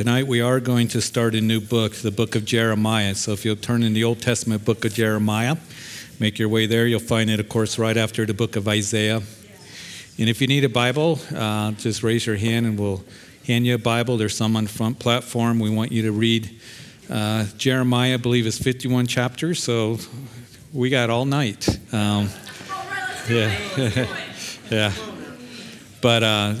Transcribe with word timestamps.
Tonight 0.00 0.26
we 0.26 0.40
are 0.40 0.60
going 0.60 0.88
to 0.88 1.02
start 1.02 1.34
a 1.34 1.42
new 1.42 1.60
book, 1.60 1.92
the 1.96 2.10
book 2.10 2.34
of 2.34 2.46
Jeremiah. 2.46 3.14
So 3.14 3.32
if 3.32 3.44
you'll 3.44 3.54
turn 3.54 3.82
in 3.82 3.92
the 3.92 4.02
Old 4.02 4.22
Testament 4.22 4.64
book 4.64 4.86
of 4.86 4.94
Jeremiah, 4.94 5.58
make 6.18 6.38
your 6.38 6.48
way 6.48 6.64
there. 6.64 6.86
You'll 6.86 7.00
find 7.00 7.28
it, 7.28 7.38
of 7.38 7.50
course, 7.50 7.78
right 7.78 7.98
after 7.98 8.24
the 8.24 8.32
book 8.32 8.56
of 8.56 8.66
Isaiah. 8.66 9.20
And 10.18 10.28
if 10.30 10.40
you 10.40 10.46
need 10.46 10.64
a 10.64 10.70
Bible, 10.70 11.18
uh, 11.36 11.72
just 11.72 12.02
raise 12.02 12.24
your 12.24 12.36
hand 12.36 12.64
and 12.64 12.78
we'll 12.78 13.04
hand 13.46 13.66
you 13.66 13.74
a 13.74 13.78
Bible. 13.78 14.16
There's 14.16 14.34
some 14.34 14.56
on 14.56 14.64
the 14.64 14.70
front 14.70 14.98
platform. 14.98 15.58
We 15.58 15.68
want 15.68 15.92
you 15.92 16.00
to 16.04 16.12
read 16.12 16.48
uh, 17.10 17.44
Jeremiah, 17.58 18.14
I 18.14 18.16
believe, 18.16 18.46
is 18.46 18.58
51 18.58 19.06
chapters. 19.06 19.62
So 19.62 19.98
we 20.72 20.88
got 20.88 21.10
all 21.10 21.26
night. 21.26 21.68
Um, 21.92 22.30
yeah. 23.28 23.54
yeah. 24.70 24.94
But 26.00 26.22
uh, 26.22 26.54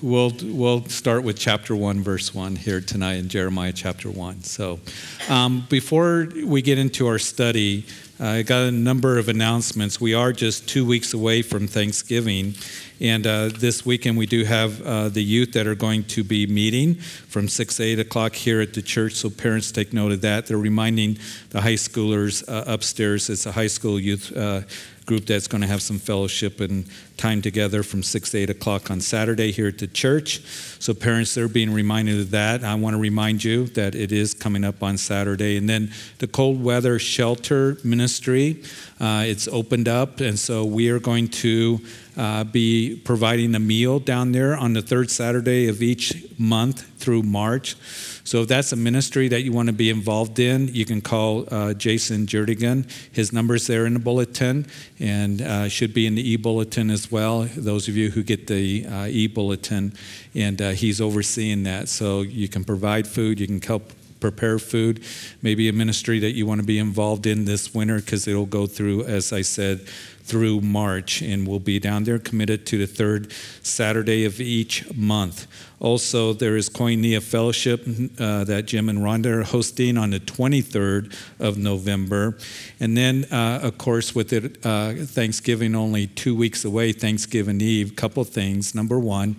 we'll, 0.00 0.32
we'll 0.42 0.84
start 0.86 1.24
with 1.24 1.38
chapter 1.38 1.74
1, 1.74 2.02
verse 2.02 2.34
1 2.34 2.56
here 2.56 2.80
tonight 2.80 3.14
in 3.14 3.28
Jeremiah 3.28 3.72
chapter 3.72 4.10
1. 4.10 4.42
So 4.42 4.80
um, 5.28 5.66
before 5.68 6.28
we 6.44 6.62
get 6.62 6.78
into 6.78 7.06
our 7.06 7.18
study, 7.18 7.84
I 8.20 8.42
got 8.42 8.62
a 8.62 8.70
number 8.70 9.18
of 9.18 9.28
announcements. 9.28 10.00
We 10.00 10.14
are 10.14 10.32
just 10.32 10.68
two 10.68 10.86
weeks 10.86 11.12
away 11.12 11.42
from 11.42 11.66
Thanksgiving. 11.66 12.54
And 13.00 13.26
uh, 13.26 13.48
this 13.48 13.84
weekend, 13.84 14.16
we 14.16 14.26
do 14.26 14.44
have 14.44 14.80
uh, 14.82 15.08
the 15.08 15.24
youth 15.24 15.52
that 15.54 15.66
are 15.66 15.74
going 15.74 16.04
to 16.04 16.22
be 16.22 16.46
meeting 16.46 16.94
from 16.94 17.48
6 17.48 17.76
to 17.78 17.82
8 17.82 17.98
o'clock 17.98 18.34
here 18.34 18.60
at 18.60 18.74
the 18.74 18.82
church. 18.82 19.14
So 19.14 19.28
parents 19.28 19.72
take 19.72 19.92
note 19.92 20.12
of 20.12 20.20
that. 20.20 20.46
They're 20.46 20.56
reminding 20.56 21.18
the 21.50 21.60
high 21.60 21.74
schoolers 21.74 22.48
uh, 22.48 22.62
upstairs. 22.72 23.28
It's 23.28 23.46
a 23.46 23.52
high 23.52 23.66
school 23.66 23.98
youth 23.98 24.36
uh, 24.36 24.60
group 25.06 25.26
that's 25.26 25.48
going 25.48 25.60
to 25.60 25.66
have 25.66 25.82
some 25.82 25.98
fellowship 25.98 26.60
and 26.60 26.86
time 27.16 27.42
together 27.42 27.82
from 27.82 28.02
6 28.02 28.30
to 28.30 28.38
8 28.38 28.50
o'clock 28.50 28.90
on 28.90 29.00
Saturday 29.00 29.50
here 29.50 29.68
at 29.68 29.78
the 29.78 29.86
church. 29.86 30.40
So, 30.80 30.94
parents, 30.94 31.34
they're 31.34 31.48
being 31.48 31.72
reminded 31.72 32.20
of 32.20 32.30
that. 32.30 32.64
I 32.64 32.74
want 32.74 32.94
to 32.94 33.00
remind 33.00 33.44
you 33.44 33.66
that 33.68 33.94
it 33.94 34.12
is 34.12 34.34
coming 34.34 34.64
up 34.64 34.82
on 34.82 34.96
Saturday. 34.98 35.56
And 35.56 35.68
then 35.68 35.92
the 36.18 36.26
cold 36.26 36.62
weather 36.62 36.98
shelter 36.98 37.78
ministry, 37.84 38.62
uh, 39.00 39.24
it's 39.26 39.48
opened 39.48 39.88
up. 39.88 40.20
And 40.20 40.38
so 40.38 40.64
we 40.64 40.90
are 40.90 41.00
going 41.00 41.28
to 41.28 41.80
uh, 42.16 42.44
be 42.44 43.00
providing 43.04 43.54
a 43.54 43.58
meal 43.58 43.98
down 43.98 44.32
there 44.32 44.56
on 44.56 44.72
the 44.72 44.82
third 44.82 45.10
Saturday 45.10 45.68
of 45.68 45.82
each 45.82 46.26
month 46.38 46.82
through 46.98 47.22
March. 47.22 47.76
So 48.24 48.42
if 48.42 48.48
that's 48.48 48.72
a 48.72 48.76
ministry 48.76 49.28
that 49.28 49.42
you 49.42 49.52
want 49.52 49.66
to 49.66 49.72
be 49.72 49.90
involved 49.90 50.38
in, 50.38 50.68
you 50.68 50.84
can 50.84 51.00
call 51.00 51.46
uh, 51.50 51.74
Jason 51.74 52.26
Jerdigan. 52.26 52.90
His 53.12 53.32
number's 53.32 53.66
there 53.66 53.86
in 53.86 53.94
the 53.94 54.00
bulletin 54.00 54.66
and 55.00 55.42
uh, 55.42 55.68
should 55.68 55.92
be 55.92 56.06
in 56.06 56.14
the 56.14 56.30
e-bulletin 56.32 56.90
as 56.90 57.10
well. 57.10 57.48
Those 57.56 57.88
of 57.88 57.96
you 57.96 58.10
who 58.10 58.22
get 58.22 58.46
the 58.46 58.86
uh, 58.86 59.06
e-bulletin, 59.06 59.94
and 60.34 60.62
uh, 60.62 60.70
he's 60.70 61.00
overseeing 61.00 61.64
that. 61.64 61.88
So 61.88 62.22
you 62.22 62.48
can 62.48 62.64
provide 62.64 63.06
food, 63.06 63.40
you 63.40 63.46
can 63.46 63.60
help 63.60 63.92
prepare 64.22 64.58
food, 64.58 65.02
maybe 65.42 65.68
a 65.68 65.72
ministry 65.72 66.20
that 66.20 66.30
you 66.30 66.46
want 66.46 66.60
to 66.60 66.66
be 66.66 66.78
involved 66.78 67.26
in 67.26 67.44
this 67.44 67.74
winter 67.74 67.96
because 67.96 68.28
it'll 68.28 68.46
go 68.46 68.66
through, 68.66 69.02
as 69.04 69.32
I 69.32 69.42
said, 69.42 69.86
through 70.22 70.60
March, 70.60 71.20
and 71.20 71.46
we'll 71.46 71.58
be 71.58 71.80
down 71.80 72.04
there 72.04 72.18
committed 72.18 72.64
to 72.66 72.78
the 72.78 72.86
third 72.86 73.32
Saturday 73.62 74.24
of 74.24 74.40
each 74.40 74.94
month. 74.94 75.48
Also, 75.82 76.32
there 76.32 76.56
is 76.56 76.70
Koinonia 76.70 77.20
Fellowship 77.20 77.84
uh, 78.16 78.44
that 78.44 78.66
Jim 78.66 78.88
and 78.88 79.00
Rhonda 79.00 79.26
are 79.26 79.42
hosting 79.42 79.98
on 79.98 80.10
the 80.10 80.20
23rd 80.20 81.12
of 81.40 81.58
November. 81.58 82.38
And 82.78 82.96
then, 82.96 83.26
uh, 83.32 83.58
of 83.64 83.78
course, 83.78 84.14
with 84.14 84.32
it, 84.32 84.64
uh, 84.64 84.92
Thanksgiving 84.94 85.74
only 85.74 86.06
two 86.06 86.36
weeks 86.36 86.64
away, 86.64 86.92
Thanksgiving 86.92 87.60
Eve, 87.60 87.96
couple 87.96 88.22
things. 88.22 88.76
Number 88.76 88.96
one 88.96 89.34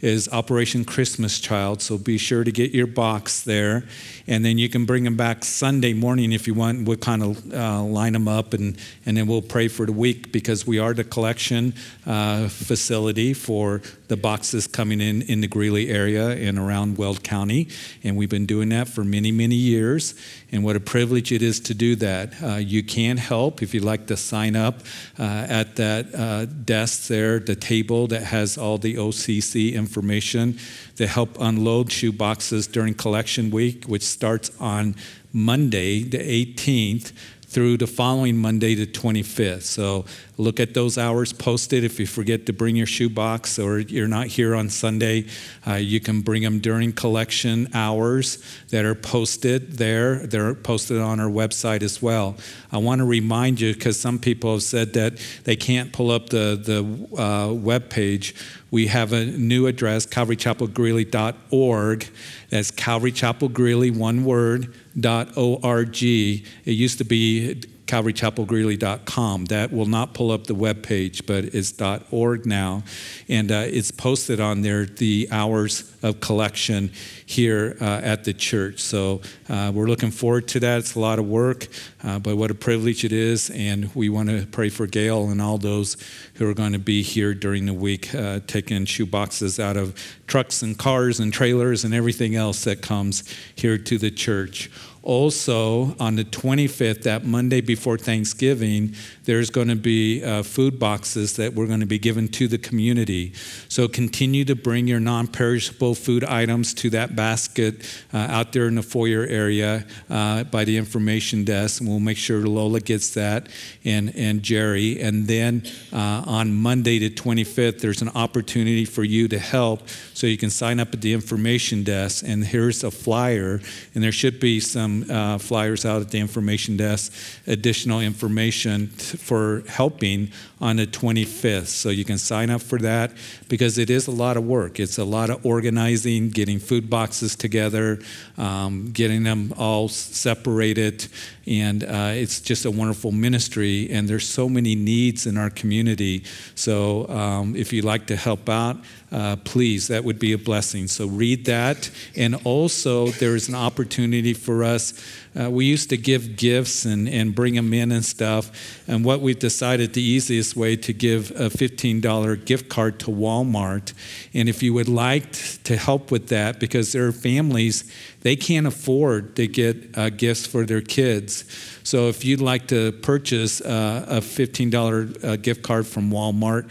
is 0.00 0.28
Operation 0.28 0.84
Christmas 0.84 1.40
Child, 1.40 1.82
so 1.82 1.98
be 1.98 2.16
sure 2.16 2.44
to 2.44 2.52
get 2.52 2.70
your 2.70 2.86
box 2.86 3.42
there. 3.42 3.82
And 4.28 4.44
then 4.44 4.56
you 4.56 4.68
can 4.68 4.84
bring 4.84 5.02
them 5.02 5.16
back 5.16 5.44
Sunday 5.44 5.94
morning 5.94 6.30
if 6.30 6.46
you 6.46 6.54
want. 6.54 6.86
We'll 6.86 6.98
kind 6.98 7.24
of 7.24 7.52
uh, 7.52 7.82
line 7.82 8.12
them 8.12 8.28
up 8.28 8.54
and, 8.54 8.78
and 9.04 9.16
then 9.16 9.26
we'll 9.26 9.42
pray 9.42 9.66
for 9.66 9.84
the 9.84 9.92
week 9.92 10.30
because 10.30 10.64
we 10.64 10.78
are 10.78 10.94
the 10.94 11.02
collection 11.02 11.74
uh, 12.06 12.46
facility 12.46 13.34
for 13.34 13.82
the 14.06 14.16
boxes 14.16 14.68
coming 14.68 15.00
in 15.00 15.22
in 15.22 15.40
the 15.40 15.48
Greeley 15.48 15.87
area 15.88 16.30
and 16.30 16.58
around 16.58 16.98
Weld 16.98 17.22
County. 17.22 17.68
And 18.04 18.16
we've 18.16 18.28
been 18.28 18.46
doing 18.46 18.68
that 18.70 18.88
for 18.88 19.04
many, 19.04 19.32
many 19.32 19.54
years. 19.54 20.14
And 20.52 20.64
what 20.64 20.76
a 20.76 20.80
privilege 20.80 21.32
it 21.32 21.42
is 21.42 21.60
to 21.60 21.74
do 21.74 21.96
that. 21.96 22.42
Uh, 22.42 22.56
you 22.56 22.82
can 22.82 23.16
help 23.16 23.62
if 23.62 23.74
you'd 23.74 23.84
like 23.84 24.06
to 24.06 24.16
sign 24.16 24.56
up 24.56 24.80
uh, 25.18 25.46
at 25.48 25.76
that 25.76 26.14
uh, 26.14 26.44
desk 26.46 27.08
there, 27.08 27.38
the 27.38 27.56
table 27.56 28.06
that 28.08 28.22
has 28.22 28.58
all 28.58 28.78
the 28.78 28.94
OCC 28.94 29.74
information 29.74 30.58
to 30.96 31.06
help 31.06 31.36
unload 31.40 31.90
shoe 31.90 32.12
boxes 32.12 32.66
during 32.66 32.94
collection 32.94 33.50
week, 33.50 33.84
which 33.86 34.02
starts 34.02 34.50
on 34.60 34.94
Monday, 35.32 36.02
the 36.02 36.18
18th 36.18 37.12
through 37.58 37.76
the 37.76 37.88
following 37.88 38.36
Monday, 38.36 38.76
the 38.76 38.86
25th. 38.86 39.62
So 39.62 40.04
look 40.36 40.60
at 40.60 40.74
those 40.74 40.96
hours 40.96 41.32
posted. 41.32 41.82
If 41.82 41.98
you 41.98 42.06
forget 42.06 42.46
to 42.46 42.52
bring 42.52 42.76
your 42.76 42.86
shoebox 42.86 43.58
or 43.58 43.80
you're 43.80 44.06
not 44.06 44.28
here 44.28 44.54
on 44.54 44.70
Sunday, 44.70 45.26
uh, 45.66 45.74
you 45.74 45.98
can 45.98 46.20
bring 46.20 46.44
them 46.44 46.60
during 46.60 46.92
collection 46.92 47.66
hours 47.74 48.40
that 48.68 48.84
are 48.84 48.94
posted 48.94 49.72
there. 49.72 50.24
They're 50.24 50.54
posted 50.54 51.00
on 51.00 51.18
our 51.18 51.28
website 51.28 51.82
as 51.82 52.00
well. 52.00 52.36
I 52.70 52.78
want 52.78 53.00
to 53.00 53.04
remind 53.04 53.60
you 53.60 53.74
because 53.74 53.98
some 53.98 54.20
people 54.20 54.52
have 54.52 54.62
said 54.62 54.92
that 54.92 55.18
they 55.42 55.56
can't 55.56 55.92
pull 55.92 56.12
up 56.12 56.28
the, 56.28 56.54
the 56.62 57.20
uh, 57.20 57.52
web 57.52 57.90
page. 57.90 58.36
We 58.70 58.88
have 58.88 59.12
a 59.12 59.24
new 59.24 59.66
address, 59.66 60.06
calvarychapelgreeley.org. 60.06 62.08
That's 62.50 62.70
Calvary 62.70 63.12
Chapel 63.12 63.48
Greeley, 63.48 63.90
one 63.90 64.24
word 64.24 64.74
calvarychapelgreeley.org. 64.96 66.02
It 66.02 66.72
used 66.72 66.98
to 66.98 67.04
be 67.04 67.62
calvarychapelgreeley.com. 67.88 69.46
That 69.46 69.72
will 69.72 69.86
not 69.86 70.14
pull 70.14 70.30
up 70.30 70.46
the 70.46 70.54
web 70.54 70.82
page, 70.82 71.26
but 71.26 71.44
it's 71.46 71.74
.org 72.10 72.46
now, 72.46 72.84
and 73.28 73.50
uh, 73.50 73.64
it's 73.66 73.90
posted 73.90 74.40
on 74.40 74.62
there 74.62 74.84
the 74.84 75.28
hours 75.32 75.92
of 76.02 76.20
collection 76.20 76.92
here 77.26 77.76
uh, 77.80 78.00
at 78.04 78.24
the 78.24 78.32
church. 78.32 78.80
So 78.80 79.22
uh, 79.48 79.72
we're 79.74 79.86
looking 79.86 80.10
forward 80.10 80.46
to 80.48 80.60
that. 80.60 80.78
It's 80.78 80.94
a 80.94 81.00
lot 81.00 81.18
of 81.18 81.26
work, 81.26 81.66
uh, 82.04 82.18
but 82.18 82.36
what 82.36 82.50
a 82.50 82.54
privilege 82.54 83.04
it 83.04 83.12
is, 83.12 83.50
and 83.50 83.92
we 83.94 84.08
want 84.08 84.28
to 84.28 84.46
pray 84.46 84.68
for 84.68 84.86
Gail 84.86 85.30
and 85.30 85.42
all 85.42 85.58
those 85.58 85.96
who 86.34 86.48
are 86.48 86.54
going 86.54 86.72
to 86.72 86.78
be 86.78 87.02
here 87.02 87.34
during 87.34 87.66
the 87.66 87.74
week, 87.74 88.14
uh, 88.14 88.40
taking 88.46 88.84
shoe 88.84 89.06
boxes 89.06 89.58
out 89.58 89.76
of 89.76 89.94
trucks 90.26 90.62
and 90.62 90.78
cars 90.78 91.18
and 91.18 91.32
trailers 91.32 91.84
and 91.84 91.94
everything 91.94 92.36
else 92.36 92.64
that 92.64 92.82
comes 92.82 93.24
here 93.56 93.78
to 93.78 93.98
the 93.98 94.10
church. 94.10 94.70
Also, 95.08 95.96
on 95.98 96.16
the 96.16 96.24
25th, 96.24 97.04
that 97.04 97.24
Monday 97.24 97.62
before 97.62 97.96
Thanksgiving, 97.96 98.94
there's 99.24 99.48
going 99.48 99.68
to 99.68 99.74
be 99.74 100.22
uh, 100.22 100.42
food 100.42 100.78
boxes 100.78 101.36
that 101.36 101.54
we're 101.54 101.66
going 101.66 101.80
to 101.80 101.86
be 101.86 101.98
given 101.98 102.28
to 102.28 102.46
the 102.46 102.58
community. 102.58 103.32
So 103.70 103.88
continue 103.88 104.44
to 104.44 104.54
bring 104.54 104.86
your 104.86 105.00
non 105.00 105.26
perishable 105.26 105.94
food 105.94 106.24
items 106.24 106.74
to 106.74 106.90
that 106.90 107.16
basket 107.16 107.86
uh, 108.12 108.18
out 108.18 108.52
there 108.52 108.66
in 108.66 108.74
the 108.74 108.82
foyer 108.82 109.24
area 109.24 109.86
uh, 110.10 110.44
by 110.44 110.66
the 110.66 110.76
information 110.76 111.42
desk, 111.42 111.80
and 111.80 111.88
we'll 111.88 112.00
make 112.00 112.18
sure 112.18 112.46
Lola 112.46 112.80
gets 112.80 113.14
that 113.14 113.48
and, 113.86 114.14
and 114.14 114.42
Jerry. 114.42 115.00
And 115.00 115.26
then 115.26 115.62
uh, 115.90 116.22
on 116.26 116.52
Monday, 116.52 116.98
the 116.98 117.08
25th, 117.08 117.80
there's 117.80 118.02
an 118.02 118.10
opportunity 118.10 118.84
for 118.84 119.04
you 119.04 119.26
to 119.28 119.38
help. 119.38 119.88
So 120.12 120.26
you 120.26 120.36
can 120.36 120.50
sign 120.50 120.78
up 120.78 120.92
at 120.92 121.00
the 121.00 121.14
information 121.14 121.82
desk, 121.82 122.24
and 122.28 122.44
here's 122.44 122.84
a 122.84 122.90
flyer, 122.90 123.62
and 123.94 124.04
there 124.04 124.12
should 124.12 124.38
be 124.38 124.60
some 124.60 124.97
uh, 125.10 125.38
flyers 125.38 125.84
out 125.84 126.00
at 126.00 126.10
the 126.10 126.18
information 126.18 126.76
desk, 126.76 127.12
additional 127.46 128.00
information 128.00 128.88
t- 128.96 129.16
for 129.16 129.62
helping 129.68 130.30
on 130.60 130.76
the 130.76 130.86
25th. 130.86 131.66
So 131.66 131.88
you 131.88 132.04
can 132.04 132.18
sign 132.18 132.50
up 132.50 132.62
for 132.62 132.78
that 132.80 133.12
because 133.48 133.78
it 133.78 133.90
is 133.90 134.06
a 134.06 134.10
lot 134.10 134.36
of 134.36 134.44
work. 134.44 134.80
It's 134.80 134.98
a 134.98 135.04
lot 135.04 135.30
of 135.30 135.44
organizing, 135.44 136.30
getting 136.30 136.58
food 136.58 136.90
boxes 136.90 137.36
together, 137.36 138.00
um, 138.36 138.90
getting 138.92 139.22
them 139.22 139.52
all 139.56 139.88
separated, 139.88 141.06
and 141.46 141.84
uh, 141.84 142.12
it's 142.14 142.40
just 142.40 142.64
a 142.64 142.70
wonderful 142.70 143.12
ministry. 143.12 143.88
And 143.90 144.08
there's 144.08 144.28
so 144.28 144.48
many 144.48 144.74
needs 144.74 145.26
in 145.26 145.38
our 145.38 145.50
community. 145.50 146.24
So 146.54 147.08
um, 147.08 147.56
if 147.56 147.72
you'd 147.72 147.84
like 147.84 148.06
to 148.08 148.16
help 148.16 148.48
out, 148.48 148.76
uh, 149.10 149.36
please, 149.36 149.88
that 149.88 150.04
would 150.04 150.18
be 150.18 150.32
a 150.32 150.38
blessing. 150.38 150.86
So 150.86 151.06
read 151.06 151.46
that. 151.46 151.90
And 152.14 152.34
also, 152.44 153.08
there 153.08 153.34
is 153.34 153.48
an 153.48 153.54
opportunity 153.54 154.34
for 154.34 154.62
us. 154.62 154.92
Uh, 155.38 155.50
we 155.50 155.64
used 155.64 155.88
to 155.90 155.96
give 155.96 156.36
gifts 156.36 156.84
and, 156.84 157.08
and 157.08 157.34
bring 157.34 157.54
them 157.54 157.72
in 157.72 157.90
and 157.90 158.04
stuff. 158.04 158.82
And 158.86 159.04
what 159.04 159.20
we've 159.20 159.38
decided 159.38 159.94
the 159.94 160.02
easiest 160.02 160.56
way 160.56 160.76
to 160.76 160.92
give 160.92 161.30
a 161.32 161.48
$15 161.48 162.44
gift 162.44 162.68
card 162.68 162.98
to 163.00 163.06
Walmart. 163.06 163.94
And 164.34 164.48
if 164.48 164.62
you 164.62 164.74
would 164.74 164.88
like 164.88 165.32
to 165.64 165.76
help 165.76 166.10
with 166.10 166.28
that, 166.28 166.60
because 166.60 166.92
there 166.92 167.06
are 167.06 167.12
families, 167.12 167.90
they 168.22 168.36
can't 168.36 168.66
afford 168.66 169.36
to 169.36 169.46
get 169.46 169.96
uh, 169.96 170.10
gifts 170.10 170.46
for 170.46 170.66
their 170.66 170.82
kids. 170.82 171.44
So 171.82 172.08
if 172.08 172.24
you'd 172.24 172.40
like 172.40 172.66
to 172.68 172.92
purchase 172.92 173.60
uh, 173.62 174.04
a 174.08 174.20
$15 174.20 175.24
uh, 175.24 175.36
gift 175.36 175.62
card 175.62 175.86
from 175.86 176.10
Walmart, 176.10 176.68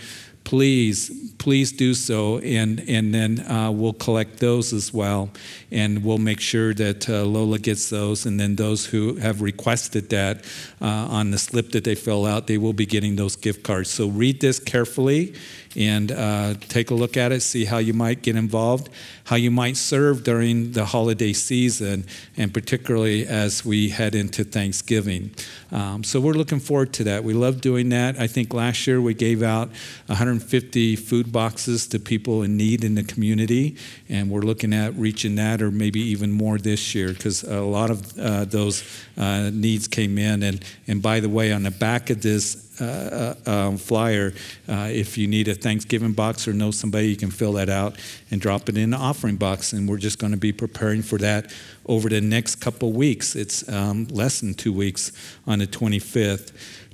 please, 0.48 1.34
please 1.40 1.74
do 1.74 1.94
so. 1.94 2.38
And, 2.38 2.82
and 2.88 3.14
then 3.14 3.42
uh, 3.42 3.70
we'll 3.70 3.92
collect 3.92 4.40
those 4.40 4.72
as 4.72 4.94
well. 4.94 5.30
And 5.72 6.06
we'll 6.06 6.20
make 6.20 6.40
sure 6.40 6.74
that 6.74 7.10
uh, 7.10 7.26
Lola 7.26 7.60
gets 7.60 7.90
those. 7.90 8.26
And 8.26 8.40
then 8.40 8.56
those 8.56 8.86
who 8.86 9.16
have 9.16 9.42
requested 9.42 10.10
that 10.12 10.46
uh, 10.82 10.86
on 10.86 11.32
the 11.32 11.38
slip 11.38 11.74
that 11.74 11.84
they 11.84 11.96
fill 11.96 12.26
out, 12.26 12.48
they 12.48 12.58
will 12.58 12.72
be 12.72 12.86
getting 12.86 13.18
those 13.18 13.36
gift 13.36 13.64
cards. 13.64 13.90
So 13.90 14.08
read 14.08 14.40
this 14.40 14.58
carefully 14.58 15.36
and 15.78 16.12
uh, 16.12 16.56
take 16.70 16.90
a 16.90 16.96
look 16.96 17.16
at 17.16 17.32
it, 17.32 17.42
see 17.42 17.66
how 17.66 17.78
you 17.78 17.94
might 17.94 18.24
get 18.24 18.36
involved, 18.36 18.90
how 19.26 19.36
you 19.36 19.52
might 19.52 19.78
serve 19.78 20.24
during 20.24 20.72
the 20.72 20.86
holiday 20.86 21.32
season, 21.34 22.04
and 22.36 22.52
particularly 22.52 23.28
as 23.28 23.64
we 23.64 23.90
head 23.90 24.16
into 24.16 24.44
Thanksgiving. 24.44 25.30
Um, 25.72 26.04
so 26.04 26.20
we're 26.20 26.34
looking 26.34 26.60
forward 26.60 26.94
to 26.94 27.04
that. 27.04 27.24
We 27.24 27.34
love 27.34 27.62
doing 27.62 27.90
that. 27.90 28.20
I 28.20 28.26
think 28.26 28.54
last 28.54 28.88
year 28.88 29.00
we 29.00 29.14
gave 29.14 29.44
out 29.44 29.70
150 30.08 30.96
food 30.96 31.32
boxes 31.32 31.86
to 31.88 32.00
people 32.00 32.42
in 32.42 32.58
need 32.58 32.84
in 32.84 32.96
the 32.96 33.04
community, 33.04 33.76
and 34.10 34.32
we're 34.32 34.42
looking 34.42 34.74
at 34.74 34.96
reaching 34.96 35.36
that 35.36 35.62
or 35.62 35.70
maybe 35.70 36.00
even 36.00 36.32
more 36.32 36.58
this 36.58 36.96
year 36.96 37.14
because 37.14 37.44
a 37.44 37.62
lot 37.62 37.92
of 37.92 38.18
uh, 38.18 38.46
those 38.46 38.84
uh, 39.16 39.52
needs 39.54 39.88
came 39.88 40.18
in. 40.18 40.42
And, 40.42 40.66
and 40.88 41.04
by 41.04 41.20
the 41.20 41.30
way, 41.30 41.52
on 41.52 41.62
the 41.64 41.72
back 41.72 42.10
of 42.10 42.24
this 42.24 42.67
uh, 42.80 43.36
uh, 43.46 43.52
um, 43.52 43.78
flyer. 43.78 44.34
Uh, 44.68 44.90
if 44.92 45.18
you 45.18 45.28
need 45.28 45.48
a 45.48 45.56
Thanksgiving 45.56 46.14
box 46.14 46.48
or 46.48 46.54
know 46.54 46.72
somebody, 46.72 47.08
you 47.08 47.16
can 47.16 47.32
fill 47.32 47.54
that 47.54 47.70
out 47.70 47.96
and 48.32 48.40
drop 48.40 48.70
it 48.70 48.78
in 48.78 48.92
the 48.92 48.98
offering 48.98 49.36
box. 49.36 49.74
And 49.74 49.88
we're 49.88 49.98
just 49.98 50.20
going 50.20 50.32
to 50.32 50.38
be 50.38 50.52
preparing 50.52 51.02
for 51.02 51.18
that 51.20 51.54
over 51.86 52.10
the 52.10 52.22
next 52.22 52.56
couple 52.56 52.92
weeks. 52.94 53.36
It's 53.36 53.68
um, 53.70 54.06
less 54.08 54.42
than 54.42 54.54
two 54.54 54.74
weeks 54.74 55.12
on 55.46 55.60
the 55.60 55.68
25th. 55.68 56.52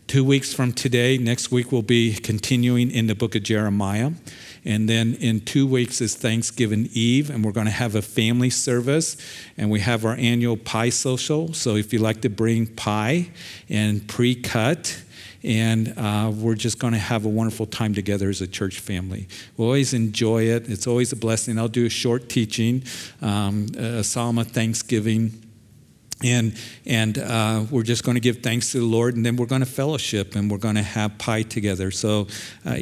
Two 0.08 0.24
weeks 0.24 0.54
from 0.54 0.74
today, 0.74 1.18
next 1.18 1.50
week, 1.50 1.72
we'll 1.72 1.82
be 1.82 2.14
continuing 2.14 2.92
in 2.92 3.08
the 3.08 3.16
book 3.16 3.36
of 3.36 3.44
Jeremiah. 3.44 4.12
And 4.66 4.88
then 4.88 5.16
in 5.16 5.42
two 5.42 5.66
weeks 5.66 6.02
is 6.02 6.16
Thanksgiving 6.16 6.90
Eve, 6.94 7.30
and 7.30 7.44
we're 7.44 7.52
going 7.52 7.66
to 7.66 7.72
have 7.72 7.96
a 7.96 8.02
family 8.02 8.50
service, 8.50 9.18
and 9.58 9.72
we 9.72 9.80
have 9.80 10.06
our 10.06 10.16
annual 10.16 10.58
pie 10.58 10.90
social. 10.90 11.54
So 11.54 11.76
if 11.76 11.94
you 11.94 12.00
like 12.00 12.22
to 12.22 12.30
bring 12.30 12.68
pie 12.68 13.30
and 13.70 14.08
pre 14.08 14.36
cut, 14.36 15.03
and 15.44 15.94
uh, 15.98 16.32
we're 16.34 16.56
just 16.56 16.80
going 16.80 16.94
to 16.94 17.00
have 17.00 17.26
a 17.26 17.30
wonderful 17.30 17.66
time 17.66 17.94
together 17.94 18.30
as 18.30 18.42
a 18.42 18.48
church 18.48 18.80
family. 18.80 19.28
We 19.58 19.66
always 19.66 19.94
enjoy 19.94 20.44
it. 20.44 20.70
It's 20.70 20.88
always 20.88 21.12
a 21.12 21.16
blessing. 21.18 21.60
I'll 21.60 21.68
do 21.68 21.86
a 21.86 21.90
short 21.90 22.30
teaching, 22.30 22.84
um, 23.22 23.68
a 23.78 24.04
psalm 24.04 24.38
of 24.38 24.48
thanksgiving 24.48 25.43
and 26.24 26.56
and 26.86 27.18
uh, 27.18 27.66
we're 27.70 27.84
just 27.84 28.04
going 28.04 28.16
to 28.16 28.22
give 28.22 28.40
thanks 28.40 28.72
to 28.72 28.80
the 28.80 28.86
Lord, 28.86 29.16
and 29.16 29.26
then 29.26 29.36
we're 29.36 29.46
going 29.46 29.62
to 29.62 29.68
fellowship, 29.68 30.36
and 30.36 30.50
we're 30.50 30.58
going 30.58 30.76
to 30.76 30.84
have 30.84 31.18
pie 31.18 31.44
together. 31.44 31.92
So 31.92 32.28
uh, 32.66 32.78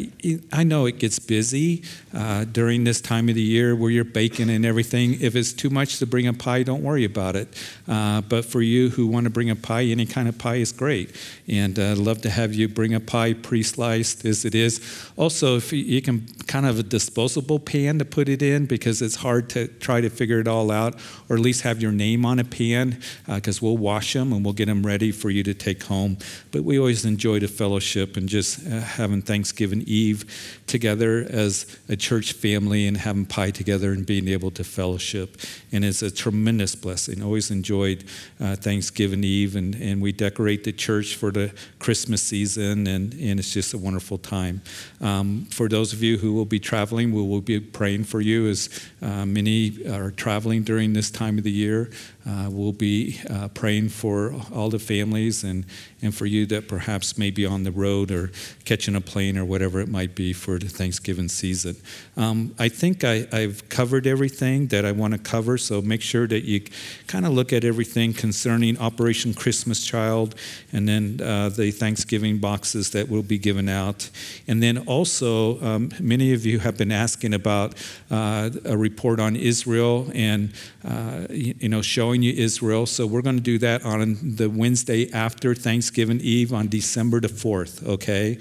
I 0.54 0.64
know 0.64 0.86
it 0.86 1.00
gets 1.00 1.20
busy 1.20 1.84
uh, 2.16 2.46
during 2.46 2.84
this 2.84 3.02
time 3.02 3.30
of 3.30 3.36
the 3.36 3.42
year 3.42 3.76
where 3.76 3.90
you're 3.90 4.04
baking 4.04 4.50
and 4.50 4.66
everything. 4.66 5.20
If 5.22 5.36
it's 5.36 5.54
too 5.54 5.70
much 5.70 6.00
to 6.00 6.06
bring 6.06 6.28
a 6.28 6.34
pie, 6.34 6.64
don't 6.64 6.84
worry 6.84 7.06
about 7.06 7.36
it. 7.36 7.48
Uh, 7.88 8.22
but 8.22 8.46
for 8.46 8.62
you 8.62 8.90
who 8.90 9.08
want 9.08 9.26
to 9.26 9.30
bring 9.30 9.50
a 9.50 9.56
pie, 9.56 9.84
any 9.84 10.06
kind 10.06 10.28
of 10.28 10.38
pie 10.38 10.56
is 10.56 10.72
great, 10.72 11.16
and 11.48 11.78
I'd 11.78 11.98
love 11.98 12.22
to 12.22 12.30
have 12.30 12.54
you 12.54 12.68
bring 12.68 12.94
a 12.94 13.00
pie 13.00 13.34
pre-sliced 13.34 14.26
as 14.26 14.46
it 14.46 14.56
is. 14.56 14.82
Also, 15.18 15.58
if 15.58 15.74
you 15.74 16.02
can 16.02 16.28
kind 16.48 16.66
of 16.66 16.80
a 16.80 16.84
disposable 16.84 17.60
pan 17.60 18.00
to 18.00 18.06
put 18.06 18.28
it 18.28 18.42
in 18.42 18.66
because 18.66 19.02
it's 19.02 19.16
hard 19.16 19.50
to 19.50 19.68
try 19.68 20.02
to 20.02 20.10
figure 20.10 20.40
it 20.40 20.48
all 20.48 20.72
out, 20.72 20.96
or 21.30 21.36
at 21.36 21.42
least 21.42 21.62
have 21.62 21.82
your 21.82 21.92
name 21.92 22.26
on 22.26 22.40
a 22.40 22.44
pan 22.44 23.02
because 23.36 23.62
uh, 23.62 23.66
we'll 23.66 23.78
wash 23.78 24.14
them 24.14 24.34
and 24.34 24.44
we'll 24.44 24.54
get 24.54 24.66
them 24.66 24.86
ready 24.86 25.12
for 25.12 25.30
you 25.30 25.44
to 25.44 25.54
take 25.54 25.84
home. 25.84 26.18
But 26.52 26.64
we 26.64 26.78
always 26.78 27.06
enjoy 27.06 27.40
the 27.40 27.48
fellowship 27.48 28.18
and 28.18 28.28
just 28.28 28.66
uh, 28.66 28.80
having 28.82 29.22
Thanksgiving 29.22 29.84
Eve 29.88 30.61
together 30.72 31.28
as 31.30 31.66
a 31.90 31.96
church 31.98 32.32
family 32.32 32.88
and 32.88 32.96
having 32.98 33.26
pie 33.26 33.52
together 33.52 33.92
and 33.92 34.06
being 34.06 34.30
able 34.30 34.50
to 34.52 34.64
fellowship. 34.64 35.38
And 35.72 35.84
it's 35.84 36.02
a 36.02 36.10
tremendous 36.10 36.76
blessing. 36.76 37.22
Always 37.22 37.52
enjoyed 37.52 38.06
uh, 38.40 38.56
Thanksgiving 38.56 39.24
Eve, 39.24 39.58
and, 39.58 39.76
and 39.76 40.02
we 40.02 40.14
decorate 40.14 40.64
the 40.64 40.72
church 40.72 41.16
for 41.16 41.30
the 41.30 41.54
Christmas 41.80 42.22
season, 42.22 42.88
and, 42.88 43.14
and 43.14 43.40
it's 43.40 43.54
just 43.54 43.74
a 43.74 43.78
wonderful 43.78 44.18
time. 44.18 44.62
Um, 45.02 45.46
for 45.52 45.68
those 45.68 45.92
of 45.92 46.02
you 46.02 46.18
who 46.18 46.34
will 46.34 46.46
be 46.46 46.60
traveling, 46.60 47.12
we 47.12 47.22
will 47.22 47.42
be 47.42 47.60
praying 47.60 48.06
for 48.06 48.22
you 48.22 48.48
as 48.48 48.70
uh, 49.02 49.26
many 49.26 49.86
are 49.88 50.12
traveling 50.12 50.64
during 50.64 50.94
this 50.94 51.12
time 51.12 51.38
of 51.38 51.44
the 51.44 51.52
year. 51.52 51.90
Uh, 52.28 52.48
we'll 52.50 52.72
be 52.72 53.20
uh, 53.30 53.48
praying 53.50 53.90
for 53.90 54.34
all 54.54 54.70
the 54.70 54.80
families 54.80 55.44
and, 55.44 55.66
and 56.02 56.14
for 56.14 56.26
you 56.26 56.46
that 56.46 56.68
perhaps 56.68 57.18
may 57.18 57.32
be 57.32 57.46
on 57.46 57.64
the 57.64 57.72
road 57.72 58.12
or 58.12 58.32
catching 58.64 58.96
a 58.96 59.02
plane 59.02 59.38
or 59.38 59.44
whatever 59.44 59.80
it 59.80 59.90
might 59.90 60.16
be 60.16 60.32
for 60.32 60.60
the 60.62 60.70
Thanksgiving 60.70 61.28
season. 61.28 61.76
Um, 62.16 62.56
I 62.58 62.70
think 62.70 63.04
I, 63.04 63.26
have 63.32 63.68
covered 63.70 64.08
everything 64.08 64.68
that 64.68 64.86
I 64.86 64.92
want 64.92 65.14
to 65.14 65.20
cover, 65.20 65.58
so 65.58 65.82
make 65.82 66.02
sure 66.02 66.28
that 66.28 66.44
you 66.44 66.62
kind 67.08 67.26
of 67.26 67.34
look 67.34 67.52
at 67.52 67.64
everything 67.64 68.14
concerning 68.14 68.78
Operation 68.78 69.34
Christmas 69.34 69.86
Child 69.86 70.36
and 70.72 70.88
then 70.88 71.20
uh, 71.22 71.50
the 71.50 71.72
Thanksgiving 71.72 72.38
boxes 72.38 72.92
that 72.92 73.10
will 73.10 73.24
be 73.24 73.38
given 73.38 73.68
out. 73.68 74.10
And 74.48 74.62
then 74.62 74.78
also, 74.80 75.62
um, 75.62 75.92
many 76.00 76.34
of 76.34 76.46
you 76.46 76.60
have 76.60 76.78
been 76.78 76.92
asking 76.92 77.34
about 77.34 77.76
uh, 78.10 78.50
a 78.66 78.78
report 78.78 79.20
on 79.20 79.36
Israel 79.36 80.10
and, 80.14 80.54
uh, 80.86 81.28
you 81.30 81.70
know, 81.70 81.82
showing 81.82 82.22
you 82.22 82.34
Israel. 82.34 82.86
So 82.86 83.06
we're 83.06 83.22
going 83.22 83.38
to 83.38 83.42
do 83.42 83.58
that 83.60 83.84
on 83.86 84.18
the 84.36 84.50
Wednesday 84.50 85.12
after 85.12 85.54
Thanksgiving 85.56 86.20
Eve 86.22 86.54
on 86.54 86.68
December 86.68 87.20
the 87.20 87.28
4th, 87.28 87.86
okay? 87.88 88.38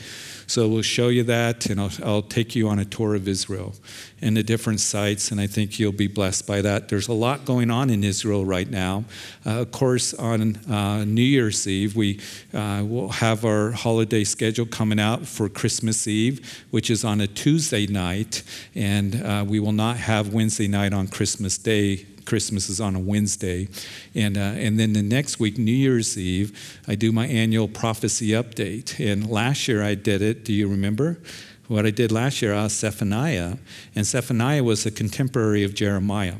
So 0.50 0.66
we'll 0.66 0.82
show 0.82 1.10
you 1.10 1.22
that, 1.22 1.66
and 1.66 1.80
I'll, 1.80 1.92
I'll, 2.04 2.22
take 2.22 2.56
you 2.56 2.68
on 2.68 2.80
a 2.80 2.84
tour 2.84 3.14
of 3.14 3.28
Israel 3.28 3.72
and 4.20 4.36
the 4.36 4.42
different 4.42 4.80
sites, 4.80 5.30
and 5.30 5.40
I 5.40 5.46
think 5.46 5.78
you'll 5.78 5.92
be 5.92 6.08
blessed 6.08 6.44
by 6.44 6.60
that. 6.60 6.88
There's 6.88 7.06
a 7.06 7.12
lot 7.12 7.44
going 7.44 7.70
on 7.70 7.88
in 7.88 8.02
Israel 8.02 8.44
right 8.44 8.68
now. 8.68 9.04
Uh, 9.46 9.60
of 9.60 9.70
course, 9.70 10.12
on 10.12 10.56
uh, 10.68 11.04
New 11.04 11.22
Year's 11.22 11.68
Eve, 11.68 11.94
we 11.94 12.18
uh, 12.52 12.82
will 12.84 13.10
have 13.10 13.44
our 13.44 13.70
holiday 13.70 14.24
schedule 14.24 14.66
coming 14.66 14.98
out 14.98 15.24
for 15.24 15.48
Christmas 15.48 16.08
Eve, 16.08 16.64
which 16.72 16.90
is 16.90 17.04
on 17.04 17.20
a 17.20 17.28
Tuesday 17.28 17.86
night, 17.86 18.42
and 18.74 19.22
uh, 19.22 19.44
we 19.46 19.60
will 19.60 19.70
not 19.70 19.98
have 19.98 20.34
Wednesday 20.34 20.66
night 20.66 20.92
on 20.92 21.06
Christmas 21.06 21.58
Day 21.58 22.06
Christmas 22.30 22.68
is 22.68 22.80
on 22.80 22.94
a 22.94 23.00
Wednesday. 23.00 23.68
And, 24.14 24.38
uh, 24.38 24.54
and 24.54 24.78
then 24.78 24.92
the 24.92 25.02
next 25.02 25.40
week, 25.40 25.58
New 25.58 25.72
Year's 25.72 26.16
Eve, 26.16 26.80
I 26.86 26.94
do 26.94 27.10
my 27.10 27.26
annual 27.26 27.66
prophecy 27.66 28.28
update. 28.28 29.04
And 29.04 29.28
last 29.28 29.66
year 29.66 29.82
I 29.82 29.96
did 29.96 30.22
it. 30.22 30.44
Do 30.44 30.52
you 30.52 30.68
remember? 30.68 31.18
What 31.66 31.86
I 31.86 31.90
did 31.90 32.12
last 32.12 32.40
year, 32.40 32.54
I 32.54 32.62
was 32.62 32.72
Zephaniah. 32.72 33.56
And 33.96 34.06
Zephaniah 34.06 34.62
was 34.62 34.86
a 34.86 34.92
contemporary 34.92 35.64
of 35.64 35.74
Jeremiah. 35.74 36.36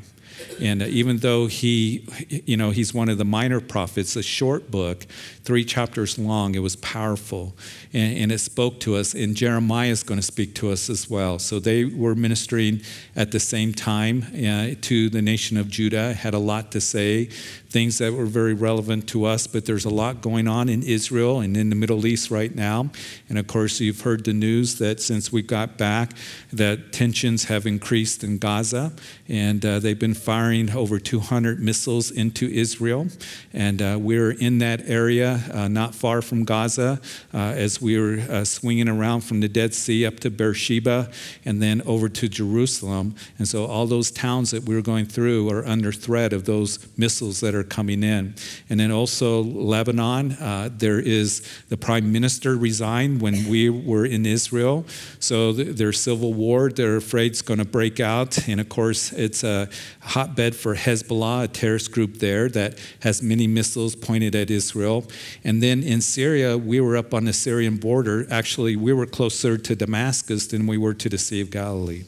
And 0.61 0.81
uh, 0.81 0.87
even 0.87 1.17
though 1.19 1.49
he, 1.49 2.07
you 2.47 2.57
know, 2.57 2.71
he's 2.71 2.95
one 2.95 3.09
of 3.09 3.19
the 3.19 3.25
minor 3.25 3.61
prophets, 3.61 4.15
a 4.15 4.23
short 4.23 4.71
book, 4.71 5.07
three 5.51 5.65
chapters 5.65 6.17
long, 6.17 6.55
it 6.55 6.61
was 6.61 6.77
powerful. 6.77 7.57
And, 7.93 8.17
and 8.19 8.31
it 8.31 8.39
spoke 8.39 8.79
to 8.81 8.95
us. 8.95 9.15
And 9.15 9.35
Jeremiah 9.35 9.91
is 9.91 10.05
going 10.05 10.21
to 10.21 10.25
speak 10.25 10.55
to 10.55 10.71
us 10.71 10.89
as 10.89 11.11
well. 11.11 11.41
So 11.41 11.59
they 11.59 11.85
were 11.85 12.15
ministering 12.15 12.83
at 13.17 13.33
the 13.33 13.41
same 13.41 13.75
time 13.75 14.27
uh, 14.33 14.77
to 14.83 15.11
the 15.11 15.21
nation 15.21 15.57
of 15.57 15.69
Judah, 15.69 16.15
had 16.15 16.35
a 16.35 16.39
lot 16.39 16.71
to 16.71 16.81
say, 16.81 17.31
things 17.71 17.99
that 17.99 18.13
were 18.13 18.27
very 18.27 18.55
relevant 18.55 19.09
to 19.09 19.25
us. 19.25 19.49
But 19.49 19.65
there's 19.65 19.85
a 19.85 19.91
lot 19.91 20.21
going 20.21 20.47
on 20.47 20.69
in 20.69 20.85
Israel 20.85 21.41
and 21.41 21.57
in 21.57 21.69
the 21.69 21.77
Middle 21.77 22.07
East 22.07 22.31
right 22.31 22.55
now. 22.55 22.91
And 23.29 23.37
of 23.37 23.47
course, 23.47 23.81
you've 23.81 24.03
heard 24.03 24.25
the 24.25 24.33
news 24.33 24.79
that 24.79 25.01
since 25.01 25.33
we 25.33 25.43
got 25.43 25.79
back, 25.79 26.13
that 26.53 26.93
tensions 26.93 27.45
have 27.45 27.67
increased 27.67 28.23
in 28.23 28.39
Gaza. 28.39 28.93
And 29.29 29.65
uh, 29.65 29.79
they've 29.79 29.99
been 29.99 30.15
firing 30.15 30.71
over 30.71 30.99
200 30.99 31.61
missiles 31.61 32.11
into 32.11 32.49
Israel. 32.49 33.09
And 33.53 33.81
uh, 33.81 33.99
we're 34.01 34.33
in 34.33 34.59
that 34.59 34.89
area, 34.89 35.40
uh, 35.53 35.69
not 35.69 35.95
far 35.95 36.23
from 36.23 36.45
Gaza, 36.45 37.01
uh, 37.33 37.39
as 37.39 37.81
we 37.81 37.99
were 37.99 38.21
uh, 38.31 38.45
swinging 38.45 38.89
around 38.89 39.23
from 39.23 39.41
the 39.41 39.49
Dead 39.49 39.75
Sea 39.75 40.07
up 40.07 40.21
to 40.21 40.31
Beersheba 40.31 41.11
and 41.45 41.63
then 41.63 41.83
over 41.83 42.09
to 42.09 42.29
Jerusalem. 42.29 43.15
And 43.39 43.47
so 43.47 43.67
all 43.67 43.87
those 43.87 44.11
towns 44.11 44.51
that 44.51 44.65
we 44.65 44.75
were 44.75 44.83
going 44.83 45.07
through 45.07 45.51
are 45.51 45.65
under 45.67 45.93
threat 45.93 46.33
of 46.33 46.45
those 46.45 46.87
missiles 46.97 47.41
that 47.41 47.55
are 47.55 47.65
coming 47.65 48.03
in. 48.03 48.35
And 48.69 48.81
then 48.81 48.91
also 48.91 49.43
Lebanon, 49.43 50.33
uh, 50.33 50.71
there 50.73 51.01
is 51.01 51.47
the 51.69 51.77
prime 51.77 52.13
minister 52.13 52.57
resigned 52.57 53.21
when 53.21 53.49
we 53.49 53.71
were 53.71 54.07
in 54.07 54.27
Israel. 54.27 54.85
So 55.19 55.53
th- 55.53 55.77
there's 55.77 56.01
civil 56.01 56.35
war. 56.35 56.71
They're 56.71 56.97
afraid 56.97 57.33
it's 57.33 57.43
going 57.43 57.59
to 57.59 57.65
break 57.65 58.01
out. 58.01 58.49
And 58.49 58.61
of 58.61 58.69
course, 58.69 59.13
it's 59.13 59.45
a 59.45 59.69
hotbed 60.01 60.55
for 60.55 60.75
Hezbollah, 60.75 61.45
a 61.45 61.49
terrorist 61.49 61.93
group 61.93 62.19
there 62.19 62.49
that 62.51 62.79
has 63.01 63.23
many 63.23 63.47
missiles 63.47 63.95
pointed 63.97 64.35
at 64.35 64.51
Israel. 64.51 65.05
And 65.45 65.63
then 65.63 65.83
in 65.83 66.01
Syria, 66.01 66.57
we 66.57 66.81
were 66.81 66.97
up 66.97 67.15
on 67.15 67.25
the 67.25 67.33
Syrian 67.33 67.77
border. 67.77 68.27
Actually, 68.31 68.77
we 68.77 68.93
were 68.93 69.07
closer 69.07 69.57
to 69.57 69.77
Damascus 69.77 70.47
than 70.47 70.67
we 70.67 70.79
were 70.79 70.95
to 70.95 71.09
the 71.09 71.19
Sea 71.19 71.41
of 71.41 71.51
Galilee. 71.51 72.05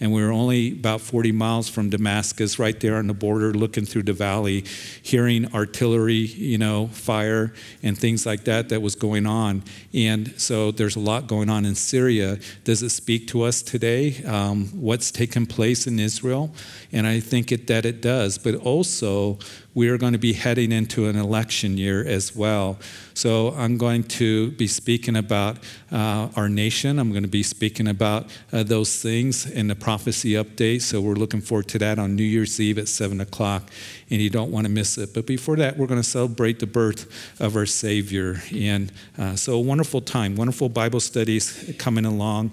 and 0.00 0.12
we 0.12 0.22
were 0.22 0.30
only 0.30 0.72
about 0.72 1.00
40 1.00 1.32
miles 1.32 1.68
from 1.68 1.90
Damascus, 1.90 2.58
right 2.58 2.78
there 2.78 2.96
on 2.96 3.06
the 3.06 3.14
border, 3.14 3.52
looking 3.52 3.84
through 3.84 4.04
the 4.04 4.12
valley, 4.12 4.64
hearing 5.02 5.52
artillery, 5.54 6.14
you 6.14 6.58
know, 6.58 6.88
fire 6.88 7.52
and 7.82 7.98
things 7.98 8.24
like 8.24 8.44
that 8.44 8.68
that 8.68 8.80
was 8.80 8.94
going 8.94 9.26
on. 9.26 9.62
And 9.92 10.40
so 10.40 10.70
there's 10.70 10.96
a 10.96 11.00
lot 11.00 11.26
going 11.26 11.50
on 11.50 11.64
in 11.64 11.74
Syria. 11.74 12.38
Does 12.64 12.82
it 12.82 12.90
speak 12.90 13.26
to 13.28 13.42
us 13.42 13.62
today? 13.62 14.22
Um, 14.24 14.66
what's 14.68 15.10
taken 15.10 15.46
place 15.46 15.86
in 15.86 15.98
Israel? 15.98 16.54
And 16.92 17.06
I 17.06 17.20
think 17.20 17.50
it, 17.50 17.66
that 17.66 17.84
it 17.84 18.00
does. 18.00 18.38
But 18.38 18.54
also, 18.54 19.38
we 19.78 19.88
are 19.90 19.96
going 19.96 20.12
to 20.12 20.18
be 20.18 20.32
heading 20.32 20.72
into 20.72 21.06
an 21.06 21.14
election 21.14 21.78
year 21.78 22.04
as 22.04 22.34
well. 22.34 22.76
So 23.14 23.54
I'm 23.56 23.78
going 23.78 24.02
to 24.18 24.50
be 24.50 24.66
speaking 24.66 25.14
about 25.14 25.56
uh, 25.92 26.30
our 26.34 26.48
nation. 26.48 26.98
I'm 26.98 27.12
going 27.12 27.22
to 27.22 27.28
be 27.28 27.44
speaking 27.44 27.86
about 27.86 28.26
uh, 28.52 28.64
those 28.64 29.00
things 29.00 29.48
in 29.48 29.68
the 29.68 29.76
prophecy 29.76 30.32
update. 30.32 30.82
So 30.82 31.00
we're 31.00 31.14
looking 31.14 31.40
forward 31.40 31.68
to 31.68 31.78
that 31.78 32.00
on 32.00 32.16
New 32.16 32.24
Year's 32.24 32.58
Eve 32.58 32.78
at 32.78 32.88
7 32.88 33.20
o'clock, 33.20 33.70
and 34.10 34.20
you 34.20 34.30
don't 34.30 34.50
want 34.50 34.66
to 34.66 34.72
miss 34.72 34.98
it. 34.98 35.14
But 35.14 35.26
before 35.26 35.54
that, 35.58 35.76
we're 35.76 35.86
going 35.86 36.02
to 36.02 36.08
celebrate 36.08 36.58
the 36.58 36.66
birth 36.66 37.40
of 37.40 37.54
our 37.54 37.66
Savior. 37.66 38.42
And 38.52 38.90
uh, 39.16 39.36
so 39.36 39.54
a 39.54 39.60
wonderful 39.60 40.00
time, 40.00 40.34
wonderful 40.34 40.68
Bible 40.68 40.98
studies 40.98 41.72
coming 41.78 42.04
along. 42.04 42.50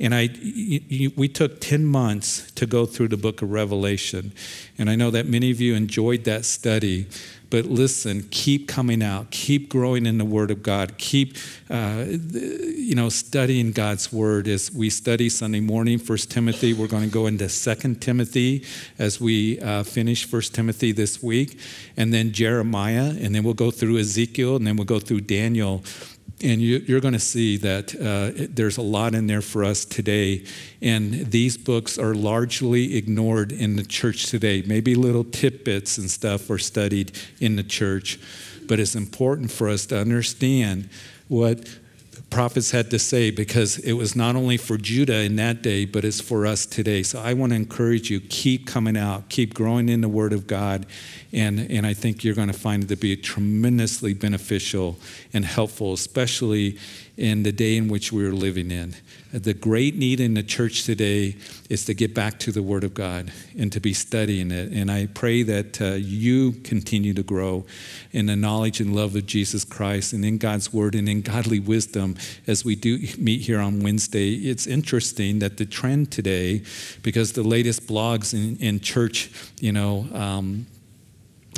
And 0.00 0.14
I, 0.14 0.28
we 1.16 1.28
took 1.28 1.60
10 1.60 1.84
months 1.84 2.50
to 2.52 2.66
go 2.66 2.86
through 2.86 3.08
the 3.08 3.16
book 3.16 3.42
of 3.42 3.50
Revelation. 3.50 4.32
And 4.78 4.88
I 4.88 4.94
know 4.94 5.10
that 5.10 5.26
many 5.26 5.50
of 5.50 5.60
you 5.60 5.74
enjoyed 5.74 6.24
that 6.24 6.44
study. 6.44 7.06
But 7.50 7.64
listen, 7.64 8.28
keep 8.30 8.68
coming 8.68 9.02
out, 9.02 9.30
keep 9.30 9.70
growing 9.70 10.04
in 10.04 10.18
the 10.18 10.24
Word 10.24 10.50
of 10.50 10.62
God, 10.62 10.98
keep, 10.98 11.36
uh, 11.70 12.04
you 12.06 12.94
know, 12.94 13.08
studying 13.08 13.72
God's 13.72 14.12
Word. 14.12 14.46
As 14.46 14.70
we 14.70 14.90
study 14.90 15.30
Sunday 15.30 15.60
morning, 15.60 15.98
First 15.98 16.30
Timothy, 16.30 16.74
we're 16.74 16.88
going 16.88 17.04
to 17.04 17.10
go 17.10 17.26
into 17.26 17.48
Second 17.48 18.02
Timothy 18.02 18.64
as 18.98 19.18
we 19.18 19.58
uh, 19.60 19.82
finish 19.82 20.26
First 20.26 20.54
Timothy 20.54 20.92
this 20.92 21.22
week, 21.22 21.58
and 21.96 22.12
then 22.12 22.32
Jeremiah, 22.32 23.14
and 23.18 23.34
then 23.34 23.44
we'll 23.44 23.54
go 23.54 23.70
through 23.70 23.96
Ezekiel, 23.96 24.56
and 24.56 24.66
then 24.66 24.76
we'll 24.76 24.84
go 24.84 25.00
through 25.00 25.22
Daniel 25.22 25.82
and 26.42 26.62
you, 26.62 26.96
are 26.96 27.00
going 27.00 27.14
to 27.14 27.20
see 27.20 27.56
that 27.58 27.94
uh, 27.94 28.46
there's 28.50 28.76
a 28.76 28.82
lot 28.82 29.14
in 29.14 29.26
there 29.26 29.42
for 29.42 29.64
us 29.64 29.84
today. 29.84 30.44
And 30.80 31.12
these 31.30 31.56
books 31.56 31.98
are 31.98 32.14
largely 32.14 32.96
ignored 32.96 33.50
in 33.50 33.76
the 33.76 33.82
church 33.82 34.26
today. 34.26 34.62
Maybe 34.66 34.94
little 34.94 35.24
tidbits 35.24 35.98
and 35.98 36.10
stuff 36.10 36.48
are 36.50 36.58
studied 36.58 37.12
in 37.40 37.56
the 37.56 37.62
church, 37.64 38.20
but 38.66 38.78
it's 38.78 38.94
important 38.94 39.50
for 39.50 39.68
us 39.68 39.86
to 39.86 39.98
understand 39.98 40.88
what 41.26 41.68
prophets 42.30 42.70
had 42.70 42.90
to 42.90 42.98
say 42.98 43.30
because 43.30 43.78
it 43.78 43.94
was 43.94 44.14
not 44.14 44.36
only 44.36 44.56
for 44.56 44.76
Judah 44.76 45.20
in 45.22 45.36
that 45.36 45.62
day, 45.62 45.84
but 45.84 46.04
it's 46.04 46.20
for 46.20 46.46
us 46.46 46.66
today. 46.66 47.02
So 47.02 47.20
I 47.20 47.32
want 47.32 47.50
to 47.50 47.56
encourage 47.56 48.10
you 48.10 48.20
keep 48.20 48.66
coming 48.66 48.96
out, 48.96 49.28
keep 49.28 49.54
growing 49.54 49.88
in 49.88 50.00
the 50.00 50.08
Word 50.08 50.32
of 50.32 50.46
God. 50.46 50.86
And, 51.32 51.58
and 51.70 51.86
I 51.86 51.94
think 51.94 52.24
you're 52.24 52.34
going 52.34 52.48
to 52.48 52.58
find 52.58 52.84
it 52.84 52.88
to 52.88 52.96
be 52.96 53.16
tremendously 53.16 54.14
beneficial 54.14 54.98
and 55.32 55.44
helpful, 55.44 55.92
especially 55.92 56.78
in 57.18 57.42
the 57.42 57.50
day 57.50 57.76
in 57.76 57.88
which 57.88 58.12
we're 58.12 58.32
living 58.32 58.70
in. 58.70 58.94
The 59.32 59.52
great 59.52 59.96
need 59.96 60.20
in 60.20 60.34
the 60.34 60.42
church 60.44 60.84
today 60.84 61.36
is 61.68 61.84
to 61.86 61.94
get 61.94 62.14
back 62.14 62.38
to 62.38 62.52
the 62.52 62.62
Word 62.62 62.84
of 62.84 62.94
God 62.94 63.32
and 63.58 63.72
to 63.72 63.80
be 63.80 63.92
studying 63.92 64.52
it. 64.52 64.72
And 64.72 64.88
I 64.88 65.06
pray 65.06 65.42
that 65.42 65.82
uh, 65.82 65.94
you 65.94 66.52
continue 66.52 67.12
to 67.14 67.24
grow 67.24 67.66
in 68.12 68.26
the 68.26 68.36
knowledge 68.36 68.80
and 68.80 68.94
love 68.94 69.16
of 69.16 69.26
Jesus 69.26 69.64
Christ 69.64 70.12
and 70.12 70.24
in 70.24 70.38
God's 70.38 70.72
Word 70.72 70.94
and 70.94 71.08
in 71.08 71.20
godly 71.22 71.58
wisdom 71.58 72.16
as 72.46 72.64
we 72.64 72.76
do 72.76 73.00
meet 73.18 73.40
here 73.40 73.58
on 73.58 73.82
Wednesday. 73.82 74.34
It's 74.34 74.68
interesting 74.68 75.40
that 75.40 75.56
the 75.56 75.66
trend 75.66 76.12
today, 76.12 76.62
because 77.02 77.32
the 77.32 77.42
latest 77.42 77.88
blogs 77.88 78.32
in, 78.32 78.56
in 78.64 78.78
church, 78.78 79.30
you 79.60 79.72
know, 79.72 80.06
um, 80.14 80.66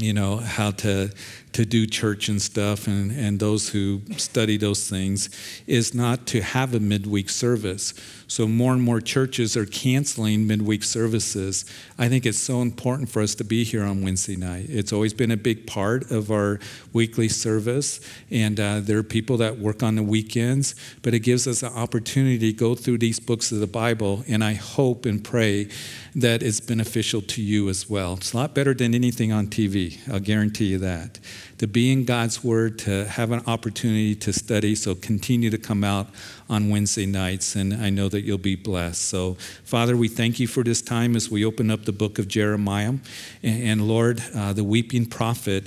you 0.00 0.14
know 0.14 0.38
how 0.38 0.70
to 0.70 1.10
to 1.52 1.64
do 1.64 1.86
church 1.86 2.28
and 2.28 2.40
stuff 2.40 2.86
and, 2.86 3.10
and 3.12 3.40
those 3.40 3.70
who 3.70 4.02
study 4.16 4.56
those 4.56 4.88
things 4.88 5.30
is 5.66 5.94
not 5.94 6.26
to 6.26 6.40
have 6.40 6.74
a 6.74 6.80
midweek 6.80 7.28
service 7.28 7.94
so 8.30 8.46
more 8.46 8.72
and 8.72 8.80
more 8.80 9.00
churches 9.00 9.56
are 9.56 9.66
canceling 9.66 10.46
midweek 10.46 10.84
services. 10.84 11.64
I 11.98 12.08
think 12.08 12.24
it's 12.24 12.38
so 12.38 12.62
important 12.62 13.08
for 13.08 13.22
us 13.22 13.34
to 13.34 13.44
be 13.44 13.64
here 13.64 13.82
on 13.82 14.02
wednesday 14.02 14.36
night. 14.36 14.66
It's 14.68 14.92
always 14.92 15.12
been 15.12 15.32
a 15.32 15.36
big 15.36 15.66
part 15.66 16.12
of 16.12 16.30
our 16.30 16.60
weekly 16.92 17.28
service 17.28 18.00
and 18.30 18.60
uh, 18.60 18.78
there 18.80 18.98
are 18.98 19.02
people 19.02 19.36
that 19.38 19.58
work 19.58 19.82
on 19.82 19.96
the 19.96 20.04
weekends 20.04 20.76
but 21.02 21.12
it 21.12 21.20
gives 21.20 21.48
us 21.48 21.64
an 21.64 21.72
opportunity 21.72 22.38
to 22.38 22.52
go 22.52 22.76
through 22.76 22.98
these 22.98 23.18
books 23.18 23.50
of 23.50 23.58
the 23.58 23.66
bible 23.66 24.22
and 24.28 24.44
i 24.44 24.54
hope 24.54 25.06
and 25.06 25.24
pray 25.24 25.68
that 26.14 26.40
it's 26.40 26.60
beneficial 26.60 27.22
to 27.22 27.40
you 27.40 27.68
as 27.68 27.88
well. 27.88 28.14
It's 28.14 28.32
a 28.32 28.36
lot 28.36 28.54
better 28.54 28.74
than 28.74 28.94
anything 28.94 29.32
on 29.32 29.48
tv 29.48 29.98
i'll 30.08 30.20
guarantee 30.20 30.66
you 30.66 30.78
that 30.78 31.18
to 31.60 31.66
be 31.66 31.92
in 31.92 32.06
God's 32.06 32.42
Word, 32.42 32.78
to 32.78 33.04
have 33.04 33.32
an 33.32 33.42
opportunity 33.46 34.14
to 34.14 34.32
study. 34.32 34.74
So 34.74 34.94
continue 34.94 35.50
to 35.50 35.58
come 35.58 35.84
out 35.84 36.08
on 36.48 36.70
Wednesday 36.70 37.04
nights, 37.04 37.54
and 37.54 37.74
I 37.74 37.90
know 37.90 38.08
that 38.08 38.22
you'll 38.22 38.38
be 38.38 38.56
blessed. 38.56 39.02
So, 39.02 39.34
Father, 39.62 39.94
we 39.94 40.08
thank 40.08 40.40
you 40.40 40.46
for 40.46 40.64
this 40.64 40.80
time 40.80 41.14
as 41.16 41.30
we 41.30 41.44
open 41.44 41.70
up 41.70 41.84
the 41.84 41.92
book 41.92 42.18
of 42.18 42.28
Jeremiah. 42.28 42.94
And, 43.42 43.86
Lord, 43.86 44.22
uh, 44.34 44.54
the 44.54 44.64
weeping 44.64 45.04
prophet, 45.04 45.66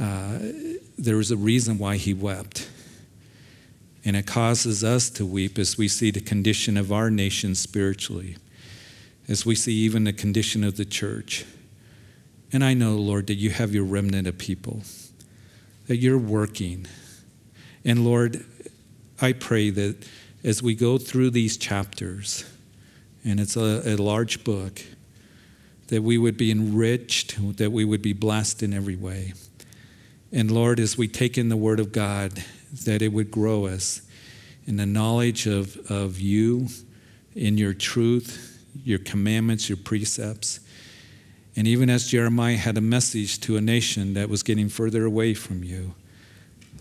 uh, 0.00 0.38
there 0.96 1.18
was 1.18 1.30
a 1.30 1.36
reason 1.36 1.76
why 1.76 1.98
he 1.98 2.14
wept. 2.14 2.70
And 4.02 4.16
it 4.16 4.26
causes 4.26 4.82
us 4.82 5.10
to 5.10 5.26
weep 5.26 5.58
as 5.58 5.76
we 5.76 5.88
see 5.88 6.10
the 6.10 6.22
condition 6.22 6.78
of 6.78 6.90
our 6.90 7.10
nation 7.10 7.54
spiritually, 7.54 8.38
as 9.28 9.44
we 9.44 9.56
see 9.56 9.74
even 9.74 10.04
the 10.04 10.14
condition 10.14 10.64
of 10.64 10.78
the 10.78 10.86
church. 10.86 11.44
And 12.50 12.64
I 12.64 12.72
know, 12.72 12.96
Lord, 12.96 13.26
that 13.26 13.34
you 13.34 13.50
have 13.50 13.74
your 13.74 13.84
remnant 13.84 14.26
of 14.26 14.38
people 14.38 14.80
that 15.86 15.96
you're 15.96 16.18
working. 16.18 16.86
And 17.84 18.04
Lord, 18.04 18.44
I 19.20 19.32
pray 19.32 19.70
that 19.70 20.06
as 20.42 20.62
we 20.62 20.74
go 20.74 20.98
through 20.98 21.30
these 21.30 21.56
chapters, 21.56 22.44
and 23.24 23.40
it's 23.40 23.56
a, 23.56 23.82
a, 23.86 23.96
large 23.96 24.44
book, 24.44 24.82
that 25.88 26.02
we 26.02 26.18
would 26.18 26.36
be 26.36 26.50
enriched, 26.50 27.36
that 27.56 27.72
we 27.72 27.84
would 27.84 28.02
be 28.02 28.12
blessed 28.12 28.62
in 28.62 28.74
every 28.74 28.96
way. 28.96 29.32
And 30.32 30.50
Lord, 30.50 30.80
as 30.80 30.98
we 30.98 31.08
take 31.08 31.38
in 31.38 31.48
the 31.48 31.56
Word 31.56 31.80
of 31.80 31.92
God, 31.92 32.44
that 32.84 33.02
it 33.02 33.08
would 33.08 33.30
grow 33.30 33.66
us 33.66 34.02
in 34.66 34.76
the 34.76 34.86
knowledge 34.86 35.46
of, 35.46 35.76
of 35.90 36.18
you, 36.18 36.68
in 37.34 37.58
your 37.58 37.74
truth, 37.74 38.64
your 38.84 38.98
commandments, 38.98 39.68
your 39.68 39.78
precepts. 39.78 40.60
And 41.56 41.68
even 41.68 41.88
as 41.88 42.08
Jeremiah 42.08 42.56
had 42.56 42.76
a 42.76 42.80
message 42.80 43.40
to 43.40 43.56
a 43.56 43.60
nation 43.60 44.14
that 44.14 44.28
was 44.28 44.42
getting 44.42 44.68
further 44.68 45.04
away 45.04 45.34
from 45.34 45.62
you, 45.62 45.94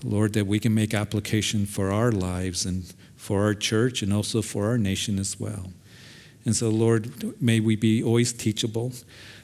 Lord, 0.04 0.34
that 0.34 0.48
we 0.48 0.60
can 0.60 0.74
make 0.74 0.94
application 0.94 1.66
for 1.66 1.92
our 1.92 2.12
lives 2.12 2.66
and 2.66 2.92
for 3.16 3.44
our 3.44 3.54
church 3.54 4.02
and 4.02 4.12
also 4.12 4.42
for 4.42 4.66
our 4.66 4.78
nation 4.78 5.20
as 5.20 5.40
well. 5.40 5.72
And 6.46 6.56
so, 6.56 6.70
Lord, 6.70 7.42
may 7.42 7.60
we 7.60 7.76
be 7.76 8.04
always 8.04 8.34
teachable. 8.34 8.92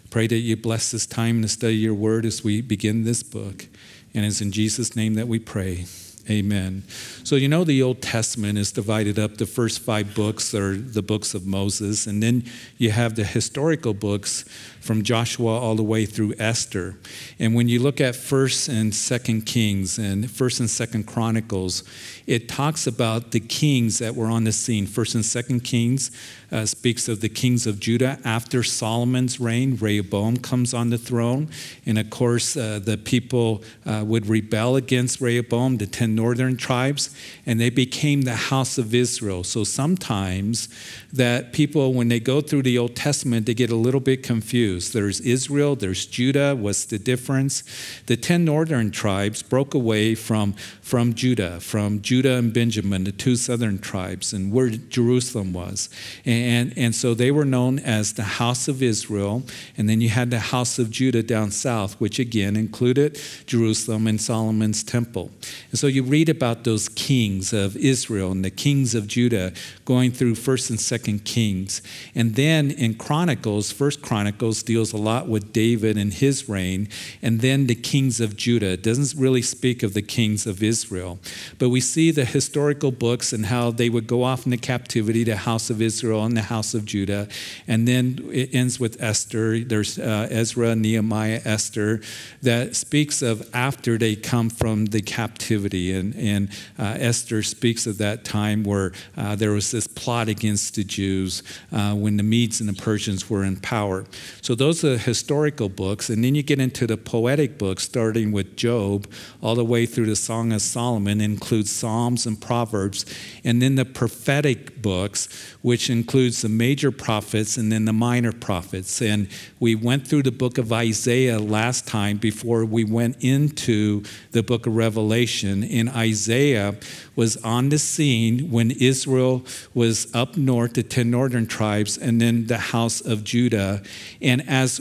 Pray 0.10 0.28
that 0.28 0.38
you 0.38 0.58
bless 0.58 0.92
this 0.92 1.06
time 1.06 1.42
to 1.44 1.48
study 1.48 1.76
your 1.76 1.94
word 1.94 2.26
as 2.26 2.44
we 2.44 2.62
begin 2.62 3.04
this 3.04 3.24
book. 3.24 3.68
And 4.14 4.26
it's 4.26 4.42
in 4.42 4.52
Jesus' 4.52 4.96
name 4.96 5.14
that 5.14 5.28
we 5.28 5.40
pray. 5.40 5.86
Amen. 6.30 6.84
So, 7.24 7.36
you 7.38 7.48
know, 7.48 7.64
the 7.64 7.82
Old 7.82 8.02
Testament 8.02 8.60
is 8.60 8.72
divided 8.72 9.18
up. 9.18 9.38
The 9.38 9.48
first 9.48 9.80
five 9.80 10.14
books 10.14 10.54
are 10.54 10.76
the 10.76 11.02
books 11.02 11.34
of 11.34 11.48
Moses, 11.48 12.06
and 12.06 12.22
then 12.22 12.44
you 12.78 12.92
have 12.92 13.16
the 13.16 13.24
historical 13.24 13.96
books 13.96 14.46
from 14.80 15.04
Joshua 15.04 15.60
all 15.60 15.76
the 15.76 15.84
way 15.84 16.06
through 16.06 16.34
Esther. 16.40 16.96
And 17.38 17.54
when 17.54 17.68
you 17.68 17.80
look 17.80 18.00
at 18.02 18.14
1st 18.14 18.70
and 18.70 18.92
2nd 18.92 19.46
Kings 19.46 19.98
and 19.98 20.26
1st 20.26 20.60
and 20.62 21.06
2nd 21.06 21.08
Chronicles, 21.08 21.84
it 22.26 22.48
talks 22.48 22.88
about 22.88 23.32
the 23.32 23.40
kings 23.40 24.00
that 24.00 24.16
were 24.16 24.28
on 24.28 24.44
the 24.44 24.52
scene. 24.52 24.88
1st 24.88 25.16
and 25.16 25.24
2nd 25.24 25.64
Kings 25.64 26.12
uh, 26.52 26.66
speaks 26.66 27.08
of 27.08 27.22
the 27.22 27.30
kings 27.30 27.68
of 27.68 27.80
Judah 27.80 28.20
after 28.24 28.64
Solomon's 28.64 29.40
reign. 29.40 29.78
Rehoboam 29.80 30.38
comes 30.38 30.74
on 30.74 30.90
the 30.90 30.98
throne. 30.98 31.50
And 31.86 31.98
of 31.98 32.10
course, 32.10 32.56
uh, 32.56 32.80
the 32.84 32.98
people 32.98 33.64
uh, 33.86 34.04
would 34.06 34.28
rebel 34.28 34.76
against 34.76 35.22
Rehoboam, 35.22 35.78
the 35.78 35.88
10 35.88 36.16
northern 36.16 36.58
tribes, 36.58 37.16
and 37.46 37.60
they 37.60 37.70
became 37.70 38.24
the 38.24 38.36
house 38.36 38.78
of 38.78 38.94
Israel. 38.94 39.44
So 39.44 39.64
sometimes 39.64 40.70
that 41.12 41.54
people, 41.54 41.94
when 41.94 42.08
they 42.08 42.20
go 42.20 42.42
through 42.42 42.64
the 42.64 42.78
Old 42.78 42.96
Testament, 42.96 43.46
they 43.46 43.54
get 43.54 43.70
a 43.70 43.76
little 43.76 44.00
bit 44.00 44.24
confused 44.24 44.69
Jews. 44.70 44.92
There's 44.92 45.20
Israel, 45.22 45.76
there's 45.76 46.06
Judah. 46.06 46.56
What's 46.56 46.86
the 46.86 47.00
difference? 47.00 47.64
The 48.06 48.16
10 48.16 48.46
northern 48.46 48.92
tribes 48.92 49.42
broke 49.42 49.74
away 49.74 50.14
from, 50.14 50.54
from 50.82 51.16
Judah, 51.16 51.60
from 51.60 52.02
Judah 52.02 52.36
and 52.36 52.54
Benjamin, 52.54 53.04
the 53.04 53.12
two 53.12 53.36
southern 53.36 53.80
tribes, 53.80 54.32
and 54.32 54.54
where 54.54 54.70
Jerusalem 54.70 55.54
was. 55.54 55.90
And, 56.24 56.72
and 56.78 56.94
so 56.94 57.16
they 57.16 57.32
were 57.32 57.46
known 57.46 57.80
as 57.80 58.14
the 58.14 58.38
house 58.42 58.68
of 58.68 58.84
Israel. 58.84 59.42
And 59.76 59.90
then 59.90 60.02
you 60.02 60.10
had 60.10 60.30
the 60.30 60.40
house 60.40 60.78
of 60.78 60.92
Judah 60.92 61.24
down 61.24 61.50
south, 61.50 62.00
which 62.00 62.20
again 62.20 62.56
included 62.56 63.20
Jerusalem 63.48 64.06
and 64.06 64.22
Solomon's 64.22 64.84
temple. 64.84 65.32
And 65.72 65.80
so 65.80 65.88
you 65.88 66.04
read 66.04 66.30
about 66.30 66.64
those 66.64 66.90
kings 66.90 67.54
of 67.54 67.76
Israel 67.76 68.32
and 68.32 68.46
the 68.46 68.52
kings 68.52 68.94
of 68.94 69.08
Judah 69.08 69.52
going 69.86 70.12
through 70.12 70.36
1st 70.36 70.70
and 70.70 70.80
2nd 70.80 71.24
Kings. 71.26 71.82
And 72.14 72.36
then 72.36 72.70
in 72.70 72.94
Chronicles, 72.94 73.74
1st 73.74 74.02
Chronicles 74.04 74.59
deals 74.64 74.94
a 74.94 74.98
lot 74.98 75.28
with 75.28 75.54
David 75.54 75.98
and 75.98 76.14
his 76.14 76.50
reign, 76.50 76.88
and 77.22 77.42
then 77.42 77.68
the 77.68 77.76
kings 77.76 78.20
of 78.20 78.36
Judah. 78.36 78.72
It 78.72 78.84
doesn't 78.84 79.20
really 79.20 79.42
speak 79.42 79.84
of 79.84 79.94
the 79.94 80.02
kings 80.02 80.46
of 80.46 80.64
Israel. 80.64 81.20
But 81.58 81.70
we 81.70 81.82
see 81.82 82.12
the 82.12 82.26
historical 82.26 82.92
books 82.92 83.34
and 83.34 83.46
how 83.48 83.72
they 83.72 83.90
would 83.90 84.08
go 84.08 84.24
off 84.24 84.46
into 84.46 84.58
captivity, 84.58 85.24
the 85.24 85.38
house 85.38 85.70
of 85.70 85.82
Israel 85.82 86.24
and 86.26 86.36
the 86.36 86.44
house 86.44 86.74
of 86.74 86.86
Judah. 86.86 87.28
And 87.68 87.88
then 87.88 88.30
it 88.32 88.54
ends 88.54 88.80
with 88.80 89.02
Esther. 89.02 89.60
There's 89.60 89.98
uh, 90.00 90.28
Ezra, 90.30 90.76
Nehemiah, 90.76 91.42
Esther, 91.46 92.02
that 92.42 92.76
speaks 92.76 93.22
of 93.22 93.48
after 93.54 93.98
they 93.98 94.16
come 94.16 94.50
from 94.50 94.86
the 94.88 95.02
captivity. 95.02 95.94
And, 95.94 96.16
and 96.16 96.50
uh, 96.78 96.98
Esther 97.00 97.44
speaks 97.44 97.88
of 97.88 97.98
that 98.00 98.24
time 98.24 98.64
where 98.64 98.92
uh, 99.18 99.36
there 99.36 99.52
was 99.52 99.72
this 99.72 99.88
plot 99.88 100.28
against 100.28 100.76
the 100.76 100.84
Jews 100.84 101.44
uh, 101.72 101.94
when 101.96 102.18
the 102.18 102.24
Medes 102.24 102.60
and 102.60 102.70
the 102.70 102.82
Persians 102.82 103.30
were 103.30 103.44
in 103.44 103.58
power. 103.58 104.06
So 104.50 104.56
those 104.56 104.84
are 104.84 104.94
the 104.94 104.98
historical 104.98 105.70
books. 105.70 106.10
And 106.10 106.24
then 106.24 106.34
you 106.34 106.42
get 106.42 106.60
into 106.60 106.88
the 106.88 106.98
poetic 106.98 107.60
books, 107.60 107.84
starting 107.84 108.32
with 108.32 108.56
Job 108.56 109.06
all 109.44 109.54
the 109.54 109.64
way 109.64 109.86
through 109.86 110.08
the 110.08 110.16
Song 110.16 110.52
of 110.52 110.64
Solomon, 110.64 111.22
includes 111.22 111.70
Psalms 111.70 112.26
and 112.26 112.42
Proverbs. 112.42 113.06
And 113.44 113.62
then 113.62 113.76
the 113.76 113.86
prophetic 113.86 114.82
books, 114.82 115.30
which 115.62 115.90
includes 115.90 116.42
the 116.42 116.50
major 116.50 116.92
prophets 116.92 117.58
and 117.58 117.72
then 117.72 117.86
the 117.86 117.94
minor 117.94 118.32
prophets. 118.32 119.02
And 119.02 119.28
we 119.60 119.76
went 119.76 120.08
through 120.08 120.24
the 120.24 120.32
book 120.32 120.58
of 120.58 120.72
Isaiah 120.72 121.40
last 121.40 121.88
time 121.88 122.18
before 122.18 122.64
we 122.66 122.84
went 122.84 123.18
into 123.24 124.04
the 124.32 124.44
book 124.44 124.68
of 124.68 124.76
Revelation. 124.76 125.64
In 125.64 125.90
Isaiah, 125.90 126.76
was 127.20 127.36
on 127.44 127.68
the 127.68 127.78
scene 127.78 128.50
when 128.50 128.72
Israel 128.72 129.46
was 129.74 130.08
up 130.16 130.38
north, 130.38 130.76
the 130.76 130.84
10 130.84 131.12
northern 131.12 131.46
tribes, 131.46 131.98
and 131.98 132.22
then 132.22 132.48
the 132.48 132.58
house 132.58 133.02
of 133.02 133.26
Judah. 133.26 133.84
And 134.22 134.48
as 134.48 134.80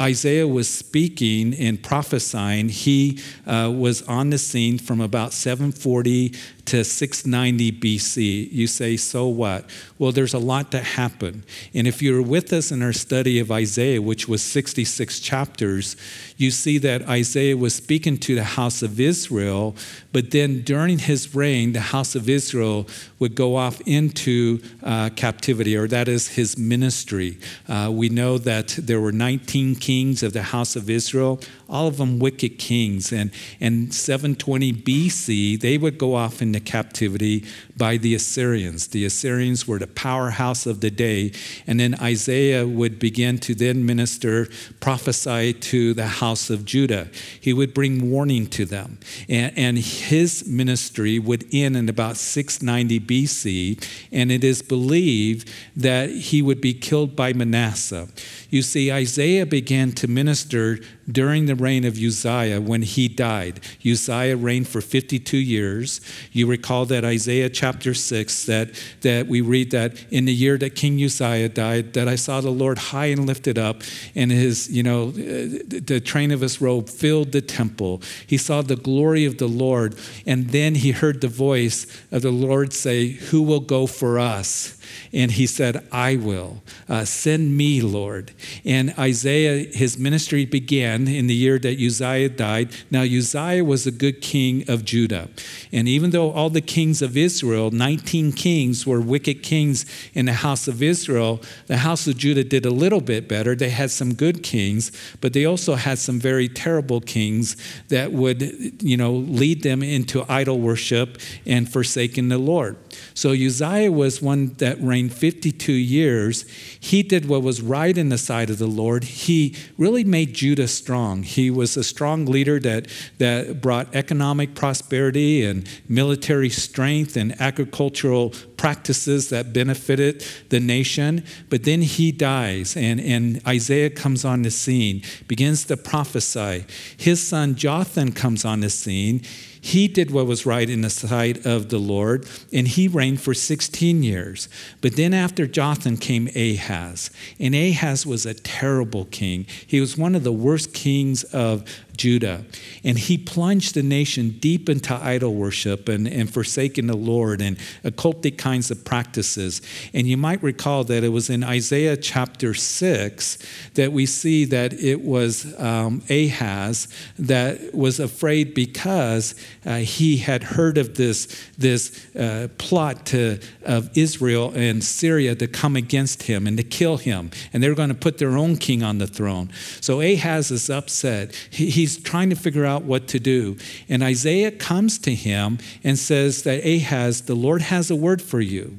Isaiah 0.00 0.46
was 0.46 0.72
speaking 0.72 1.54
and 1.54 1.82
prophesying, 1.82 2.68
he 2.68 3.18
uh, 3.48 3.72
was 3.74 4.02
on 4.02 4.30
the 4.30 4.38
scene 4.38 4.78
from 4.78 5.00
about 5.00 5.32
740 5.32 6.34
to 6.66 6.84
690 6.84 7.72
BC. 7.72 8.52
You 8.52 8.66
say, 8.66 8.96
so 8.96 9.26
what? 9.26 9.68
Well, 9.98 10.12
there's 10.12 10.34
a 10.34 10.38
lot 10.38 10.70
that 10.70 10.84
happened. 10.84 11.44
And 11.74 11.86
if 11.86 12.00
you're 12.02 12.22
with 12.22 12.52
us 12.52 12.70
in 12.70 12.82
our 12.82 12.92
study 12.92 13.38
of 13.38 13.50
Isaiah, 13.50 14.00
which 14.00 14.28
was 14.28 14.42
66 14.42 15.20
chapters, 15.20 15.96
you 16.36 16.50
see 16.50 16.78
that 16.78 17.08
Isaiah 17.08 17.56
was 17.56 17.74
speaking 17.74 18.16
to 18.18 18.34
the 18.34 18.44
house 18.44 18.82
of 18.82 19.00
Israel, 19.00 19.76
but 20.12 20.30
then 20.30 20.62
during 20.62 20.98
his 20.98 21.34
reign, 21.34 21.72
the 21.72 21.80
house 21.80 22.14
of 22.14 22.28
Israel 22.28 22.86
would 23.18 23.34
go 23.34 23.56
off 23.56 23.80
into 23.82 24.60
uh, 24.82 25.10
captivity, 25.16 25.76
or 25.76 25.86
that 25.88 26.08
is 26.08 26.28
his 26.28 26.58
ministry. 26.58 27.38
Uh, 27.68 27.90
we 27.92 28.08
know 28.08 28.38
that 28.38 28.68
there 28.80 29.00
were 29.00 29.12
19 29.12 29.76
kings 29.76 30.22
of 30.22 30.32
the 30.32 30.42
house 30.42 30.76
of 30.76 30.90
Israel, 30.90 31.40
all 31.72 31.88
of 31.88 31.96
them 31.96 32.18
wicked 32.18 32.58
kings. 32.58 33.12
And 33.12 33.32
in 33.58 33.90
720 33.90 34.72
BC, 34.72 35.58
they 35.58 35.78
would 35.78 35.98
go 35.98 36.14
off 36.14 36.42
into 36.42 36.60
captivity 36.60 37.44
by 37.76 37.96
the 37.96 38.14
Assyrians. 38.14 38.88
The 38.88 39.04
Assyrians 39.04 39.66
were 39.66 39.78
the 39.78 39.86
powerhouse 39.86 40.66
of 40.66 40.80
the 40.80 40.90
day. 40.90 41.32
And 41.66 41.80
then 41.80 41.94
Isaiah 42.00 42.66
would 42.66 42.98
begin 42.98 43.38
to 43.38 43.54
then 43.54 43.86
minister, 43.86 44.48
prophesy 44.80 45.52
to 45.54 45.94
the 45.94 46.06
house 46.06 46.50
of 46.50 46.64
Judah. 46.64 47.08
He 47.40 47.52
would 47.52 47.74
bring 47.74 48.10
warning 48.10 48.46
to 48.48 48.64
them. 48.64 48.98
And, 49.28 49.56
and 49.56 49.78
his 49.78 50.46
ministry 50.46 51.18
would 51.18 51.44
end 51.52 51.76
in 51.76 51.88
about 51.88 52.16
690 52.16 53.00
BC. 53.00 53.84
And 54.12 54.30
it 54.30 54.44
is 54.44 54.62
believed 54.62 55.50
that 55.76 56.10
he 56.10 56.42
would 56.42 56.60
be 56.60 56.74
killed 56.74 57.16
by 57.16 57.32
Manasseh. 57.32 58.08
You 58.50 58.62
see, 58.62 58.92
Isaiah 58.92 59.46
began 59.46 59.92
to 59.92 60.06
minister 60.06 60.78
during 61.10 61.46
the 61.46 61.54
reign 61.54 61.84
of 61.84 61.96
Uzziah 61.96 62.60
when 62.60 62.82
he 62.82 63.08
died. 63.08 63.60
Uzziah 63.84 64.36
reigned 64.36 64.68
for 64.68 64.80
52 64.80 65.36
years. 65.36 66.00
You 66.32 66.46
recall 66.46 66.86
that 66.86 67.04
Isaiah 67.04 67.48
chapter 67.62 67.94
6 67.94 68.46
that, 68.46 68.70
that 69.02 69.28
we 69.28 69.40
read 69.40 69.70
that 69.70 69.94
in 70.10 70.24
the 70.24 70.34
year 70.34 70.58
that 70.58 70.74
King 70.74 71.00
Uzziah 71.00 71.48
died, 71.48 71.92
that 71.92 72.08
I 72.08 72.16
saw 72.16 72.40
the 72.40 72.50
Lord 72.50 72.76
high 72.76 73.06
and 73.06 73.24
lifted 73.24 73.56
up, 73.56 73.82
and 74.16 74.32
his, 74.32 74.68
you 74.68 74.82
know, 74.82 75.10
uh, 75.10 75.62
the 75.68 76.02
train 76.04 76.32
of 76.32 76.40
his 76.40 76.60
robe 76.60 76.88
filled 76.88 77.30
the 77.30 77.40
temple. 77.40 78.02
He 78.26 78.36
saw 78.36 78.62
the 78.62 78.74
glory 78.74 79.24
of 79.26 79.38
the 79.38 79.46
Lord, 79.46 79.94
and 80.26 80.50
then 80.50 80.74
he 80.74 80.90
heard 80.90 81.20
the 81.20 81.28
voice 81.28 81.86
of 82.10 82.22
the 82.22 82.32
Lord 82.32 82.72
say, 82.72 83.10
Who 83.30 83.42
will 83.44 83.60
go 83.60 83.86
for 83.86 84.18
us? 84.18 84.76
And 85.12 85.32
he 85.32 85.46
said, 85.46 85.86
I 85.92 86.16
will. 86.16 86.62
Uh, 86.88 87.04
send 87.04 87.56
me, 87.56 87.80
Lord. 87.80 88.32
And 88.64 88.94
Isaiah, 88.98 89.64
his 89.72 89.98
ministry 89.98 90.44
began 90.44 91.08
in 91.08 91.26
the 91.26 91.34
year 91.34 91.58
that 91.58 91.78
Uzziah 91.78 92.28
died. 92.28 92.70
Now, 92.90 93.02
Uzziah 93.02 93.64
was 93.64 93.86
a 93.86 93.90
good 93.90 94.20
king 94.20 94.64
of 94.68 94.84
Judah. 94.84 95.28
And 95.72 95.88
even 95.88 96.10
though 96.10 96.30
all 96.30 96.50
the 96.50 96.60
kings 96.60 97.02
of 97.02 97.16
Israel, 97.16 97.70
19 97.70 98.32
kings, 98.32 98.86
were 98.86 99.00
wicked 99.00 99.42
kings 99.42 99.86
in 100.14 100.26
the 100.26 100.32
house 100.32 100.68
of 100.68 100.82
Israel, 100.82 101.40
the 101.66 101.78
house 101.78 102.06
of 102.06 102.16
Judah 102.16 102.44
did 102.44 102.66
a 102.66 102.70
little 102.70 103.00
bit 103.00 103.28
better. 103.28 103.54
They 103.54 103.70
had 103.70 103.90
some 103.90 104.14
good 104.14 104.42
kings, 104.42 104.92
but 105.20 105.32
they 105.32 105.44
also 105.44 105.74
had 105.74 105.98
some 105.98 106.18
very 106.18 106.48
terrible 106.48 107.00
kings 107.00 107.56
that 107.88 108.12
would, 108.12 108.82
you 108.82 108.96
know, 108.96 109.12
lead 109.12 109.62
them 109.62 109.82
into 109.82 110.24
idol 110.28 110.58
worship 110.58 111.18
and 111.46 111.70
forsaking 111.70 112.28
the 112.28 112.38
Lord. 112.38 112.76
So 113.14 113.30
Uzziah 113.30 113.92
was 113.92 114.22
one 114.22 114.54
that 114.58 114.71
reigned 114.80 115.12
52 115.12 115.72
years. 115.72 116.42
He 116.78 117.02
did 117.02 117.26
what 117.26 117.42
was 117.42 117.60
right 117.60 117.96
in 117.96 118.08
the 118.08 118.18
sight 118.18 118.50
of 118.50 118.58
the 118.58 118.66
Lord. 118.66 119.04
He 119.04 119.56
really 119.76 120.04
made 120.04 120.34
Judah 120.34 120.68
strong. 120.68 121.22
He 121.22 121.50
was 121.50 121.76
a 121.76 121.84
strong 121.84 122.26
leader 122.26 122.60
that, 122.60 122.86
that 123.18 123.60
brought 123.60 123.94
economic 123.94 124.54
prosperity 124.54 125.44
and 125.44 125.68
military 125.88 126.48
strength 126.48 127.16
and 127.16 127.40
agricultural 127.40 128.30
practices 128.56 129.28
that 129.30 129.52
benefited 129.52 130.24
the 130.50 130.60
nation. 130.60 131.24
But 131.50 131.64
then 131.64 131.82
he 131.82 132.12
dies, 132.12 132.76
and, 132.76 133.00
and 133.00 133.40
Isaiah 133.46 133.90
comes 133.90 134.24
on 134.24 134.42
the 134.42 134.50
scene, 134.52 135.02
begins 135.26 135.64
to 135.64 135.76
prophesy. 135.76 136.64
His 136.96 137.26
son 137.26 137.56
Jotham 137.56 138.12
comes 138.12 138.44
on 138.44 138.60
the 138.60 138.70
scene. 138.70 139.22
He 139.64 139.86
did 139.86 140.10
what 140.10 140.26
was 140.26 140.44
right 140.44 140.68
in 140.68 140.80
the 140.80 140.90
sight 140.90 141.46
of 141.46 141.68
the 141.68 141.78
Lord, 141.78 142.26
and 142.52 142.66
he 142.66 142.88
reigned 142.88 143.20
for 143.20 143.32
16 143.32 144.02
years. 144.02 144.48
But 144.80 144.96
then 144.96 145.14
after 145.14 145.46
Jotham 145.46 145.98
came 145.98 146.28
Ahaz, 146.34 147.12
and 147.38 147.54
Ahaz 147.54 148.04
was 148.04 148.26
a 148.26 148.34
terrible 148.34 149.04
king. 149.04 149.46
He 149.64 149.80
was 149.80 149.96
one 149.96 150.16
of 150.16 150.24
the 150.24 150.32
worst 150.32 150.74
kings 150.74 151.22
of 151.22 151.62
Judah. 152.02 152.44
And 152.82 152.98
he 152.98 153.16
plunged 153.16 153.74
the 153.74 153.82
nation 153.84 154.30
deep 154.40 154.68
into 154.68 154.92
idol 154.92 155.36
worship 155.36 155.88
and, 155.88 156.08
and 156.08 156.28
forsaking 156.28 156.88
the 156.88 156.96
Lord 156.96 157.40
and 157.40 157.56
occultic 157.84 158.38
kinds 158.38 158.72
of 158.72 158.84
practices. 158.84 159.62
And 159.94 160.08
you 160.08 160.16
might 160.16 160.42
recall 160.42 160.82
that 160.84 161.04
it 161.04 161.10
was 161.10 161.30
in 161.30 161.44
Isaiah 161.44 161.96
chapter 161.96 162.54
6 162.54 163.38
that 163.74 163.92
we 163.92 164.06
see 164.06 164.44
that 164.46 164.72
it 164.72 165.02
was 165.02 165.56
um, 165.60 166.02
Ahaz 166.10 166.88
that 167.20 167.72
was 167.72 168.00
afraid 168.00 168.52
because 168.52 169.36
uh, 169.64 169.76
he 169.76 170.16
had 170.16 170.42
heard 170.42 170.78
of 170.78 170.96
this, 170.96 171.28
this 171.56 172.04
uh, 172.16 172.48
plot 172.58 173.06
to, 173.06 173.38
of 173.64 173.96
Israel 173.96 174.52
and 174.56 174.82
Syria 174.82 175.36
to 175.36 175.46
come 175.46 175.76
against 175.76 176.24
him 176.24 176.48
and 176.48 176.56
to 176.56 176.64
kill 176.64 176.96
him. 176.96 177.30
And 177.52 177.62
they 177.62 177.68
were 177.68 177.76
going 177.76 177.90
to 177.90 177.94
put 177.94 178.18
their 178.18 178.36
own 178.36 178.56
king 178.56 178.82
on 178.82 178.98
the 178.98 179.06
throne. 179.06 179.52
So 179.80 180.00
Ahaz 180.00 180.50
is 180.50 180.68
upset. 180.68 181.32
He, 181.48 181.70
he's 181.70 181.91
he's 181.94 182.02
trying 182.02 182.30
to 182.30 182.36
figure 182.36 182.64
out 182.64 182.82
what 182.82 183.08
to 183.08 183.20
do. 183.20 183.56
And 183.88 184.02
Isaiah 184.02 184.50
comes 184.50 184.98
to 184.98 185.14
him 185.14 185.58
and 185.84 185.98
says 185.98 186.42
that 186.42 186.64
Ahaz, 186.64 187.22
the 187.22 187.34
Lord 187.34 187.62
has 187.62 187.90
a 187.90 187.96
word 187.96 188.22
for 188.22 188.40
you. 188.40 188.78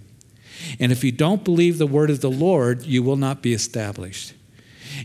And 0.79 0.91
if 0.91 1.03
you 1.03 1.11
don't 1.11 1.43
believe 1.43 1.77
the 1.77 1.87
word 1.87 2.09
of 2.09 2.21
the 2.21 2.31
Lord, 2.31 2.83
you 2.83 3.03
will 3.03 3.17
not 3.17 3.41
be 3.41 3.53
established. 3.53 4.33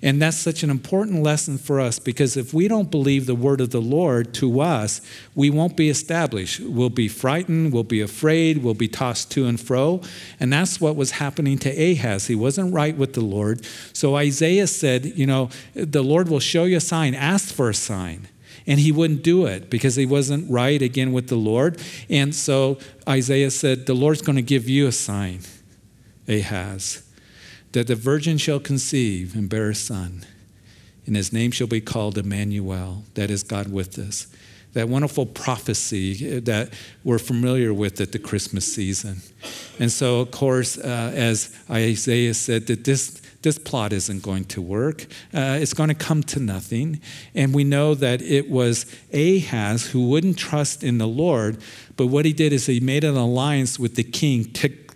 And 0.03 0.21
that's 0.21 0.37
such 0.37 0.63
an 0.63 0.71
important 0.71 1.23
lesson 1.23 1.59
for 1.59 1.81
us 1.81 1.99
because 1.99 2.37
if 2.37 2.55
we 2.55 2.69
don't 2.69 2.91
believe 2.91 3.27
the 3.27 3.35
word 3.35 3.61
of 3.61 3.71
the 3.71 3.81
Lord 3.81 4.35
to 4.35 4.61
us, 4.61 5.01
we 5.35 5.51
won't 5.51 5.77
be 5.77 5.89
established. 5.89 6.61
We'll 6.61 6.91
be 6.91 7.09
frightened, 7.09 7.73
we'll 7.73 7.85
be 7.85 8.01
afraid, 8.01 8.59
we'll 8.59 8.75
be 8.75 8.89
tossed 8.89 9.31
to 9.33 9.47
and 9.47 9.61
fro. 9.61 10.01
And 10.39 10.53
that's 10.53 10.81
what 10.81 10.97
was 10.97 11.13
happening 11.13 11.59
to 11.59 11.71
Ahaz. 11.71 12.27
He 12.27 12.35
wasn't 12.35 12.73
right 12.73 12.97
with 12.97 13.15
the 13.15 13.21
Lord. 13.21 13.65
So 13.93 14.17
Isaiah 14.17 14.67
said, 14.67 15.05
You 15.05 15.27
know, 15.27 15.51
the 15.75 16.03
Lord 16.03 16.29
will 16.29 16.41
show 16.41 16.65
you 16.65 16.77
a 16.77 16.81
sign, 16.81 17.15
ask 17.15 17.55
for 17.55 17.69
a 17.69 17.75
sign 17.75 18.29
and 18.67 18.79
he 18.79 18.93
wouldn't 18.93 19.23
do 19.23 19.47
it 19.47 19.71
because 19.71 19.97
he 19.97 20.05
wasn't 20.05 20.51
right 20.51 20.83
again 20.83 21.13
with 21.15 21.29
the 21.29 21.37
Lord. 21.37 21.81
And 22.11 22.35
so 22.35 22.79
Isaiah 23.09 23.51
said, 23.51 23.87
The 23.87 23.95
Lord's 23.95 24.21
going 24.21 24.37
to 24.37 24.43
give 24.43 24.69
you 24.69 24.87
a 24.87 24.93
sign, 24.93 25.41
Ahaz 26.29 27.08
that 27.73 27.87
the 27.87 27.95
virgin 27.95 28.39
shall 28.39 28.61
conceive 28.61 29.35
and 29.35 29.49
bear 29.49 29.71
a 29.71 29.75
son, 29.75 30.25
and 31.07 31.17
his 31.17 31.33
name 31.33 31.51
shall 31.51 31.67
be 31.67 31.81
called 31.81 32.19
Emmanuel, 32.19 33.05
that 33.15 33.31
is 33.31 33.43
God 33.43 33.73
with 33.73 33.99
us. 33.99 34.27
That 34.75 34.91
wonderful 34.91 35.25
prophecy 35.25 36.41
that 36.41 36.75
we're 37.03 37.19
familiar 37.19 37.73
with 37.73 38.01
at 38.03 38.13
the 38.13 38.19
Christmas 38.19 38.71
season. 38.71 39.23
And 39.79 39.91
so, 39.91 40.21
of 40.21 40.31
course, 40.31 40.77
uh, 40.77 41.13
as 41.15 41.59
Isaiah 41.71 42.35
said, 42.35 42.67
that 42.67 42.85
this, 42.85 43.23
this 43.41 43.59
plot 43.59 43.95
isn't 43.95 44.23
going 44.23 44.45
to 44.45 44.61
work. 44.61 45.07
Uh, 45.33 45.59
it's 45.61 45.73
going 45.73 45.89
to 45.89 45.95
come 45.95 46.23
to 46.25 46.39
nothing. 46.39 47.01
And 47.35 47.55
we 47.55 47.65
know 47.65 47.95
that 47.95 48.21
it 48.21 48.51
was 48.51 48.85
Ahaz 49.13 49.87
who 49.87 50.07
wouldn't 50.11 50.37
trust 50.37 50.85
in 50.85 50.99
the 50.99 51.09
Lord, 51.09 51.57
but 51.97 52.09
what 52.09 52.27
he 52.27 52.35
did 52.35 52.53
is 52.53 52.67
he 52.67 52.79
made 52.79 53.05
an 53.05 53.17
alliance 53.17 53.79
with 53.79 53.95
the 53.95 54.05
king, 54.05 54.45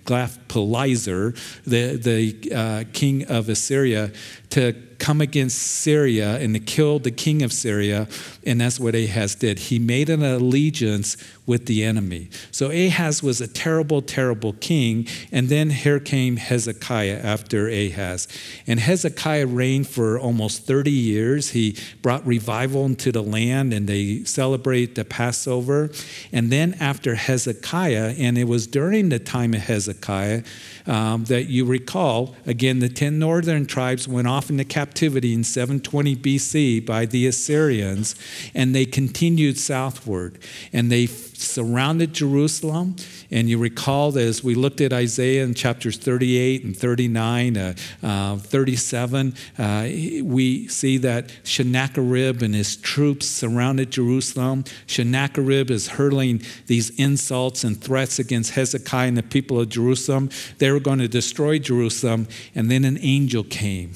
Tiglath-Pileser, 0.05 1.35
the, 1.65 1.97
the 1.97 2.53
uh, 2.55 2.85
king 2.93 3.25
of 3.27 3.49
Assyria, 3.49 4.13
to 4.53 4.75
come 5.03 5.21
against 5.21 5.59
Syria 5.59 6.39
and 6.39 6.55
to 6.55 6.61
kill 6.61 7.01
the 7.01 7.11
king 7.11 7.43
of 7.43 7.53
Syria. 7.53 8.07
And 8.47 8.61
that's 8.61 8.79
what 8.79 8.95
Ahaz 8.95 9.35
did. 9.35 9.59
He 9.59 9.81
made 9.81 10.09
an 10.09 10.23
allegiance 10.23 11.17
with 11.45 11.67
the 11.67 11.83
enemy. 11.83 12.31
So 12.53 12.71
Ahaz 12.71 13.21
was 13.21 13.41
a 13.41 13.49
terrible, 13.49 14.01
terrible 14.01 14.53
king. 14.53 15.09
And 15.33 15.49
then 15.49 15.71
here 15.71 15.99
came 15.99 16.37
Hezekiah 16.37 17.21
after 17.21 17.69
Ahaz. 17.69 18.29
And 18.67 18.79
Hezekiah 18.79 19.47
reigned 19.49 19.89
for 19.89 20.21
almost 20.21 20.67
30 20.67 20.93
years. 20.93 21.51
He 21.51 21.77
brought 22.01 22.25
revival 22.25 22.85
into 22.85 23.11
the 23.11 23.23
land 23.23 23.73
and 23.75 23.89
they 23.89 24.23
celebrate 24.23 24.95
the 24.95 25.05
Passover. 25.05 25.91
And 26.31 26.53
then 26.53 26.75
after 26.79 27.17
Hezekiah, 27.17 28.15
and 28.19 28.39
it 28.39 28.45
was 28.45 28.69
during 28.69 29.09
the 29.09 29.19
time 29.19 29.53
of 29.55 29.63
Hezekiah 29.63 30.45
um, 30.87 31.25
that 31.25 31.47
you 31.47 31.65
recall, 31.65 32.37
again, 32.47 32.79
the 32.79 32.89
10 32.89 33.19
northern 33.19 33.67
tribes 33.67 34.07
went 34.07 34.29
off 34.29 34.42
into 34.51 34.65
captivity 34.65 35.35
in 35.35 35.45
720 35.45 36.17
BC 36.17 36.85
by 36.85 37.07
the 37.07 37.27
Assyrians, 37.27 38.15
and 38.55 38.75
they 38.75 38.87
continued 38.87 39.59
southward. 39.59 40.39
And 40.73 40.91
they 40.91 41.07
surrounded 41.43 42.13
Jerusalem. 42.13 42.97
And 43.31 43.49
you 43.49 43.59
recall 43.59 44.13
that 44.13 44.23
as 44.23 44.45
we 44.45 44.55
looked 44.55 44.81
at 44.81 44.93
Isaiah 44.93 45.45
in 45.45 45.55
chapters 45.55 45.97
38 45.97 46.65
and 46.65 46.77
39, 46.77 47.57
uh, 47.57 47.75
uh, 48.03 48.37
37, 48.37 49.35
uh, 49.59 49.83
we 50.23 50.69
see 50.69 50.99
that 50.99 51.33
Sennacherib 51.45 52.43
and 52.43 52.55
his 52.55 52.77
troops 52.77 53.27
surrounded 53.27 53.91
Jerusalem. 53.91 54.65
Sennacherib 54.87 55.71
is 55.71 55.89
hurling 55.89 56.43
these 56.67 56.91
insults 56.99 57.65
and 57.65 57.81
threats 57.81 58.19
against 58.19 58.53
Hezekiah 58.53 59.09
and 59.09 59.17
the 59.17 59.23
people 59.23 59.61
of 59.61 59.69
Jerusalem. 59.69 60.31
They 60.59 60.71
were 60.71 60.81
going 60.81 61.01
to 61.01 61.09
destroy 61.09 61.59
Jerusalem, 61.59 62.29
and 62.55 62.71
then 62.71 62.85
an 62.85 62.99
angel 63.01 63.45
came 63.45 63.95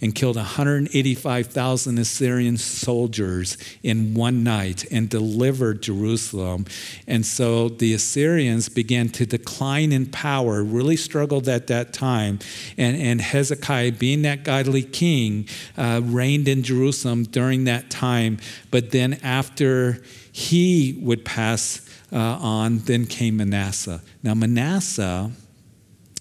and 0.00 0.14
killed 0.14 0.36
185,000 0.36 1.98
Assyrian 1.98 2.56
soldiers 2.58 3.56
in 3.82 4.14
one 4.14 4.44
night 4.44 4.84
and 4.90 5.08
delivered 5.08 5.82
Jerusalem. 5.82 6.66
And 7.06 7.24
so 7.24 7.70
the 7.70 7.94
Assyrians 7.94 8.68
began 8.68 9.08
to 9.10 9.24
decline 9.24 9.92
in 9.92 10.06
power, 10.06 10.62
really 10.62 10.96
struggled 10.96 11.48
at 11.48 11.66
that 11.68 11.92
time. 11.94 12.40
And, 12.76 12.96
and 12.96 13.20
Hezekiah, 13.20 13.92
being 13.92 14.22
that 14.22 14.44
godly 14.44 14.82
king, 14.82 15.48
uh, 15.78 16.02
reigned 16.04 16.48
in 16.48 16.62
Jerusalem 16.62 17.24
during 17.24 17.64
that 17.64 17.88
time. 17.88 18.38
But 18.70 18.90
then 18.90 19.14
after 19.22 20.02
he 20.30 20.98
would 21.00 21.24
pass 21.24 21.80
uh, 22.12 22.18
on, 22.18 22.78
then 22.80 23.06
came 23.06 23.38
Manasseh. 23.38 24.02
Now, 24.22 24.34
Manasseh, 24.34 25.30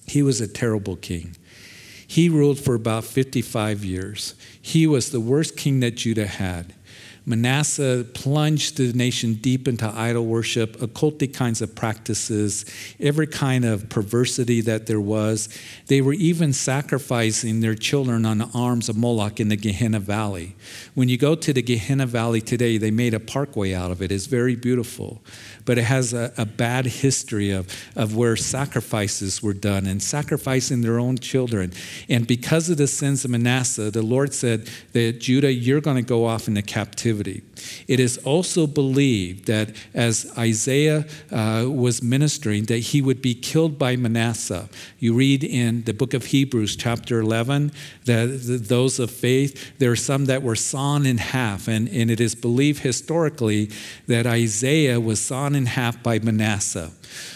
he 0.07 0.23
was 0.23 0.39
a 0.39 0.47
terrible 0.47 0.95
king. 0.95 1.35
He 2.15 2.29
ruled 2.29 2.59
for 2.59 2.75
about 2.75 3.03
55 3.03 3.83
years. 3.83 4.35
He 4.61 4.87
was 4.87 5.09
the 5.09 5.19
worst 5.19 5.57
king 5.57 5.81
that 5.81 5.97
Judah 5.97 6.27
had. 6.27 6.73
Manasseh 7.25 8.05
plunged 8.13 8.77
the 8.77 8.93
nation 8.93 9.33
deep 9.35 9.67
into 9.67 9.87
idol 9.87 10.25
worship, 10.25 10.77
occultic 10.77 11.33
kinds 11.33 11.61
of 11.61 11.73
practices, 11.73 12.65
every 12.99 13.25
kind 13.25 13.65
of 13.65 13.89
perversity 13.89 14.61
that 14.61 14.85
there 14.85 15.01
was. 15.01 15.49
They 15.87 16.01
were 16.01 16.13
even 16.13 16.53
sacrificing 16.53 17.61
their 17.61 17.75
children 17.75 18.25
on 18.25 18.37
the 18.37 18.49
arms 18.53 18.89
of 18.89 18.95
Moloch 18.95 19.39
in 19.39 19.49
the 19.49 19.55
Gehenna 19.55 19.99
Valley. 19.99 20.55
When 20.93 21.09
you 21.09 21.17
go 21.17 21.33
to 21.33 21.51
the 21.51 21.63
Gehenna 21.63 22.05
Valley 22.05 22.41
today, 22.41 22.77
they 22.77 22.91
made 22.91 23.15
a 23.15 23.19
parkway 23.19 23.73
out 23.73 23.91
of 23.91 24.01
it. 24.01 24.11
It's 24.11 24.27
very 24.27 24.55
beautiful 24.55 25.21
but 25.65 25.79
it 25.79 25.83
has 25.83 26.13
a, 26.13 26.31
a 26.37 26.45
bad 26.45 26.85
history 26.85 27.51
of, 27.51 27.67
of 27.95 28.15
where 28.15 28.35
sacrifices 28.35 29.41
were 29.41 29.53
done 29.53 29.85
and 29.85 30.01
sacrificing 30.01 30.81
their 30.81 30.99
own 30.99 31.17
children. 31.17 31.73
And 32.07 32.25
because 32.25 32.69
of 32.69 32.77
the 32.77 32.87
sins 32.87 33.25
of 33.25 33.31
Manasseh, 33.31 33.91
the 33.91 34.03
Lord 34.03 34.33
said 34.33 34.69
that 34.93 35.19
Judah, 35.19 35.51
you're 35.51 35.81
going 35.81 35.97
to 35.97 36.03
go 36.03 36.25
off 36.25 36.47
into 36.47 36.61
captivity. 36.61 37.14
It 37.87 37.99
is 37.99 38.17
also 38.19 38.67
believed 38.67 39.45
that 39.45 39.75
as 39.93 40.31
Isaiah 40.37 41.05
uh, 41.31 41.65
was 41.69 42.01
ministering, 42.01 42.65
that 42.65 42.79
he 42.79 43.01
would 43.01 43.21
be 43.21 43.33
killed 43.33 43.77
by 43.77 43.95
Manasseh. 43.95 44.69
You 44.99 45.13
read 45.13 45.43
in 45.43 45.83
the 45.83 45.93
book 45.93 46.13
of 46.13 46.25
Hebrews, 46.25 46.75
chapter 46.75 47.19
11, 47.19 47.71
that 48.05 48.63
those 48.67 48.99
of 48.99 49.11
faith, 49.11 49.77
there 49.79 49.91
are 49.91 49.95
some 49.95 50.25
that 50.25 50.43
were 50.43 50.55
sawn 50.55 51.05
in 51.05 51.17
half. 51.17 51.67
And, 51.67 51.87
and 51.89 52.09
it 52.09 52.19
is 52.19 52.35
believed 52.35 52.79
historically 52.79 53.71
that 54.07 54.25
Isaiah 54.25 54.99
was 54.99 55.19
sawn 55.19 55.55
in 55.55 55.65
half 55.65 56.01
by 56.01 56.19
Manasseh. 56.19 56.91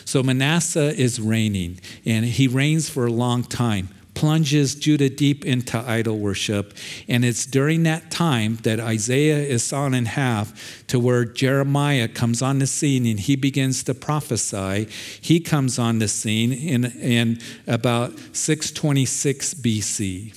So 0.05 0.23
Manasseh 0.23 0.99
is 0.99 1.21
reigning, 1.21 1.79
and 2.05 2.25
he 2.25 2.47
reigns 2.47 2.89
for 2.89 3.05
a 3.05 3.11
long 3.11 3.43
time 3.43 3.89
plunges 4.19 4.75
Judah 4.75 5.09
deep 5.09 5.45
into 5.45 5.77
idol 5.77 6.19
worship. 6.19 6.73
And 7.07 7.23
it's 7.23 7.45
during 7.45 7.83
that 7.83 8.11
time 8.11 8.57
that 8.63 8.77
Isaiah 8.77 9.37
is 9.37 9.63
sawn 9.63 9.93
in 9.93 10.07
half 10.07 10.83
to 10.87 10.99
where 10.99 11.23
Jeremiah 11.23 12.09
comes 12.09 12.41
on 12.41 12.59
the 12.59 12.67
scene 12.67 13.05
and 13.05 13.17
he 13.17 13.37
begins 13.37 13.81
to 13.85 13.93
prophesy. 13.93 14.89
He 15.21 15.39
comes 15.39 15.79
on 15.79 15.99
the 15.99 16.09
scene 16.09 16.51
in, 16.51 16.83
in 16.99 17.39
about 17.65 18.11
626 18.33 19.53
BC. 19.53 20.35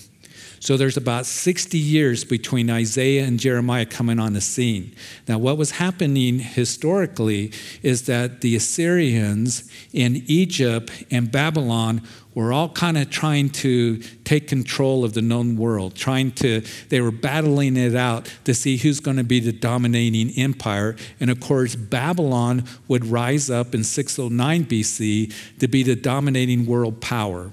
So 0.63 0.77
there's 0.77 0.97
about 0.97 1.27
60 1.27 1.77
years 1.77 2.23
between 2.23 2.71
Isaiah 2.71 3.25
and 3.25 3.41
Jeremiah 3.41 3.85
coming 3.85 4.21
on 4.21 4.33
the 4.33 4.41
scene. 4.41 4.95
Now, 5.27 5.39
what 5.39 5.59
was 5.59 5.73
happening 5.73 6.39
historically 6.39 7.51
is 7.83 8.07
that 8.07 8.43
the 8.43 8.55
Assyrians 8.55 9.69
in 9.93 10.23
Egypt 10.29 11.05
and 11.11 11.33
Babylon 11.33 12.03
were 12.35 12.53
all 12.53 12.69
kind 12.71 12.97
of 12.97 13.11
trying 13.11 13.51
to 13.51 13.99
take 14.25 14.49
control 14.49 15.05
of 15.05 15.13
the 15.13 15.23
known 15.23 15.57
world, 15.57 15.95
trying 15.95 16.31
to, 16.33 16.63
they 16.89 17.01
were 17.01 17.11
battling 17.11 17.77
it 17.77 17.95
out 17.95 18.33
to 18.45 18.55
see 18.55 18.77
who's 18.77 19.01
going 19.01 19.17
to 19.17 19.25
be 19.25 19.41
the 19.41 19.53
dominating 19.53 20.31
empire. 20.31 20.97
And 21.21 21.31
of 21.31 21.41
course, 21.41 21.75
Babylon 21.77 22.65
would 22.89 23.07
rise 23.07 23.51
up 23.51 23.75
in 23.75 23.85
609 23.85 24.65
BC 24.65 25.59
to 25.59 25.69
be 25.69 25.83
the 25.83 25.97
dominating 25.97 26.67
world 26.67 27.01
power. 27.01 27.51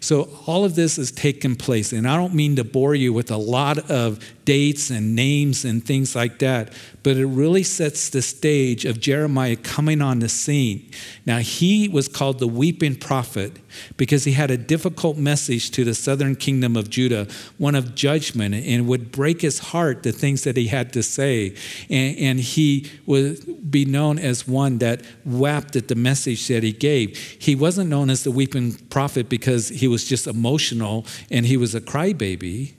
So 0.00 0.28
all 0.46 0.64
of 0.64 0.74
this 0.74 0.96
has 0.96 1.10
taken 1.10 1.56
place. 1.56 1.92
And 1.92 2.06
I 2.06 2.16
don't 2.16 2.34
mean 2.34 2.56
to 2.56 2.64
bore 2.64 2.94
you 2.94 3.12
with 3.12 3.30
a 3.30 3.36
lot 3.36 3.90
of 3.90 4.18
dates 4.44 4.90
and 4.90 5.14
names 5.14 5.64
and 5.64 5.84
things 5.84 6.16
like 6.16 6.38
that, 6.40 6.72
but 7.02 7.16
it 7.16 7.26
really 7.26 7.62
sets 7.62 8.10
the 8.10 8.22
stage 8.22 8.84
of 8.84 9.00
Jeremiah 9.00 9.56
coming 9.56 10.00
on 10.00 10.18
the 10.18 10.28
scene. 10.28 10.90
Now, 11.26 11.38
he 11.38 11.88
was 11.88 12.08
called 12.08 12.38
the 12.38 12.48
weeping 12.48 12.96
prophet 12.96 13.58
because 13.96 14.24
he 14.24 14.32
had 14.32 14.50
a 14.50 14.56
difficult 14.56 15.16
message 15.16 15.70
to 15.72 15.84
the 15.84 15.94
southern 15.94 16.36
kingdom 16.36 16.76
of 16.76 16.90
Judah, 16.90 17.26
one 17.58 17.74
of 17.74 17.94
judgment, 17.94 18.54
and 18.54 18.86
would 18.86 19.12
break 19.12 19.42
his 19.42 19.58
heart 19.58 20.02
the 20.02 20.12
things 20.12 20.44
that 20.44 20.56
he 20.56 20.66
had 20.66 20.92
to 20.92 21.02
say. 21.02 21.54
And, 21.88 22.18
and 22.18 22.40
he 22.40 22.90
would 23.06 23.70
be 23.70 23.84
known 23.84 24.18
as 24.18 24.46
one 24.46 24.78
that 24.78 25.02
wept 25.24 25.76
at 25.76 25.88
the 25.88 25.94
message 25.94 26.48
that 26.48 26.62
he 26.62 26.72
gave. 26.72 27.16
He 27.16 27.54
wasn't 27.54 27.90
known 27.90 28.10
as 28.10 28.24
the 28.24 28.30
weeping 28.30 28.74
prophet 28.90 29.28
because 29.28 29.68
he 29.68 29.88
was 29.88 30.04
just 30.04 30.26
emotional 30.26 31.06
and 31.30 31.46
he 31.46 31.56
was 31.56 31.74
a 31.74 31.80
crybaby 31.80 32.74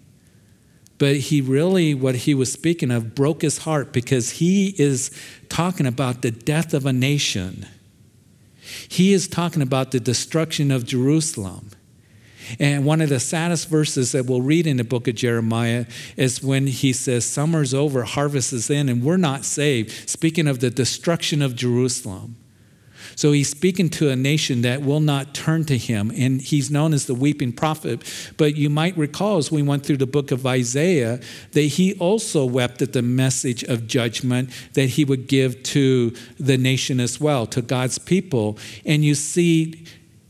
but 0.97 1.15
he 1.15 1.41
really, 1.41 1.93
what 1.93 2.15
he 2.15 2.33
was 2.33 2.51
speaking 2.51 2.91
of, 2.91 3.15
broke 3.15 3.41
his 3.41 3.59
heart 3.59 3.91
because 3.91 4.31
he 4.31 4.75
is 4.77 5.11
talking 5.49 5.85
about 5.85 6.21
the 6.21 6.31
death 6.31 6.73
of 6.73 6.85
a 6.85 6.93
nation. 6.93 7.67
He 8.87 9.13
is 9.13 9.27
talking 9.27 9.61
about 9.61 9.91
the 9.91 9.99
destruction 9.99 10.71
of 10.71 10.85
Jerusalem. 10.85 11.71
And 12.59 12.85
one 12.85 13.01
of 13.01 13.09
the 13.09 13.19
saddest 13.19 13.69
verses 13.69 14.11
that 14.11 14.25
we'll 14.25 14.41
read 14.41 14.67
in 14.67 14.77
the 14.77 14.83
book 14.83 15.07
of 15.07 15.15
Jeremiah 15.15 15.85
is 16.17 16.43
when 16.43 16.67
he 16.67 16.93
says, 16.93 17.25
Summer's 17.25 17.73
over, 17.73 18.03
harvest 18.03 18.53
is 18.53 18.69
in, 18.69 18.89
and 18.89 19.03
we're 19.03 19.17
not 19.17 19.45
saved. 19.45 20.09
Speaking 20.09 20.47
of 20.47 20.59
the 20.59 20.69
destruction 20.69 21.41
of 21.41 21.55
Jerusalem. 21.55 22.35
So 23.15 23.31
he's 23.31 23.49
speaking 23.49 23.89
to 23.91 24.09
a 24.09 24.15
nation 24.15 24.61
that 24.61 24.81
will 24.81 24.99
not 24.99 25.33
turn 25.33 25.65
to 25.65 25.77
him, 25.77 26.11
and 26.15 26.41
he's 26.41 26.71
known 26.71 26.93
as 26.93 27.05
the 27.05 27.13
weeping 27.13 27.53
prophet. 27.53 28.01
But 28.37 28.55
you 28.55 28.69
might 28.69 28.97
recall 28.97 29.37
as 29.37 29.51
we 29.51 29.61
went 29.61 29.85
through 29.85 29.97
the 29.97 30.07
book 30.07 30.31
of 30.31 30.45
Isaiah 30.45 31.19
that 31.51 31.61
he 31.61 31.93
also 31.95 32.45
wept 32.45 32.81
at 32.81 32.93
the 32.93 33.01
message 33.01 33.63
of 33.63 33.87
judgment 33.87 34.49
that 34.73 34.89
he 34.89 35.05
would 35.05 35.27
give 35.27 35.61
to 35.63 36.15
the 36.39 36.57
nation 36.57 36.99
as 36.99 37.19
well, 37.19 37.45
to 37.47 37.61
God's 37.61 37.97
people. 37.97 38.57
And 38.85 39.03
you 39.03 39.15
see, 39.15 39.85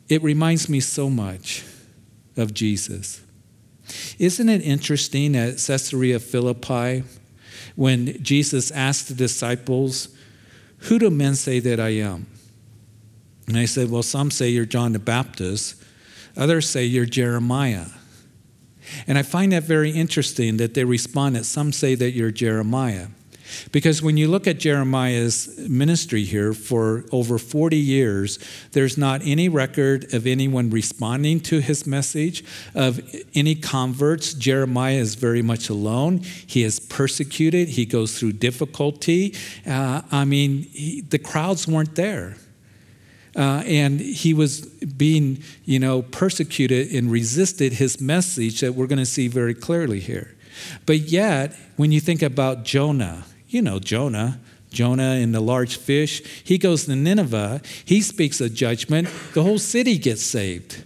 it 0.09 0.21
reminds 0.21 0.69
me 0.69 0.79
so 0.79 1.09
much 1.09 1.63
of 2.37 2.53
Jesus. 2.53 3.21
Isn't 4.19 4.49
it 4.49 4.61
interesting 4.61 5.35
at 5.35 5.57
Caesarea 5.57 6.19
Philippi 6.19 7.03
when 7.75 8.21
Jesus 8.23 8.71
asked 8.71 9.07
the 9.07 9.13
disciples, 9.13 10.09
Who 10.79 10.99
do 10.99 11.09
men 11.09 11.35
say 11.35 11.59
that 11.59 11.79
I 11.79 11.89
am? 11.89 12.27
And 13.47 13.57
I 13.57 13.65
said, 13.65 13.89
Well, 13.89 14.03
some 14.03 14.31
say 14.31 14.49
you're 14.49 14.65
John 14.65 14.93
the 14.93 14.99
Baptist, 14.99 15.81
others 16.37 16.69
say 16.69 16.85
you're 16.85 17.05
Jeremiah. 17.05 17.87
And 19.07 19.17
I 19.17 19.23
find 19.23 19.51
that 19.53 19.63
very 19.63 19.91
interesting 19.91 20.57
that 20.57 20.73
they 20.73 20.83
respond 20.83 21.35
that 21.35 21.45
some 21.45 21.71
say 21.71 21.95
that 21.95 22.11
you're 22.11 22.31
Jeremiah. 22.31 23.07
Because 23.71 24.01
when 24.01 24.17
you 24.17 24.27
look 24.27 24.47
at 24.47 24.59
Jeremiah's 24.59 25.57
ministry 25.57 26.23
here 26.23 26.53
for 26.53 27.05
over 27.11 27.37
40 27.37 27.77
years, 27.77 28.39
there's 28.71 28.97
not 28.97 29.21
any 29.23 29.49
record 29.49 30.13
of 30.13 30.25
anyone 30.25 30.69
responding 30.69 31.39
to 31.41 31.59
his 31.59 31.85
message, 31.85 32.43
of 32.73 33.01
any 33.33 33.55
converts. 33.55 34.33
Jeremiah 34.33 34.95
is 34.95 35.15
very 35.15 35.41
much 35.41 35.69
alone. 35.69 36.19
He 36.19 36.63
is 36.63 36.79
persecuted, 36.79 37.69
he 37.69 37.85
goes 37.85 38.17
through 38.17 38.33
difficulty. 38.33 39.35
Uh, 39.67 40.01
I 40.11 40.25
mean, 40.25 40.63
he, 40.71 41.01
the 41.01 41.19
crowds 41.19 41.67
weren't 41.67 41.95
there. 41.95 42.35
Uh, 43.35 43.63
and 43.65 43.99
he 43.99 44.33
was 44.33 44.61
being, 44.61 45.43
you 45.65 45.79
know, 45.79 46.03
persecuted 46.03 46.91
and 46.91 47.11
resisted 47.11 47.73
his 47.73 47.99
message 47.99 48.61
that 48.61 48.73
we're 48.73 48.87
going 48.87 48.99
to 48.99 49.05
see 49.05 49.27
very 49.27 49.53
clearly 49.53 49.99
here. 49.99 50.35
But 50.85 50.99
yet, 50.99 51.55
when 51.77 51.91
you 51.91 51.99
think 51.99 52.21
about 52.21 52.63
Jonah, 52.63 53.25
you 53.47 53.61
know 53.61 53.79
Jonah, 53.79 54.39
Jonah 54.69 55.13
and 55.13 55.33
the 55.33 55.39
large 55.39 55.77
fish, 55.77 56.21
he 56.43 56.57
goes 56.57 56.85
to 56.85 56.95
Nineveh, 56.95 57.61
he 57.85 58.01
speaks 58.01 58.41
a 58.41 58.49
judgment, 58.49 59.09
the 59.33 59.43
whole 59.43 59.59
city 59.59 59.97
gets 59.97 60.23
saved. 60.23 60.83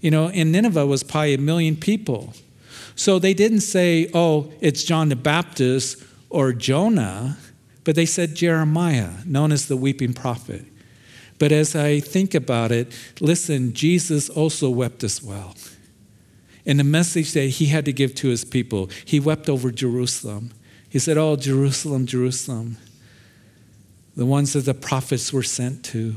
You 0.00 0.10
know, 0.10 0.28
and 0.28 0.50
Nineveh 0.52 0.86
was 0.86 1.02
probably 1.02 1.34
a 1.34 1.38
million 1.38 1.76
people. 1.76 2.32
So 2.94 3.18
they 3.18 3.34
didn't 3.34 3.60
say, 3.60 4.10
oh, 4.14 4.52
it's 4.60 4.84
John 4.84 5.08
the 5.08 5.16
Baptist 5.16 6.02
or 6.28 6.52
Jonah, 6.52 7.36
but 7.84 7.94
they 7.94 8.06
said 8.06 8.34
Jeremiah, 8.34 9.10
known 9.26 9.52
as 9.52 9.68
the 9.68 9.76
weeping 9.76 10.14
prophet. 10.14 10.64
But 11.40 11.52
as 11.52 11.74
I 11.74 12.00
think 12.00 12.34
about 12.34 12.70
it, 12.70 12.92
listen, 13.18 13.72
Jesus 13.72 14.28
also 14.28 14.68
wept 14.68 15.02
as 15.02 15.22
well. 15.22 15.56
In 16.66 16.76
the 16.76 16.84
message 16.84 17.32
that 17.32 17.46
he 17.46 17.66
had 17.66 17.86
to 17.86 17.94
give 17.94 18.14
to 18.16 18.28
his 18.28 18.44
people, 18.44 18.90
he 19.06 19.18
wept 19.18 19.48
over 19.48 19.70
Jerusalem. 19.70 20.52
He 20.90 20.98
said, 20.98 21.16
Oh, 21.16 21.36
Jerusalem, 21.36 22.04
Jerusalem, 22.04 22.76
the 24.14 24.26
ones 24.26 24.52
that 24.52 24.66
the 24.66 24.74
prophets 24.74 25.32
were 25.32 25.42
sent 25.42 25.82
to, 25.86 26.14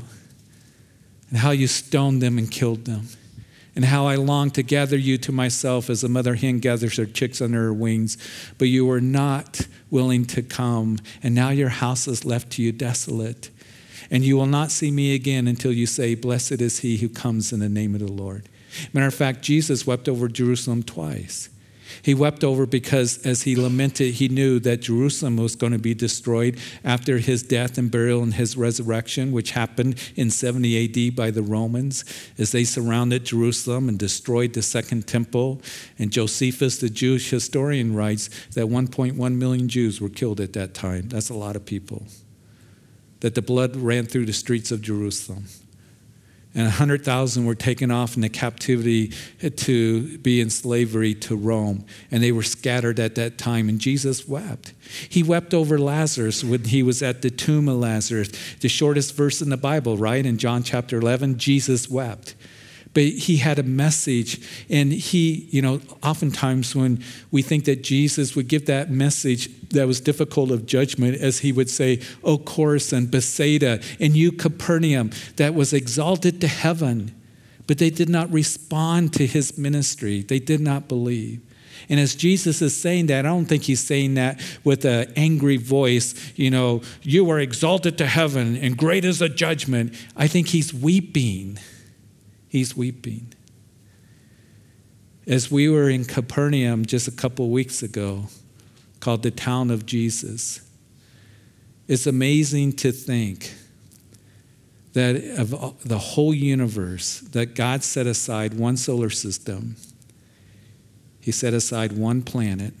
and 1.30 1.38
how 1.38 1.52
you 1.52 1.68
stoned 1.68 2.20
them 2.20 2.36
and 2.36 2.50
killed 2.50 2.84
them, 2.84 3.08
and 3.74 3.86
how 3.86 4.06
I 4.06 4.16
longed 4.16 4.54
to 4.56 4.62
gather 4.62 4.98
you 4.98 5.16
to 5.18 5.32
myself 5.32 5.88
as 5.88 6.04
a 6.04 6.08
mother 6.08 6.34
hen 6.34 6.58
gathers 6.58 6.98
her 6.98 7.06
chicks 7.06 7.40
under 7.40 7.62
her 7.62 7.72
wings, 7.72 8.18
but 8.58 8.68
you 8.68 8.84
were 8.84 9.00
not 9.00 9.66
willing 9.90 10.26
to 10.26 10.42
come, 10.42 10.98
and 11.22 11.34
now 11.34 11.48
your 11.48 11.70
house 11.70 12.06
is 12.06 12.26
left 12.26 12.50
to 12.50 12.62
you 12.62 12.72
desolate 12.72 13.48
and 14.10 14.24
you 14.24 14.36
will 14.36 14.46
not 14.46 14.70
see 14.70 14.90
me 14.90 15.14
again 15.14 15.46
until 15.46 15.72
you 15.72 15.86
say, 15.86 16.14
Blessed 16.14 16.60
is 16.60 16.80
he 16.80 16.96
who 16.98 17.08
comes 17.08 17.52
in 17.52 17.60
the 17.60 17.68
name 17.68 17.94
of 17.94 18.00
the 18.00 18.12
Lord. 18.12 18.48
Matter 18.92 19.06
of 19.06 19.14
fact, 19.14 19.42
Jesus 19.42 19.86
wept 19.86 20.08
over 20.08 20.28
Jerusalem 20.28 20.82
twice. 20.82 21.48
He 22.02 22.14
wept 22.14 22.42
over 22.42 22.66
because 22.66 23.24
as 23.24 23.42
he 23.42 23.56
lamented, 23.56 24.14
he 24.14 24.28
knew 24.28 24.58
that 24.60 24.82
Jerusalem 24.82 25.36
was 25.36 25.56
going 25.56 25.72
to 25.72 25.78
be 25.78 25.94
destroyed 25.94 26.58
after 26.82 27.18
his 27.18 27.42
death 27.42 27.78
and 27.78 27.90
burial 27.90 28.22
and 28.22 28.34
his 28.34 28.56
resurrection, 28.56 29.32
which 29.32 29.52
happened 29.52 29.96
in 30.16 30.30
70 30.30 31.08
AD 31.08 31.16
by 31.16 31.30
the 31.30 31.42
Romans 31.42 32.04
as 32.38 32.52
they 32.52 32.64
surrounded 32.64 33.24
Jerusalem 33.24 33.88
and 33.88 33.98
destroyed 33.98 34.54
the 34.54 34.62
second 34.62 35.06
temple. 35.06 35.60
And 35.98 36.10
Josephus, 36.10 36.78
the 36.78 36.90
Jewish 36.90 37.30
historian, 37.30 37.94
writes 37.94 38.28
that 38.54 38.66
1.1 38.66 39.36
million 39.36 39.68
Jews 39.68 40.00
were 40.00 40.08
killed 40.08 40.40
at 40.40 40.52
that 40.54 40.74
time. 40.74 41.08
That's 41.08 41.30
a 41.30 41.34
lot 41.34 41.56
of 41.56 41.64
people 41.64 42.06
that 43.24 43.34
the 43.34 43.40
blood 43.40 43.74
ran 43.74 44.04
through 44.04 44.26
the 44.26 44.34
streets 44.34 44.70
of 44.70 44.82
Jerusalem. 44.82 45.46
And 46.54 46.64
100,000 46.64 47.46
were 47.46 47.54
taken 47.54 47.90
off 47.90 48.16
into 48.16 48.28
captivity 48.28 49.14
to 49.40 50.18
be 50.18 50.42
in 50.42 50.50
slavery 50.50 51.14
to 51.14 51.34
Rome. 51.34 51.86
And 52.10 52.22
they 52.22 52.32
were 52.32 52.42
scattered 52.42 53.00
at 53.00 53.14
that 53.14 53.38
time. 53.38 53.70
And 53.70 53.80
Jesus 53.80 54.28
wept. 54.28 54.74
He 55.08 55.22
wept 55.22 55.54
over 55.54 55.78
Lazarus 55.78 56.44
when 56.44 56.64
he 56.64 56.82
was 56.82 57.02
at 57.02 57.22
the 57.22 57.30
tomb 57.30 57.66
of 57.66 57.76
Lazarus. 57.76 58.30
The 58.60 58.68
shortest 58.68 59.14
verse 59.14 59.40
in 59.40 59.48
the 59.48 59.56
Bible, 59.56 59.96
right? 59.96 60.26
In 60.26 60.36
John 60.36 60.62
chapter 60.62 60.98
11, 60.98 61.38
Jesus 61.38 61.88
wept 61.88 62.34
but 62.94 63.02
he 63.02 63.36
had 63.36 63.58
a 63.58 63.62
message. 63.64 64.40
And 64.70 64.92
he, 64.92 65.48
you 65.50 65.60
know, 65.60 65.80
oftentimes 66.02 66.74
when 66.74 67.02
we 67.30 67.42
think 67.42 67.64
that 67.64 67.82
Jesus 67.82 68.34
would 68.34 68.48
give 68.48 68.66
that 68.66 68.90
message 68.90 69.50
that 69.70 69.86
was 69.86 70.00
difficult 70.00 70.50
of 70.50 70.64
judgment, 70.64 71.20
as 71.20 71.40
he 71.40 71.52
would 71.52 71.68
say, 71.68 72.00
O 72.22 72.38
Chorazin, 72.38 73.10
Bethsaida, 73.10 73.80
and 74.00 74.16
you, 74.16 74.32
Capernaum, 74.32 75.10
that 75.36 75.54
was 75.54 75.72
exalted 75.72 76.40
to 76.40 76.48
heaven. 76.48 77.14
But 77.66 77.78
they 77.78 77.90
did 77.90 78.08
not 78.08 78.30
respond 78.32 79.12
to 79.14 79.26
his 79.26 79.58
ministry, 79.58 80.22
they 80.22 80.38
did 80.38 80.60
not 80.60 80.88
believe. 80.88 81.40
And 81.90 82.00
as 82.00 82.14
Jesus 82.14 82.62
is 82.62 82.74
saying 82.74 83.06
that, 83.06 83.26
I 83.26 83.28
don't 83.28 83.44
think 83.44 83.64
he's 83.64 83.84
saying 83.84 84.14
that 84.14 84.40
with 84.62 84.86
an 84.86 85.12
angry 85.16 85.58
voice, 85.58 86.14
you 86.34 86.50
know, 86.50 86.80
you 87.02 87.28
are 87.28 87.38
exalted 87.38 87.98
to 87.98 88.06
heaven 88.06 88.56
and 88.56 88.74
great 88.74 89.04
is 89.04 89.18
the 89.18 89.28
judgment. 89.28 89.92
I 90.16 90.26
think 90.26 90.48
he's 90.48 90.72
weeping 90.72 91.58
He's 92.54 92.76
weeping. 92.76 93.32
As 95.26 95.50
we 95.50 95.68
were 95.68 95.90
in 95.90 96.04
Capernaum 96.04 96.86
just 96.86 97.08
a 97.08 97.10
couple 97.10 97.50
weeks 97.50 97.82
ago, 97.82 98.26
called 99.00 99.24
the 99.24 99.32
town 99.32 99.72
of 99.72 99.86
Jesus, 99.86 100.60
it's 101.88 102.06
amazing 102.06 102.74
to 102.74 102.92
think 102.92 103.54
that 104.92 105.16
of 105.36 105.82
the 105.82 105.98
whole 105.98 106.32
universe, 106.32 107.22
that 107.32 107.56
God 107.56 107.82
set 107.82 108.06
aside 108.06 108.54
one 108.54 108.76
solar 108.76 109.10
system, 109.10 109.74
He 111.20 111.32
set 111.32 111.54
aside 111.54 111.90
one 111.90 112.22
planet, 112.22 112.72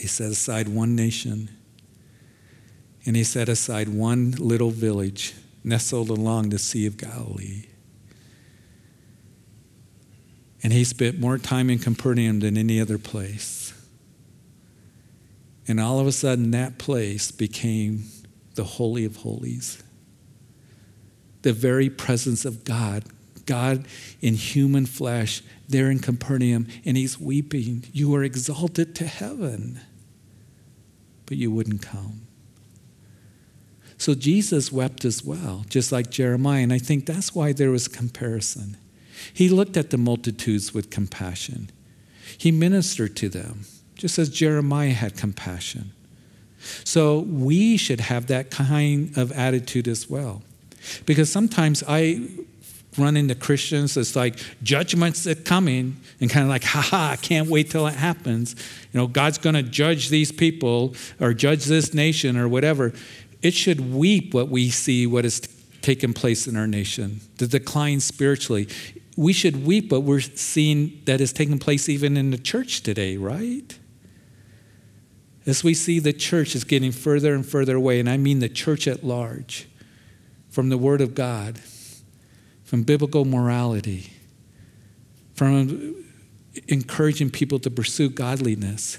He 0.00 0.08
set 0.08 0.32
aside 0.32 0.66
one 0.66 0.96
nation, 0.96 1.48
and 3.06 3.14
He 3.14 3.22
set 3.22 3.48
aside 3.48 3.88
one 3.88 4.32
little 4.32 4.70
village 4.70 5.34
nestled 5.62 6.10
along 6.10 6.48
the 6.48 6.58
Sea 6.58 6.86
of 6.86 6.96
Galilee. 6.96 7.66
And 10.62 10.72
he 10.72 10.84
spent 10.84 11.18
more 11.18 11.38
time 11.38 11.70
in 11.70 11.78
Capernaum 11.78 12.40
than 12.40 12.56
any 12.56 12.80
other 12.80 12.98
place. 12.98 13.72
And 15.66 15.80
all 15.80 16.00
of 16.00 16.06
a 16.06 16.12
sudden, 16.12 16.50
that 16.50 16.78
place 16.78 17.30
became 17.30 18.04
the 18.54 18.64
Holy 18.64 19.04
of 19.04 19.16
Holies. 19.16 19.82
The 21.42 21.52
very 21.52 21.88
presence 21.88 22.44
of 22.44 22.64
God, 22.64 23.04
God 23.46 23.86
in 24.20 24.34
human 24.34 24.84
flesh, 24.84 25.42
there 25.68 25.90
in 25.90 26.00
Capernaum, 26.00 26.66
and 26.84 26.96
he's 26.96 27.18
weeping. 27.18 27.84
You 27.92 28.14
are 28.16 28.24
exalted 28.24 28.94
to 28.96 29.06
heaven, 29.06 29.80
but 31.24 31.36
you 31.36 31.50
wouldn't 31.50 31.82
come. 31.82 32.22
So 33.96 34.14
Jesus 34.14 34.72
wept 34.72 35.04
as 35.04 35.24
well, 35.24 35.64
just 35.68 35.92
like 35.92 36.10
Jeremiah. 36.10 36.62
And 36.62 36.72
I 36.72 36.78
think 36.78 37.06
that's 37.06 37.34
why 37.34 37.52
there 37.52 37.70
was 37.70 37.86
comparison. 37.86 38.76
He 39.32 39.48
looked 39.48 39.76
at 39.76 39.90
the 39.90 39.98
multitudes 39.98 40.72
with 40.74 40.90
compassion. 40.90 41.70
He 42.36 42.50
ministered 42.50 43.16
to 43.16 43.28
them, 43.28 43.64
just 43.94 44.18
as 44.18 44.28
Jeremiah 44.28 44.92
had 44.92 45.16
compassion. 45.16 45.92
So 46.84 47.20
we 47.20 47.76
should 47.76 48.00
have 48.00 48.26
that 48.26 48.50
kind 48.50 49.16
of 49.16 49.32
attitude 49.32 49.88
as 49.88 50.08
well. 50.08 50.42
Because 51.06 51.30
sometimes 51.30 51.82
I 51.86 52.28
run 52.98 53.16
into 53.16 53.34
Christians 53.34 53.96
it's 53.96 54.16
like 54.16 54.36
judgment's 54.62 55.26
are 55.26 55.34
coming 55.34 55.96
and 56.20 56.28
kind 56.28 56.44
of 56.44 56.50
like, 56.50 56.64
haha, 56.64 57.12
I 57.12 57.16
can't 57.16 57.48
wait 57.48 57.70
till 57.70 57.86
it 57.86 57.94
happens. 57.94 58.56
You 58.92 59.00
know, 59.00 59.06
God's 59.06 59.38
going 59.38 59.54
to 59.54 59.62
judge 59.62 60.08
these 60.08 60.32
people 60.32 60.94
or 61.20 61.32
judge 61.32 61.66
this 61.66 61.94
nation 61.94 62.36
or 62.36 62.48
whatever. 62.48 62.92
It 63.42 63.54
should 63.54 63.94
weep 63.94 64.34
what 64.34 64.48
we 64.48 64.70
see, 64.70 65.06
what 65.06 65.24
has 65.24 65.40
taken 65.82 66.12
place 66.12 66.46
in 66.46 66.56
our 66.56 66.66
nation, 66.66 67.20
the 67.38 67.46
decline 67.46 68.00
spiritually 68.00 68.68
we 69.16 69.32
should 69.32 69.66
weep, 69.66 69.88
but 69.88 70.00
we're 70.00 70.20
seeing 70.20 71.02
that 71.04 71.20
is 71.20 71.32
taking 71.32 71.58
place 71.58 71.88
even 71.88 72.16
in 72.16 72.30
the 72.30 72.38
church 72.38 72.82
today, 72.82 73.16
right? 73.16 73.78
As 75.46 75.64
we 75.64 75.74
see 75.74 75.98
the 75.98 76.12
church 76.12 76.54
is 76.54 76.64
getting 76.64 76.92
further 76.92 77.34
and 77.34 77.44
further 77.44 77.76
away, 77.76 77.98
and 77.98 78.08
I 78.08 78.16
mean 78.16 78.38
the 78.38 78.48
church 78.48 78.86
at 78.86 79.02
large, 79.02 79.68
from 80.48 80.68
the 80.68 80.78
Word 80.78 81.00
of 81.00 81.14
God, 81.14 81.58
from 82.64 82.82
biblical 82.82 83.24
morality, 83.24 84.12
from 85.34 86.04
encouraging 86.68 87.30
people 87.30 87.58
to 87.60 87.70
pursue 87.70 88.10
godliness. 88.10 88.98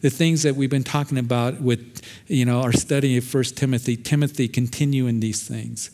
The 0.00 0.10
things 0.10 0.42
that 0.44 0.56
we've 0.56 0.70
been 0.70 0.84
talking 0.84 1.18
about 1.18 1.60
with, 1.60 2.00
you 2.26 2.44
know, 2.44 2.62
our 2.62 2.72
study 2.72 3.16
of 3.16 3.24
First 3.24 3.56
Timothy, 3.56 3.96
Timothy, 3.96 4.48
continue 4.48 5.06
in 5.06 5.20
these 5.20 5.46
things. 5.46 5.90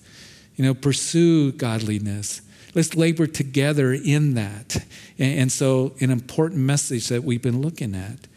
You 0.55 0.65
know, 0.65 0.75
pursue 0.75 1.53
godliness. 1.53 2.41
Let's 2.77 2.95
labor 2.95 3.27
together 3.27 3.95
in 3.95 4.35
that. 4.35 4.85
And 5.19 5.51
so, 5.51 5.95
an 5.99 6.11
important 6.11 6.61
message 6.61 7.09
that 7.09 7.25
we've 7.25 7.41
been 7.41 7.63
looking 7.63 7.95
at. 7.95 8.29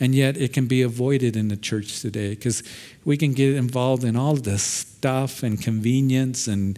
And 0.00 0.16
yet, 0.16 0.36
it 0.36 0.52
can 0.52 0.66
be 0.66 0.82
avoided 0.82 1.36
in 1.36 1.46
the 1.46 1.56
church 1.56 2.00
today 2.00 2.30
because 2.30 2.64
we 3.04 3.16
can 3.16 3.34
get 3.34 3.54
involved 3.54 4.02
in 4.02 4.16
all 4.16 4.34
this 4.34 4.64
stuff 4.64 5.44
and 5.44 5.62
convenience 5.62 6.48
and 6.48 6.76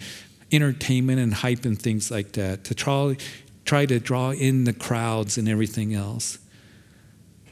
entertainment 0.53 1.19
and 1.19 1.33
hype 1.33 1.65
and 1.65 1.81
things 1.81 2.11
like 2.11 2.33
that 2.33 2.65
to 2.65 2.75
try, 2.75 3.17
try 3.65 3.87
to 3.87 3.99
draw 3.99 4.33
in 4.33 4.65
the 4.65 4.75
crowds 4.75 5.39
and 5.39 5.49
everything 5.49 5.95
else. 5.95 6.39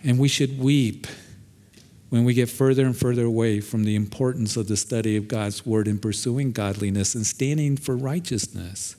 And 0.04 0.18
we 0.18 0.28
should 0.28 0.58
weep 0.58 1.06
when 2.10 2.24
we 2.24 2.34
get 2.34 2.50
further 2.50 2.84
and 2.84 2.94
further 2.94 3.24
away 3.24 3.60
from 3.60 3.84
the 3.84 3.96
importance 3.96 4.58
of 4.58 4.68
the 4.68 4.76
study 4.76 5.16
of 5.16 5.26
God's 5.26 5.64
Word 5.64 5.88
and 5.88 6.02
pursuing 6.02 6.52
godliness 6.52 7.14
and 7.14 7.26
standing 7.26 7.78
for 7.78 7.96
righteousness. 7.96 8.96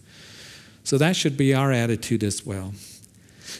So 0.85 0.99
that 0.99 1.15
should 1.15 1.35
be 1.35 1.53
our 1.53 1.71
attitude 1.71 2.23
as 2.23 2.45
well. 2.45 2.73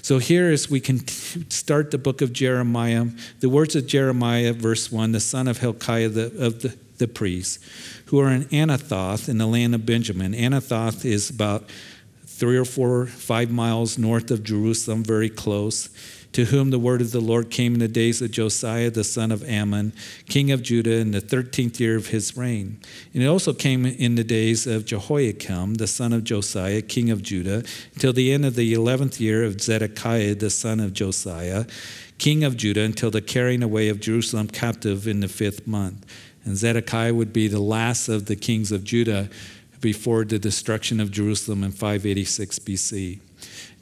So 0.01 0.19
here, 0.19 0.51
as 0.51 0.69
we 0.69 0.79
can 0.79 1.07
start 1.49 1.89
the 1.89 1.97
book 1.97 2.21
of 2.21 2.31
Jeremiah, 2.31 3.07
the 3.39 3.49
words 3.49 3.75
of 3.75 3.87
Jeremiah, 3.87 4.53
verse 4.53 4.91
1 4.91 5.11
the 5.11 5.19
son 5.19 5.47
of 5.47 5.57
Hilkiah 5.57 6.09
the, 6.09 6.25
of 6.45 6.61
the, 6.61 6.77
the 6.99 7.07
priest, 7.07 7.63
who 8.05 8.19
are 8.19 8.29
in 8.29 8.45
Anathoth 8.45 9.27
in 9.27 9.39
the 9.39 9.47
land 9.47 9.73
of 9.73 9.85
Benjamin. 9.85 10.33
Anathoth 10.33 11.03
is 11.03 11.31
about 11.31 11.67
three 12.27 12.57
or 12.57 12.65
four, 12.65 13.07
five 13.07 13.49
miles 13.49 13.97
north 13.97 14.29
of 14.29 14.43
Jerusalem, 14.43 15.03
very 15.03 15.29
close, 15.29 15.89
to 16.35 16.43
whom 16.43 16.69
the 16.69 16.77
word 16.77 16.99
of 16.99 17.13
the 17.13 17.21
Lord 17.21 17.49
came 17.49 17.75
in 17.75 17.79
the 17.79 17.87
days 17.87 18.21
of 18.21 18.29
Josiah 18.29 18.91
the 18.91 19.05
son 19.05 19.31
of 19.31 19.41
Amon, 19.49 19.93
king 20.27 20.51
of 20.51 20.61
Judah, 20.61 20.97
in 20.97 21.11
the 21.11 21.21
thirteenth 21.21 21.79
year 21.79 21.95
of 21.95 22.07
his 22.07 22.35
reign. 22.35 22.77
And 23.13 23.23
it 23.23 23.25
also 23.25 23.53
came 23.53 23.85
in 23.85 24.15
the 24.15 24.23
days 24.25 24.67
of 24.67 24.83
Jehoiakim 24.83 25.75
the 25.75 25.87
son 25.87 26.11
of 26.11 26.25
Josiah, 26.25 26.81
king 26.81 27.09
of 27.09 27.23
Judah, 27.23 27.63
until 27.93 28.11
the 28.11 28.33
end 28.33 28.43
of 28.43 28.55
the 28.55 28.73
eleventh 28.73 29.17
year 29.21 29.45
of 29.45 29.61
Zedekiah 29.61 30.35
the 30.35 30.49
son 30.49 30.81
of 30.81 30.91
Josiah, 30.91 31.67
king 32.17 32.43
of 32.43 32.57
Judah, 32.57 32.81
until 32.81 33.11
the 33.11 33.21
carrying 33.21 33.63
away 33.63 33.87
of 33.87 34.01
Jerusalem 34.01 34.49
captive 34.49 35.07
in 35.07 35.21
the 35.21 35.29
fifth 35.29 35.65
month. 35.65 36.05
And 36.43 36.57
Zedekiah 36.57 37.13
would 37.13 37.31
be 37.31 37.47
the 37.47 37.61
last 37.61 38.09
of 38.09 38.25
the 38.25 38.35
kings 38.35 38.73
of 38.73 38.83
Judah 38.83 39.29
before 39.79 40.25
the 40.25 40.37
destruction 40.37 40.99
of 40.99 41.11
Jerusalem 41.11 41.63
in 41.63 41.71
586 41.71 42.59
BC. 42.59 43.19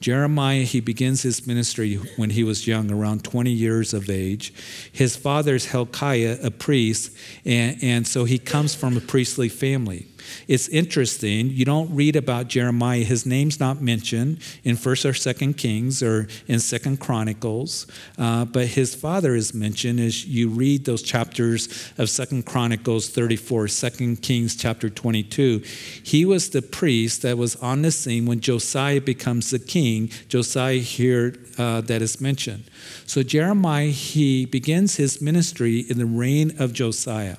Jeremiah, 0.04 0.64
he 0.64 0.82
begins 0.82 1.22
his 1.22 1.48
ministry 1.48 1.96
when 2.18 2.32
he 2.32 2.44
was 2.44 2.68
young, 2.68 2.92
around 2.92 3.24
20 3.24 3.50
years 3.50 3.94
of 3.94 4.10
age. 4.10 4.54
His 4.92 5.16
father's 5.16 5.68
Hilkiah, 5.68 6.40
a 6.44 6.52
priest, 6.52 7.16
and, 7.46 7.82
and 7.82 8.06
so 8.06 8.26
he 8.26 8.38
comes 8.38 8.76
from 8.76 8.98
a 8.98 9.00
priestly 9.00 9.48
family. 9.48 10.08
It's 10.48 10.68
interesting. 10.70 11.50
You 11.50 11.66
don't 11.66 11.94
read 11.96 12.16
about 12.16 12.48
Jeremiah. 12.48 13.04
His 13.04 13.26
name's 13.26 13.60
not 13.60 13.82
mentioned 13.82 14.40
in 14.64 14.76
First 14.76 15.06
or 15.06 15.14
Second 15.14 15.58
Kings 15.58 16.04
or 16.04 16.28
in 16.48 16.60
Second 16.60 17.00
Chronicles, 17.00 17.88
uh, 18.18 18.46
but 18.46 18.68
his 18.68 18.96
father 18.96 19.36
is 19.36 19.54
mentioned 19.54 20.00
as 20.00 20.26
you 20.26 20.50
read 20.50 20.86
those 20.86 21.02
chapters 21.02 21.92
of 21.98 22.10
Second 22.10 22.46
Chronicles 22.46 23.10
34, 23.10 23.68
Second 23.68 24.22
Kings 24.22 24.56
chapter 24.56 24.90
22. 24.90 25.60
He 26.04 26.26
was 26.26 26.50
the 26.50 26.62
priest 26.62 27.22
that 27.22 27.38
was 27.38 27.56
on 27.58 27.82
the 27.82 27.92
scene 27.92 28.26
when 28.26 28.40
Josiah 28.40 29.02
becomes 29.02 29.50
the 29.50 29.60
king. 29.60 30.10
Josiah 30.28 30.78
here 30.78 31.36
uh, 31.58 31.82
that 31.82 32.02
is 32.02 32.20
mentioned. 32.20 32.64
So 33.06 33.24
Jeremiah, 33.24 33.88
he 33.88 34.46
begins 34.46 34.96
his 34.96 35.22
ministry 35.22 35.80
in 35.82 35.98
the 35.98 36.06
reign 36.06 36.54
of 36.60 36.74
Josiah. 36.74 37.38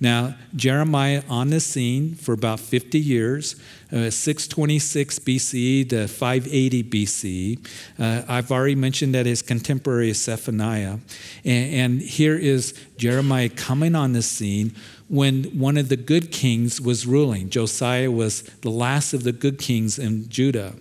Now, 0.00 0.36
Jeremiah 0.54 1.22
on 1.28 1.50
the 1.50 1.60
scene 1.60 2.14
for 2.24 2.32
about 2.32 2.58
50 2.58 2.98
years, 2.98 3.56
uh, 3.92 4.10
626 4.10 5.18
BC 5.20 5.88
to 5.90 6.08
580 6.08 6.82
BC. 6.84 7.68
Uh, 7.98 8.22
I've 8.26 8.50
already 8.50 8.74
mentioned 8.74 9.14
that 9.14 9.26
his 9.26 9.42
contemporary 9.42 10.10
is 10.10 10.22
Zephaniah. 10.22 10.98
And, 11.44 11.74
and 11.74 12.00
here 12.00 12.36
is 12.36 12.74
Jeremiah 12.96 13.50
coming 13.50 13.94
on 13.94 14.12
the 14.12 14.22
scene 14.22 14.74
when 15.08 15.44
one 15.58 15.76
of 15.76 15.88
the 15.88 15.96
good 15.96 16.32
kings 16.32 16.80
was 16.80 17.06
ruling. 17.06 17.50
Josiah 17.50 18.10
was 18.10 18.42
the 18.62 18.70
last 18.70 19.12
of 19.12 19.22
the 19.22 19.32
good 19.32 19.58
kings 19.58 19.98
in 19.98 20.28
Judah. 20.28 20.74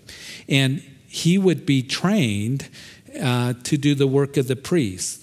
And 0.47 0.82
he 1.08 1.38
would 1.38 1.65
be 1.65 1.84
trained 1.84 2.69
uh, 3.21 3.53
to 3.63 3.77
do 3.77 3.93
the 3.93 4.08
work 4.08 4.38
of 4.38 4.47
the 4.47 4.56
priest. 4.56 5.21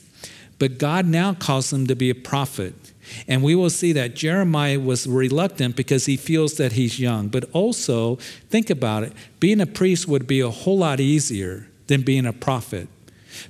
But 0.61 0.79
God 0.79 1.07
now 1.07 1.35
calls 1.35 1.73
him 1.73 1.87
to 1.87 1.97
be 1.97 2.11
a 2.11 2.15
prophet. 2.15 2.75
And 3.29 3.43
we 3.43 3.55
will 3.55 3.71
see 3.71 3.93
that 3.93 4.15
Jeremiah 4.15 4.81
was 4.81 5.07
reluctant 5.07 5.77
because 5.77 6.07
he 6.07 6.17
feels 6.17 6.55
that 6.55 6.73
he's 6.73 6.99
young. 6.99 7.29
But 7.29 7.45
also, 7.53 8.17
think 8.49 8.71
about 8.71 9.03
it 9.05 9.13
being 9.39 9.61
a 9.61 9.67
priest 9.67 10.09
would 10.09 10.27
be 10.27 10.41
a 10.41 10.51
whole 10.51 10.79
lot 10.79 11.01
easier 11.01 11.67
than 11.87 12.03
being 12.03 12.27
a 12.27 12.33
prophet. 12.33 12.89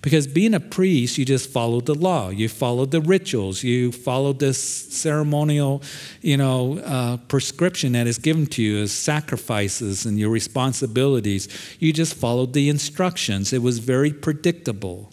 Because 0.03 0.27
being 0.27 0.55
a 0.55 0.61
priest, 0.61 1.19
you 1.19 1.25
just 1.25 1.51
followed 1.51 1.87
the 1.87 1.95
law, 1.95 2.29
you 2.29 2.49
followed 2.49 2.91
the 2.91 3.01
rituals, 3.01 3.63
you 3.63 3.93
followed 3.93 4.39
this 4.39 4.63
ceremonial, 4.63 5.83
you 6.21 6.37
know, 6.37 6.79
uh, 6.81 7.17
prescription 7.29 7.93
that 7.93 8.07
is 8.07 8.19
given 8.19 8.47
to 8.47 8.63
you 8.63 8.79
as 8.83 8.93
sacrifices 8.93 10.07
and 10.07 10.19
your 10.19 10.31
responsibilities. 10.31 11.49
You 11.79 11.93
just 11.93 12.15
followed 12.15 12.53
the 12.53 12.69
instructions. 12.69 13.53
It 13.53 13.63
was 13.63 13.79
very 13.79 14.13
predictable. 14.13 15.11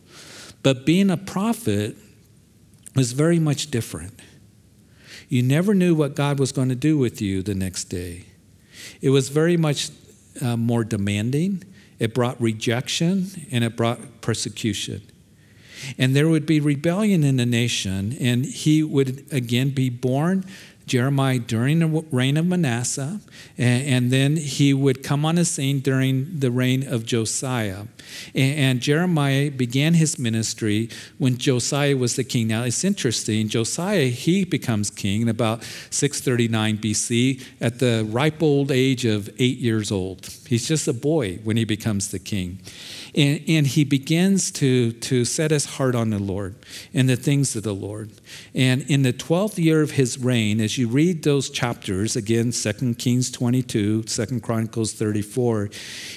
But 0.64 0.86
being 0.86 1.10
a 1.10 1.18
prophet 1.18 1.96
was 2.96 3.14
very 3.14 3.40
much 3.40 3.72
different. 3.72 4.20
You 5.30 5.44
never 5.44 5.74
knew 5.74 5.94
what 5.94 6.16
God 6.16 6.40
was 6.40 6.52
going 6.52 6.70
to 6.70 6.76
do 6.76 6.98
with 6.98 7.22
you 7.22 7.44
the 7.44 7.56
next 7.56 7.86
day. 7.86 8.26
It 9.02 9.10
was 9.10 9.30
very 9.30 9.58
much 9.58 9.90
uh, 10.42 10.56
more 10.56 10.84
demanding. 10.84 11.64
It 12.00 12.14
brought 12.14 12.40
rejection 12.42 13.48
and 13.52 13.64
it 13.64 13.76
brought 13.76 14.22
persecution. 14.22 15.02
And 15.98 16.16
there 16.16 16.28
would 16.28 16.46
be 16.46 16.60
rebellion 16.60 17.24
in 17.24 17.38
the 17.38 17.46
nation, 17.46 18.18
and 18.20 18.46
he 18.46 18.82
would 18.82 19.26
again 19.32 19.70
be 19.70 19.90
born 19.90 20.44
Jeremiah 20.88 21.40
during 21.40 21.80
the 21.80 21.88
reign 22.12 22.38
of 22.38 22.46
Manasseh, 22.46 23.20
and, 23.58 24.08
then 24.08 24.38
he 24.38 24.74
would 24.74 25.04
come 25.04 25.26
on 25.26 25.36
the 25.36 25.44
scene 25.44 25.82
during 25.82 26.40
the 26.40 26.50
reign 26.50 26.88
of 26.88 27.06
Josiah. 27.06 27.84
And, 28.34 28.80
Jeremiah 28.80 29.52
began 29.52 29.96
his 29.96 30.18
ministry 30.18 30.90
when 31.18 31.38
Josiah 31.38 31.98
was 31.98 32.16
the 32.16 32.24
king. 32.24 32.48
Now 32.48 32.64
it's 32.64 32.86
interesting, 32.86 33.50
Josiah, 33.50 34.08
he 34.08 34.46
becomes 34.46 34.90
king 34.90 35.24
in 35.24 35.30
about 35.30 35.64
639 35.90 36.78
BC 36.78 37.44
at 37.60 37.80
the 37.80 38.08
ripe 38.10 38.42
old 38.42 38.72
age 38.72 39.04
of 39.04 39.30
eight 39.40 39.58
years 39.58 39.92
old. 39.92 40.26
He's 40.48 40.68
just 40.68 40.88
a 40.88 40.94
boy 40.94 41.40
when 41.44 41.58
he 41.58 41.66
becomes 41.66 42.12
the 42.12 42.20
king. 42.20 42.60
And, 43.14 43.42
and 43.48 43.68
he 43.68 43.84
begins 43.84 44.52
to, 44.54 44.94
to 44.94 45.26
set 45.26 45.52
his 45.52 45.66
heart 45.66 45.96
on 45.96 46.12
the 46.12 46.20
Lord 46.20 46.56
and 46.94 47.10
the 47.10 47.18
things 47.18 47.56
of 47.56 47.64
the 47.64 47.76
Lord. 47.76 48.12
And 48.54 48.82
in 48.84 49.04
the 49.04 49.14
12th 49.14 49.58
year 49.58 49.82
of 49.82 49.92
his 49.92 50.18
reign, 50.18 50.60
as 50.60 50.78
you 50.78 50.88
read 50.88 51.24
those 51.24 51.50
chapters, 51.50 52.16
again, 52.16 52.52
2 52.52 52.96
Kings 52.96 53.32
22, 53.32 54.04
2 54.04 54.40
Chronicles 54.40 54.94
34, 54.94 55.70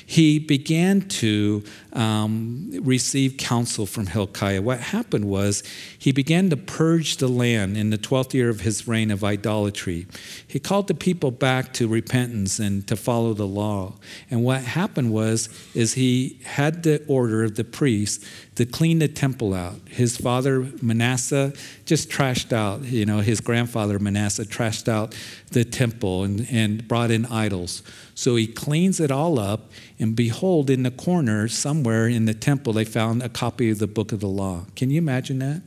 he 0.06 0.38
began 0.38 1.02
to 1.02 1.62
um, 1.92 2.70
receive 2.82 3.36
counsel 3.36 3.86
from 3.86 4.06
Hilkiah. 4.06 4.62
What 4.62 4.80
happened 4.80 5.26
was 5.26 5.62
he 5.98 6.12
began 6.12 6.50
to 6.50 6.56
purge 6.56 7.16
the 7.16 7.28
land 7.28 7.76
in 7.76 7.90
the 7.90 7.98
12th 7.98 8.34
year 8.34 8.48
of 8.48 8.60
his 8.60 8.86
reign 8.86 9.10
of 9.10 9.24
idolatry. 9.24 10.06
He 10.46 10.58
called 10.58 10.88
the 10.88 10.94
people 10.94 11.30
back 11.30 11.72
to 11.74 11.88
repentance 11.88 12.58
and 12.58 12.86
to 12.86 12.96
follow 12.96 13.34
the 13.34 13.46
law. 13.46 13.94
And 14.30 14.44
what 14.44 14.62
happened 14.62 15.12
was 15.12 15.48
is 15.74 15.94
he 15.94 16.40
had 16.44 16.82
the 16.82 17.04
order 17.06 17.42
of 17.42 17.56
the 17.56 17.64
priests 17.64 18.24
to 18.56 18.66
clean 18.66 18.98
the 18.98 19.08
temple 19.08 19.54
out. 19.54 19.76
His 19.88 20.16
father 20.16 20.66
Manasseh 20.82 21.52
just 21.86 22.10
trashed 22.10 22.52
out, 22.52 22.82
you 22.82 23.06
know, 23.06 23.20
his 23.20 23.40
grandfather 23.40 23.98
Manasseh 23.98 24.44
trashed 24.44 24.88
out 24.88 25.14
the 25.52 25.64
temple 25.64 26.24
and, 26.24 26.46
and 26.50 26.86
brought 26.86 27.10
in 27.10 27.26
idols. 27.26 27.82
So 28.14 28.36
he 28.36 28.46
cleans 28.46 29.00
it 29.00 29.10
all 29.10 29.38
up, 29.38 29.70
and 29.98 30.14
behold, 30.14 30.68
in 30.68 30.82
the 30.82 30.90
corner 30.90 31.48
somewhere 31.48 32.08
in 32.08 32.26
the 32.26 32.34
temple, 32.34 32.72
they 32.72 32.84
found 32.84 33.22
a 33.22 33.28
copy 33.28 33.70
of 33.70 33.78
the 33.78 33.86
book 33.86 34.12
of 34.12 34.20
the 34.20 34.28
law. 34.28 34.66
Can 34.76 34.90
you 34.90 34.98
imagine 34.98 35.38
that? 35.38 35.62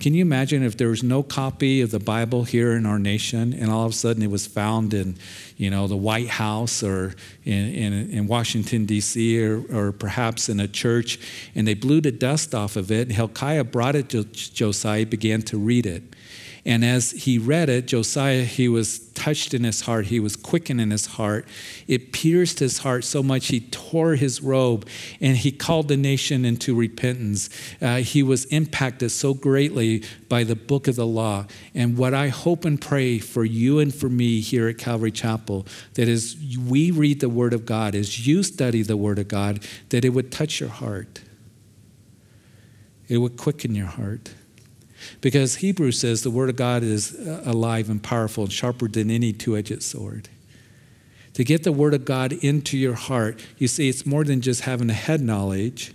Can 0.00 0.14
you 0.14 0.22
imagine 0.22 0.62
if 0.62 0.78
there 0.78 0.88
was 0.88 1.02
no 1.02 1.22
copy 1.22 1.82
of 1.82 1.90
the 1.90 1.98
Bible 1.98 2.44
here 2.44 2.72
in 2.72 2.86
our 2.86 2.98
nation 2.98 3.52
and 3.52 3.70
all 3.70 3.84
of 3.84 3.92
a 3.92 3.94
sudden 3.94 4.22
it 4.22 4.30
was 4.30 4.46
found 4.46 4.94
in, 4.94 5.16
you 5.58 5.68
know, 5.68 5.86
the 5.86 5.96
White 5.96 6.30
House 6.30 6.82
or 6.82 7.14
in, 7.44 7.74
in, 7.74 8.10
in 8.10 8.26
Washington, 8.26 8.86
D.C., 8.86 9.44
or, 9.44 9.62
or 9.70 9.92
perhaps 9.92 10.48
in 10.48 10.58
a 10.58 10.66
church, 10.66 11.20
and 11.54 11.68
they 11.68 11.74
blew 11.74 12.00
the 12.00 12.10
dust 12.10 12.54
off 12.54 12.76
of 12.76 12.90
it, 12.90 13.08
and 13.08 13.12
Hilkiah 13.12 13.62
brought 13.64 13.94
it 13.94 14.08
to 14.08 14.24
Josiah, 14.24 15.04
began 15.04 15.42
to 15.42 15.58
read 15.58 15.84
it. 15.84 16.02
And 16.64 16.84
as 16.84 17.12
he 17.12 17.38
read 17.38 17.68
it, 17.68 17.86
Josiah, 17.86 18.44
he 18.44 18.68
was 18.68 18.98
touched 19.10 19.54
in 19.54 19.64
his 19.64 19.82
heart. 19.82 20.06
He 20.06 20.20
was 20.20 20.36
quickened 20.36 20.80
in 20.80 20.90
his 20.90 21.06
heart. 21.06 21.46
It 21.86 22.12
pierced 22.12 22.58
his 22.58 22.78
heart 22.78 23.04
so 23.04 23.22
much 23.22 23.48
he 23.48 23.60
tore 23.60 24.14
his 24.14 24.42
robe 24.42 24.86
and 25.20 25.36
he 25.36 25.52
called 25.52 25.88
the 25.88 25.96
nation 25.96 26.44
into 26.44 26.74
repentance. 26.74 27.48
Uh, 27.80 27.96
he 27.96 28.22
was 28.22 28.44
impacted 28.46 29.10
so 29.10 29.32
greatly 29.32 30.04
by 30.28 30.44
the 30.44 30.56
book 30.56 30.86
of 30.86 30.96
the 30.96 31.06
law. 31.06 31.46
And 31.74 31.96
what 31.96 32.14
I 32.14 32.28
hope 32.28 32.64
and 32.64 32.80
pray 32.80 33.18
for 33.18 33.44
you 33.44 33.78
and 33.78 33.94
for 33.94 34.08
me 34.08 34.40
here 34.40 34.68
at 34.68 34.78
Calvary 34.78 35.12
Chapel, 35.12 35.66
that 35.94 36.08
as 36.08 36.36
we 36.68 36.90
read 36.90 37.20
the 37.20 37.28
Word 37.28 37.54
of 37.54 37.64
God, 37.64 37.94
as 37.94 38.26
you 38.26 38.42
study 38.42 38.82
the 38.82 38.96
Word 38.96 39.18
of 39.18 39.28
God, 39.28 39.64
that 39.88 40.04
it 40.04 40.10
would 40.10 40.30
touch 40.30 40.60
your 40.60 40.68
heart. 40.68 41.20
It 43.08 43.18
would 43.18 43.36
quicken 43.36 43.74
your 43.74 43.86
heart. 43.86 44.34
Because 45.20 45.56
Hebrews 45.56 45.98
says 45.98 46.22
the 46.22 46.30
Word 46.30 46.50
of 46.50 46.56
God 46.56 46.82
is 46.82 47.14
uh, 47.14 47.42
alive 47.44 47.88
and 47.90 48.02
powerful 48.02 48.44
and 48.44 48.52
sharper 48.52 48.88
than 48.88 49.10
any 49.10 49.32
two 49.32 49.56
edged 49.56 49.82
sword. 49.82 50.28
To 51.34 51.44
get 51.44 51.62
the 51.62 51.72
Word 51.72 51.94
of 51.94 52.04
God 52.04 52.32
into 52.32 52.76
your 52.76 52.94
heart, 52.94 53.40
you 53.58 53.68
see, 53.68 53.88
it's 53.88 54.04
more 54.04 54.24
than 54.24 54.40
just 54.40 54.62
having 54.62 54.90
a 54.90 54.94
head 54.94 55.20
knowledge, 55.20 55.94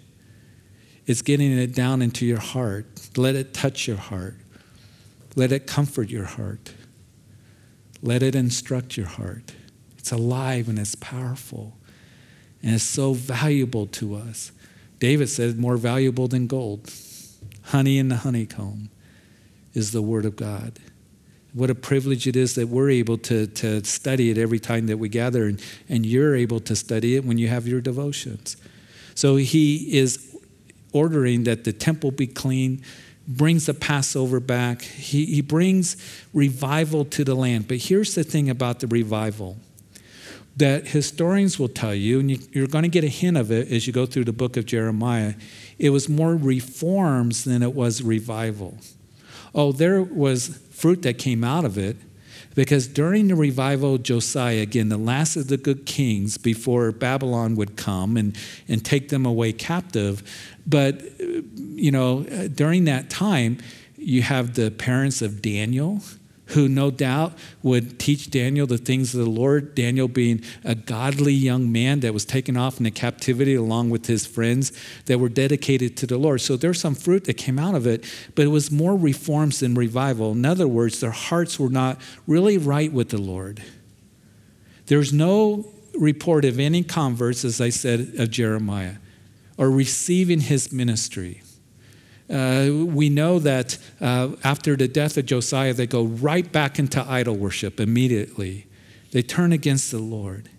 it's 1.06 1.22
getting 1.22 1.52
it 1.52 1.76
down 1.76 2.02
into 2.02 2.26
your 2.26 2.40
heart. 2.40 2.86
Let 3.16 3.36
it 3.36 3.54
touch 3.54 3.88
your 3.88 3.98
heart, 3.98 4.36
let 5.36 5.52
it 5.52 5.68
comfort 5.68 6.10
your 6.10 6.26
heart, 6.26 6.74
let 8.02 8.24
it 8.24 8.36
instruct 8.36 8.98
your 8.98 9.08
heart. 9.08 9.54
It's 9.98 10.12
alive 10.12 10.70
and 10.70 10.80
it's 10.80 10.96
powerful, 10.96 11.78
and 12.64 12.76
it's 12.76 12.84
so 12.84 13.14
valuable 13.14 13.88
to 13.88 14.16
us. 14.16 14.52
David 15.00 15.28
said, 15.28 15.60
more 15.60 15.78
valuable 15.78 16.28
than 16.28 16.48
gold, 16.48 16.92
honey 17.64 17.98
in 17.98 18.08
the 18.08 18.18
honeycomb 18.18 18.90
is 19.76 19.92
the 19.92 20.02
Word 20.02 20.26
of 20.26 20.36
God. 20.36 20.80
What 21.54 21.70
a 21.70 21.76
privilege 21.76 22.28
it 22.28 22.36
is 22.36 22.56
that 22.56 22.68
we're 22.68 22.90
able 22.90 23.18
to, 23.20 23.48
to 23.48 23.84
study 23.86 24.30
it 24.30 24.38
every 24.38 24.60
time 24.60 24.88
that 24.88 24.98
we 24.98 25.08
gather, 25.08 25.46
and, 25.46 25.62
and 25.88 26.06
you're 26.06 26.36
able 26.36 26.60
to 26.62 26.76
study 26.76 27.16
it 27.16 27.24
when 27.24 27.38
you 27.38 27.48
have 27.48 27.68
your 27.68 27.82
devotions. 27.82 28.58
So 29.14 29.38
he 29.38 29.98
is 29.98 30.36
ordering 30.92 31.44
that 31.46 31.64
the 31.64 31.74
temple 31.74 32.12
be 32.12 32.28
clean, 32.28 32.84
brings 33.28 33.66
the 33.66 33.74
Passover 33.74 34.40
back, 34.40 34.82
he, 34.82 35.26
he 35.26 35.42
brings 35.42 35.98
revival 36.34 37.06
to 37.06 37.24
the 37.24 37.36
land. 37.36 37.68
But 37.68 37.78
here's 37.78 38.16
the 38.16 38.24
thing 38.24 38.50
about 38.50 38.80
the 38.80 38.88
revival 38.88 39.58
that 40.58 40.88
historians 40.88 41.60
will 41.60 41.68
tell 41.68 41.94
you, 41.94 42.20
and 42.20 42.32
you, 42.32 42.64
are 42.64 42.68
going 42.68 42.84
to 42.84 42.90
get 42.90 43.04
a 43.04 43.10
hint 43.10 43.36
of 43.36 43.52
it 43.52 43.70
as 43.72 43.88
you 43.88 43.94
go 43.94 44.06
through 44.06 44.24
the 44.24 44.34
book 44.34 44.56
of 44.56 44.66
Jeremiah, 44.66 45.34
it 45.78 45.90
was 45.90 46.08
more 46.08 46.36
reforms 46.36 47.44
than 47.44 47.62
it 47.62 47.74
was 47.74 48.02
revival. 48.02 48.78
Oh, 49.56 49.72
there 49.72 50.04
was 50.04 50.60
fruit 50.70 51.02
that 51.04 51.18
came 51.18 51.44
out 51.44 51.66
of 51.66 51.78
it 51.78 51.98
because 52.56 52.88
during 52.88 53.30
the 53.30 53.36
revival 53.36 53.96
of 53.96 54.04
Josiah, 54.04 54.62
again, 54.62 54.90
the 54.90 54.98
last 54.98 55.36
of 55.36 55.48
the 55.48 55.58
good 55.58 55.86
kings 55.86 56.38
before 56.38 56.92
Babylon 56.92 57.56
would 57.56 57.76
come 57.78 58.18
and, 58.18 58.38
and 58.68 58.84
take 58.84 59.10
them 59.10 59.26
away 59.26 59.54
captive, 59.54 60.24
but, 60.68 61.02
you 61.20 61.92
know, 61.92 62.24
during 62.54 62.86
that 62.86 63.10
time, 63.10 63.58
you 63.98 64.22
have 64.22 64.56
the 64.56 64.72
parents 64.72 65.22
of 65.22 65.42
Daniel 65.42 66.02
who 66.48 66.68
no 66.68 66.92
doubt 66.92 67.34
would 67.64 68.00
teach 68.00 68.30
Daniel 68.30 68.68
the 68.68 68.78
things 68.78 69.16
of 69.16 69.24
the 69.24 69.30
Lord. 69.30 69.74
Daniel 69.74 70.08
being 70.08 70.44
a 70.64 70.76
godly 70.76 71.34
young 71.34 71.72
man 71.72 72.02
that 72.02 72.14
was 72.14 72.26
taken 72.26 72.56
off 72.56 72.78
into 72.78 72.92
captivity 72.92 73.56
along 73.56 73.90
with 73.90 74.06
his 74.06 74.26
friends 74.26 74.72
that 75.06 75.20
were 75.20 75.30
dedicated 75.30 75.98
to 75.98 76.08
the 76.08 76.18
Lord. 76.18 76.42
So 76.42 76.56
there's 76.56 76.80
some 76.80 76.96
fruit 76.96 77.26
that 77.26 77.36
came 77.36 77.58
out 77.58 77.76
of 77.76 77.88
it, 77.88 78.06
but 78.36 78.46
it 78.46 78.50
was 78.50 78.72
more 78.72 78.96
reforms 78.96 79.60
than 79.60 79.74
revival. 79.74 80.32
In 80.34 80.46
other 80.46 80.68
words, 80.68 81.00
their 81.00 81.12
hearts 81.12 81.60
were 81.60 81.70
not 81.70 82.00
really 82.28 82.58
right 82.58 82.92
with 82.92 83.10
the 83.10 83.22
Lord. 83.22 83.64
There's 84.86 85.12
no 85.12 85.66
report 85.98 86.46
of 86.46 86.60
any 86.60 86.84
converts, 86.84 87.44
as 87.44 87.60
I 87.60 87.70
said, 87.70 88.14
of 88.20 88.30
Jeremiah 88.30 88.96
or 89.58 89.72
receiving 89.72 90.42
his 90.42 90.72
ministry. 90.72 91.42
Uh, 92.30 92.70
we 92.72 93.10
know 93.10 93.38
that 93.40 93.78
uh, 94.02 94.30
after 94.44 94.76
the 94.76 94.88
death 94.88 95.18
of 95.18 95.26
Josiah, 95.26 95.74
they 95.74 95.86
go 95.86 96.04
right 96.04 96.52
back 96.52 96.80
into 96.80 97.04
idol 97.08 97.36
worship 97.36 97.80
immediately. 97.80 98.66
They 99.12 99.22
turn 99.22 99.52
against 99.52 99.92
the 99.92 100.00
Lord. 100.00 100.50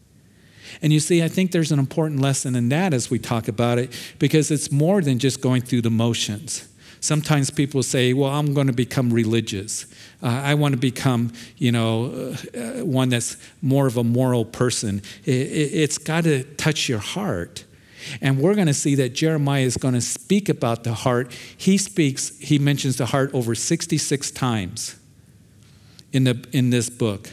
And 0.82 0.92
you 0.92 1.00
see, 1.00 1.22
I 1.22 1.28
think 1.28 1.52
there's 1.52 1.72
an 1.72 1.78
important 1.78 2.20
lesson 2.20 2.54
in 2.54 2.68
that 2.68 2.94
as 2.94 3.10
we 3.10 3.18
talk 3.18 3.48
about 3.48 3.78
it, 3.78 3.92
because 4.18 4.50
it's 4.50 4.70
more 4.70 5.00
than 5.00 5.18
just 5.18 5.40
going 5.40 5.62
through 5.62 5.82
the 5.82 5.90
motions. 5.90 6.68
Sometimes 7.00 7.50
people 7.50 7.82
say, 7.82 8.12
Well, 8.12 8.30
I'm 8.30 8.54
going 8.54 8.66
to 8.66 8.72
become 8.72 9.12
religious. 9.12 9.86
Uh, 10.22 10.28
I 10.28 10.54
want 10.54 10.72
to 10.72 10.78
become, 10.78 11.32
you 11.56 11.70
know, 11.70 12.34
uh, 12.54 12.84
one 12.84 13.10
that's 13.10 13.36
more 13.62 13.86
of 13.86 13.96
a 13.96 14.04
moral 14.04 14.44
person. 14.44 15.02
It, 15.24 15.34
it, 15.34 15.74
it's 15.74 15.98
got 15.98 16.24
to 16.24 16.42
touch 16.54 16.88
your 16.88 16.98
heart. 16.98 17.64
And 18.20 18.38
we're 18.38 18.54
going 18.54 18.66
to 18.66 18.74
see 18.74 18.94
that 18.96 19.14
Jeremiah 19.14 19.62
is 19.62 19.76
going 19.76 19.94
to 19.94 20.00
speak 20.00 20.48
about 20.48 20.84
the 20.84 20.94
heart. 20.94 21.32
He 21.56 21.78
speaks, 21.78 22.38
he 22.38 22.58
mentions 22.58 22.96
the 22.96 23.06
heart 23.06 23.30
over 23.34 23.54
66 23.54 24.30
times 24.30 24.96
in, 26.12 26.24
the, 26.24 26.44
in 26.52 26.70
this 26.70 26.88
book 26.88 27.30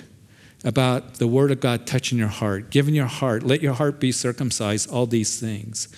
about 0.64 1.16
the 1.16 1.28
word 1.28 1.52
of 1.52 1.60
God 1.60 1.86
touching 1.86 2.18
your 2.18 2.28
heart, 2.28 2.70
giving 2.70 2.96
your 2.96 3.06
heart, 3.06 3.44
let 3.44 3.62
your 3.62 3.74
heart 3.74 4.00
be 4.00 4.12
circumcised, 4.12 4.90
all 4.90 5.06
these 5.06 5.40
things. 5.40 5.90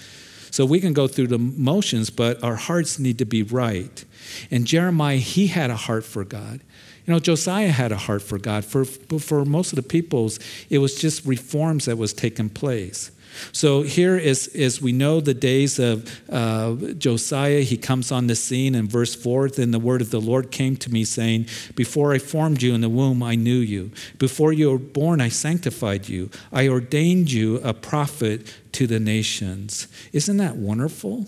So 0.51 0.65
we 0.65 0.79
can 0.79 0.93
go 0.93 1.07
through 1.07 1.27
the 1.27 1.37
motions, 1.37 2.09
but 2.09 2.41
our 2.43 2.55
hearts 2.55 2.97
need 2.97 3.17
to 3.19 3.25
be 3.25 3.43
right. 3.43 4.05
And 4.49 4.65
Jeremiah, 4.65 5.17
he 5.17 5.47
had 5.47 5.69
a 5.69 5.75
heart 5.75 6.05
for 6.05 6.23
God. 6.23 6.61
You 7.05 7.13
know, 7.13 7.19
Josiah 7.19 7.71
had 7.71 7.91
a 7.91 7.97
heart 7.97 8.21
for 8.21 8.39
God. 8.39 8.65
For, 8.65 8.85
for 8.85 9.45
most 9.45 9.73
of 9.73 9.75
the 9.75 9.83
peoples, 9.83 10.39
it 10.69 10.79
was 10.79 10.95
just 10.95 11.25
reforms 11.25 11.85
that 11.85 11.97
was 11.97 12.13
taking 12.13 12.49
place. 12.49 13.11
So 13.51 13.81
here 13.81 14.17
is, 14.17 14.47
as 14.55 14.81
we 14.81 14.91
know 14.91 15.19
the 15.19 15.33
days 15.33 15.79
of 15.79 16.21
uh, 16.29 16.75
Josiah, 16.97 17.61
he 17.61 17.77
comes 17.77 18.11
on 18.11 18.27
the 18.27 18.35
scene 18.35 18.75
in 18.75 18.87
verse 18.87 19.15
4. 19.15 19.49
Then 19.49 19.71
the 19.71 19.79
word 19.79 20.01
of 20.01 20.11
the 20.11 20.21
Lord 20.21 20.51
came 20.51 20.75
to 20.77 20.91
me, 20.91 21.03
saying, 21.03 21.47
Before 21.75 22.13
I 22.13 22.19
formed 22.19 22.61
you 22.61 22.73
in 22.73 22.81
the 22.81 22.89
womb, 22.89 23.23
I 23.23 23.35
knew 23.35 23.57
you. 23.57 23.91
Before 24.17 24.53
you 24.53 24.71
were 24.71 24.77
born, 24.77 25.21
I 25.21 25.29
sanctified 25.29 26.07
you. 26.09 26.29
I 26.51 26.67
ordained 26.67 27.31
you 27.31 27.57
a 27.57 27.73
prophet 27.73 28.53
to 28.73 28.87
the 28.87 28.99
nations. 28.99 29.87
Isn't 30.11 30.37
that 30.37 30.55
wonderful? 30.55 31.25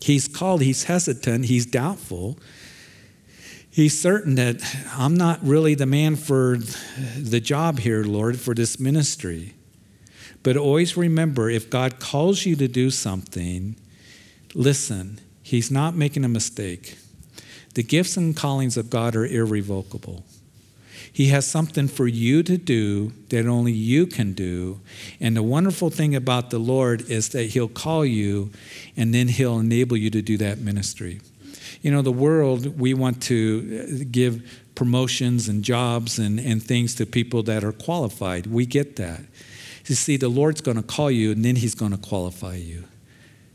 He's 0.00 0.28
called, 0.28 0.62
he's 0.62 0.84
hesitant, 0.84 1.46
he's 1.46 1.66
doubtful. 1.66 2.38
He's 3.70 3.98
certain 3.98 4.34
that 4.36 4.60
I'm 4.96 5.14
not 5.14 5.38
really 5.44 5.74
the 5.74 5.86
man 5.86 6.16
for 6.16 6.58
the 7.16 7.40
job 7.40 7.78
here, 7.78 8.02
Lord, 8.02 8.40
for 8.40 8.54
this 8.54 8.80
ministry. 8.80 9.54
But 10.48 10.56
always 10.56 10.96
remember 10.96 11.50
if 11.50 11.68
God 11.68 12.00
calls 12.00 12.46
you 12.46 12.56
to 12.56 12.66
do 12.66 12.88
something, 12.88 13.76
listen, 14.54 15.20
He's 15.42 15.70
not 15.70 15.94
making 15.94 16.24
a 16.24 16.28
mistake. 16.28 16.96
The 17.74 17.82
gifts 17.82 18.16
and 18.16 18.34
callings 18.34 18.78
of 18.78 18.88
God 18.88 19.14
are 19.14 19.26
irrevocable. 19.26 20.24
He 21.12 21.26
has 21.26 21.46
something 21.46 21.86
for 21.86 22.08
you 22.08 22.42
to 22.44 22.56
do 22.56 23.12
that 23.28 23.44
only 23.44 23.72
you 23.72 24.06
can 24.06 24.32
do. 24.32 24.80
And 25.20 25.36
the 25.36 25.42
wonderful 25.42 25.90
thing 25.90 26.14
about 26.14 26.48
the 26.48 26.58
Lord 26.58 27.02
is 27.10 27.28
that 27.28 27.50
He'll 27.50 27.68
call 27.68 28.06
you 28.06 28.50
and 28.96 29.12
then 29.12 29.28
He'll 29.28 29.58
enable 29.58 29.98
you 29.98 30.08
to 30.08 30.22
do 30.22 30.38
that 30.38 30.60
ministry. 30.60 31.20
You 31.82 31.90
know, 31.90 32.00
the 32.00 32.10
world, 32.10 32.80
we 32.80 32.94
want 32.94 33.22
to 33.24 34.00
uh, 34.00 34.04
give 34.10 34.64
promotions 34.74 35.46
and 35.46 35.62
jobs 35.62 36.18
and, 36.18 36.40
and 36.40 36.62
things 36.62 36.94
to 36.94 37.04
people 37.04 37.42
that 37.42 37.64
are 37.64 37.72
qualified. 37.72 38.46
We 38.46 38.64
get 38.64 38.96
that. 38.96 39.20
You 39.88 39.94
see, 39.94 40.16
the 40.16 40.28
Lord's 40.28 40.60
going 40.60 40.76
to 40.76 40.82
call 40.82 41.10
you 41.10 41.32
and 41.32 41.44
then 41.44 41.56
He's 41.56 41.74
going 41.74 41.92
to 41.92 41.98
qualify 41.98 42.56
you. 42.56 42.84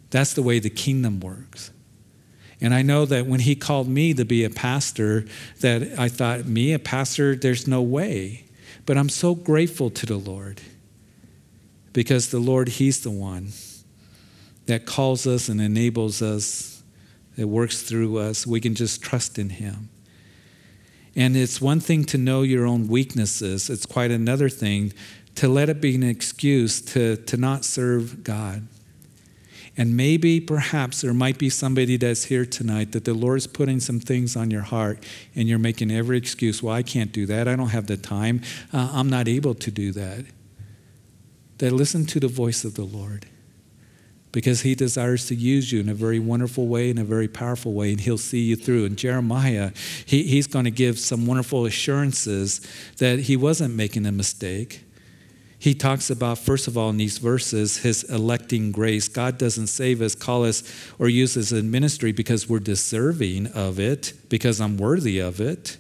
That's 0.10 0.34
the 0.34 0.42
way 0.42 0.60
the 0.60 0.70
kingdom 0.70 1.20
works. 1.20 1.72
And 2.60 2.74
I 2.74 2.82
know 2.82 3.06
that 3.06 3.28
when 3.28 3.42
He 3.42 3.56
called 3.56 3.88
me 3.88 4.14
to 4.14 4.26
be 4.26 4.44
a 4.44 4.50
pastor, 4.50 5.26
that 5.62 6.00
I 6.00 6.08
thought, 6.08 6.46
me, 6.46 6.74
a 6.74 6.80
pastor, 6.80 7.36
there's 7.36 7.68
no 7.68 7.82
way. 7.82 8.46
But 8.86 8.98
I'm 8.98 9.10
so 9.10 9.36
grateful 9.36 9.90
to 9.92 10.06
the 10.06 10.18
Lord 10.18 10.62
because 11.94 12.32
the 12.32 12.40
Lord, 12.40 12.68
He's 12.68 13.04
the 13.04 13.12
one 13.12 13.50
that 14.66 14.86
calls 14.86 15.28
us 15.28 15.50
and 15.50 15.62
enables 15.62 16.22
us, 16.22 16.84
that 17.38 17.48
works 17.48 17.82
through 17.82 18.18
us. 18.18 18.48
We 18.48 18.62
can 18.62 18.76
just 18.76 19.02
trust 19.02 19.38
in 19.38 19.50
Him. 19.50 19.90
And 21.16 21.36
it's 21.36 21.62
one 21.62 21.80
thing 21.80 22.06
to 22.06 22.18
know 22.18 22.42
your 22.42 22.66
own 22.66 22.88
weaknesses, 22.88 23.70
it's 23.70 23.86
quite 23.86 24.10
another 24.10 24.50
thing 24.50 24.94
to 25.36 25.48
let 25.48 25.70
it 25.70 25.82
be 25.82 25.96
an 25.96 26.04
excuse 26.04 26.82
to, 26.82 27.18
to 27.18 27.38
not 27.38 27.66
serve 27.66 28.24
God. 28.24 28.68
And 29.76 29.98
maybe, 29.98 30.40
perhaps, 30.40 31.02
there 31.02 31.14
might 31.14 31.40
be 31.40 31.50
somebody 31.50 31.98
that's 31.98 32.26
here 32.26 32.46
tonight 32.46 32.92
that 32.92 33.06
the 33.06 33.14
Lord's 33.16 33.48
putting 33.48 33.80
some 33.80 34.00
things 34.00 34.36
on 34.36 34.52
your 34.52 34.62
heart 34.62 35.04
and 35.36 35.48
you're 35.48 35.58
making 35.58 35.90
every 35.90 36.18
excuse. 36.18 36.62
Well, 36.62 36.76
I 36.76 36.84
can't 36.84 37.12
do 37.12 37.26
that. 37.26 37.48
I 37.48 37.56
don't 37.56 37.70
have 37.70 37.88
the 37.88 37.98
time. 37.98 38.42
Uh, 38.72 38.92
I'm 38.94 39.10
not 39.10 39.28
able 39.28 39.56
to 39.56 39.72
do 39.72 39.92
that. 39.94 40.26
That 41.58 41.72
listen 41.72 42.06
to 42.08 42.20
the 42.20 42.28
voice 42.28 42.64
of 42.64 42.76
the 42.76 42.84
Lord 42.84 43.26
because 44.32 44.62
he 44.62 44.76
desires 44.76 45.28
to 45.28 45.36
use 45.36 45.72
you 45.72 45.80
in 45.80 45.90
a 45.90 45.94
very 45.94 46.20
wonderful 46.20 46.68
way, 46.68 46.90
in 46.90 46.98
a 46.98 47.04
very 47.04 47.28
powerful 47.28 47.74
way, 47.74 47.92
and 47.92 48.02
he'll 48.02 48.18
see 48.18 48.42
you 48.42 48.56
through. 48.56 48.86
And 48.86 48.98
Jeremiah, 48.98 49.72
he, 50.06 50.24
he's 50.24 50.48
going 50.48 50.66
to 50.66 50.72
give 50.72 51.00
some 51.00 51.26
wonderful 51.26 51.66
assurances 51.66 52.62
that 52.98 53.20
he 53.20 53.38
wasn't 53.38 53.76
making 53.76 54.06
a 54.06 54.12
mistake 54.12 54.84
he 55.64 55.74
talks 55.74 56.10
about, 56.10 56.40
first 56.40 56.68
of 56.68 56.78
all, 56.78 56.90
in 56.90 56.98
these 56.98 57.20
verses, 57.20 57.78
his 57.78 58.04
electing 58.04 58.74
grace. 58.74 59.08
God 59.08 59.38
doesn't 59.38 59.68
save 59.68 60.02
us, 60.02 60.14
call 60.14 60.44
us, 60.44 60.62
or 61.00 61.08
use 61.08 61.38
us 61.38 61.54
in 61.54 61.72
ministry 61.72 62.12
because 62.12 62.50
we're 62.50 62.60
deserving 62.60 63.48
of 63.48 63.80
it, 63.80 64.12
because 64.28 64.60
I'm 64.60 64.76
worthy 64.76 65.20
of 65.20 65.40
it. 65.40 65.78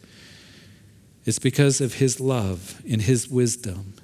It's 1.26 1.38
because 1.38 1.82
of 1.82 1.96
his 1.96 2.22
love 2.22 2.82
and 2.90 3.02
his 3.02 3.28
wisdom 3.28 3.96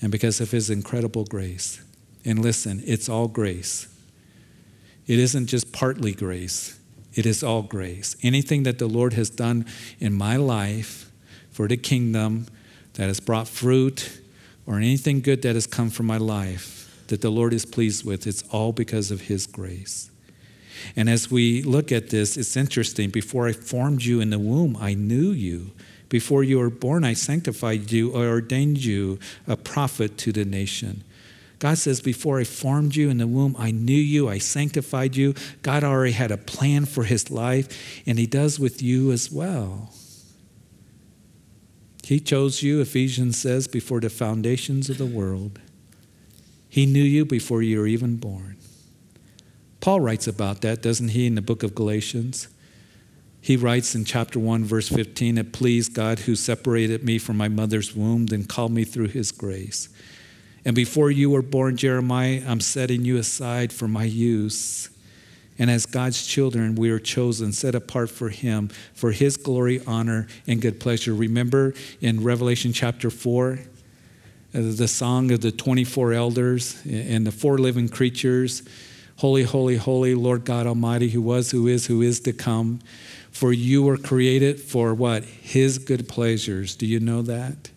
and 0.00 0.12
because 0.12 0.40
of 0.40 0.52
his 0.52 0.70
incredible 0.70 1.24
grace. 1.24 1.82
And 2.24 2.38
listen, 2.38 2.84
it's 2.86 3.08
all 3.08 3.26
grace. 3.26 3.88
It 5.08 5.18
isn't 5.18 5.48
just 5.48 5.72
partly 5.72 6.12
grace, 6.12 6.78
it 7.14 7.26
is 7.26 7.42
all 7.42 7.62
grace. 7.62 8.14
Anything 8.22 8.62
that 8.62 8.78
the 8.78 8.86
Lord 8.86 9.14
has 9.14 9.28
done 9.28 9.66
in 9.98 10.12
my 10.12 10.36
life 10.36 11.10
for 11.50 11.66
the 11.66 11.76
kingdom 11.76 12.46
that 12.92 13.08
has 13.08 13.18
brought 13.18 13.48
fruit, 13.48 14.20
or 14.66 14.76
anything 14.76 15.20
good 15.20 15.42
that 15.42 15.54
has 15.54 15.66
come 15.66 15.90
from 15.90 16.06
my 16.06 16.18
life 16.18 16.82
that 17.08 17.20
the 17.20 17.30
Lord 17.30 17.52
is 17.52 17.66
pleased 17.66 18.06
with, 18.06 18.26
it's 18.26 18.42
all 18.50 18.72
because 18.72 19.10
of 19.10 19.22
His 19.22 19.46
grace. 19.46 20.10
And 20.96 21.08
as 21.10 21.30
we 21.30 21.62
look 21.62 21.92
at 21.92 22.10
this, 22.10 22.36
it's 22.36 22.56
interesting. 22.56 23.10
Before 23.10 23.46
I 23.46 23.52
formed 23.52 24.02
you 24.02 24.20
in 24.20 24.30
the 24.30 24.38
womb, 24.38 24.76
I 24.80 24.94
knew 24.94 25.30
you. 25.30 25.72
Before 26.08 26.42
you 26.42 26.58
were 26.58 26.70
born, 26.70 27.04
I 27.04 27.14
sanctified 27.14 27.92
you, 27.92 28.14
I 28.14 28.26
ordained 28.26 28.84
you 28.84 29.18
a 29.46 29.56
prophet 29.56 30.18
to 30.18 30.32
the 30.32 30.44
nation. 30.44 31.04
God 31.58 31.78
says, 31.78 32.00
Before 32.00 32.40
I 32.40 32.44
formed 32.44 32.96
you 32.96 33.08
in 33.08 33.18
the 33.18 33.26
womb, 33.26 33.54
I 33.58 33.70
knew 33.70 33.92
you, 33.92 34.28
I 34.28 34.38
sanctified 34.38 35.14
you. 35.14 35.34
God 35.62 35.84
already 35.84 36.12
had 36.12 36.30
a 36.30 36.36
plan 36.36 36.86
for 36.86 37.04
his 37.04 37.30
life, 37.30 38.02
and 38.06 38.18
he 38.18 38.26
does 38.26 38.58
with 38.58 38.82
you 38.82 39.12
as 39.12 39.30
well. 39.30 39.90
He 42.04 42.18
chose 42.18 42.62
you, 42.62 42.80
Ephesians 42.80 43.38
says, 43.38 43.68
before 43.68 44.00
the 44.00 44.10
foundations 44.10 44.90
of 44.90 44.98
the 44.98 45.06
world. 45.06 45.60
He 46.68 46.86
knew 46.86 47.02
you 47.02 47.24
before 47.24 47.62
you 47.62 47.78
were 47.78 47.86
even 47.86 48.16
born. 48.16 48.56
Paul 49.80 50.00
writes 50.00 50.26
about 50.26 50.62
that, 50.62 50.82
doesn't 50.82 51.08
he, 51.08 51.26
in 51.26 51.34
the 51.34 51.42
book 51.42 51.62
of 51.62 51.74
Galatians? 51.74 52.48
He 53.40 53.56
writes 53.56 53.94
in 53.94 54.04
chapter 54.04 54.38
1, 54.38 54.64
verse 54.64 54.88
15, 54.88 55.38
It 55.38 55.52
pleased 55.52 55.94
God 55.94 56.20
who 56.20 56.36
separated 56.36 57.02
me 57.02 57.18
from 57.18 57.36
my 57.36 57.48
mother's 57.48 57.94
womb 57.94 58.26
and 58.30 58.48
called 58.48 58.72
me 58.72 58.84
through 58.84 59.08
his 59.08 59.32
grace. 59.32 59.88
And 60.64 60.76
before 60.76 61.10
you 61.10 61.30
were 61.30 61.42
born, 61.42 61.76
Jeremiah, 61.76 62.42
I'm 62.46 62.60
setting 62.60 63.04
you 63.04 63.16
aside 63.16 63.72
for 63.72 63.88
my 63.88 64.04
use 64.04 64.88
and 65.62 65.70
as 65.70 65.86
God's 65.86 66.26
children, 66.26 66.74
we 66.74 66.90
are 66.90 66.98
chosen, 66.98 67.52
set 67.52 67.76
apart 67.76 68.10
for 68.10 68.30
Him, 68.30 68.66
for 68.94 69.12
His 69.12 69.36
glory, 69.36 69.80
honor, 69.86 70.26
and 70.48 70.60
good 70.60 70.80
pleasure. 70.80 71.14
Remember 71.14 71.72
in 72.00 72.24
Revelation 72.24 72.72
chapter 72.72 73.10
4, 73.10 73.52
uh, 73.52 73.58
the 74.52 74.88
song 74.88 75.30
of 75.30 75.40
the 75.40 75.52
24 75.52 76.14
elders 76.14 76.82
and 76.84 77.24
the 77.24 77.30
four 77.30 77.58
living 77.58 77.88
creatures 77.88 78.64
Holy, 79.18 79.44
holy, 79.44 79.76
holy, 79.76 80.16
Lord 80.16 80.44
God 80.44 80.66
Almighty, 80.66 81.10
who 81.10 81.22
was, 81.22 81.52
who 81.52 81.68
is, 81.68 81.86
who 81.86 82.02
is 82.02 82.18
to 82.20 82.32
come. 82.32 82.80
For 83.30 83.52
you 83.52 83.84
were 83.84 83.98
created 83.98 84.58
for 84.58 84.92
what? 84.94 85.22
His 85.22 85.78
good 85.78 86.08
pleasures. 86.08 86.74
Do 86.74 86.86
you 86.86 86.98
know 86.98 87.22
that? 87.22 87.70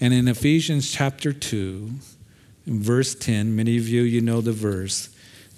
And 0.00 0.12
in 0.12 0.28
Ephesians 0.28 0.90
chapter 0.90 1.32
2, 1.32 1.92
verse 2.66 3.14
10, 3.14 3.56
many 3.56 3.78
of 3.78 3.88
you, 3.88 4.02
you 4.02 4.20
know 4.20 4.42
the 4.42 4.52
verse 4.52 5.09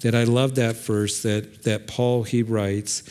that 0.03 0.13
I 0.13 0.25
love 0.25 0.55
that 0.55 0.75
verse 0.75 1.23
that, 1.23 1.63
that 1.63 1.87
Paul 1.87 2.23
he 2.23 2.43
writes 2.43 3.03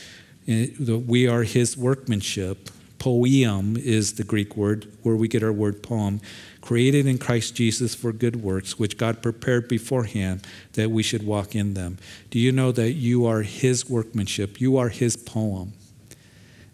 eh, 0.47 0.69
we 0.79 1.27
are 1.27 1.43
his 1.43 1.77
workmanship. 1.77 2.71
Poem 2.99 3.77
is 3.77 4.15
the 4.15 4.25
Greek 4.25 4.57
word 4.57 4.87
where 5.03 5.17
we 5.17 5.27
get 5.27 5.43
our 5.43 5.53
word 5.53 5.83
poem, 5.83 6.21
created 6.61 7.07
in 7.07 7.19
Christ 7.19 7.57
Jesus 7.57 7.95
for 7.95 8.13
good 8.13 8.37
works, 8.37 8.79
which 8.79 8.99
God 8.99 9.23
prepared 9.23 9.69
beforehand 9.69 10.47
that 10.75 10.91
we 10.91 11.03
should 11.03 11.27
walk 11.27 11.57
in 11.57 11.75
them. 11.75 11.99
Do 12.31 12.39
you 12.39 12.53
know 12.53 12.71
that 12.73 12.93
you 12.93 13.27
are 13.27 13.43
his 13.43 13.89
workmanship? 13.89 14.61
You 14.61 14.77
are 14.77 14.91
his 14.91 15.17
poem. 15.17 15.73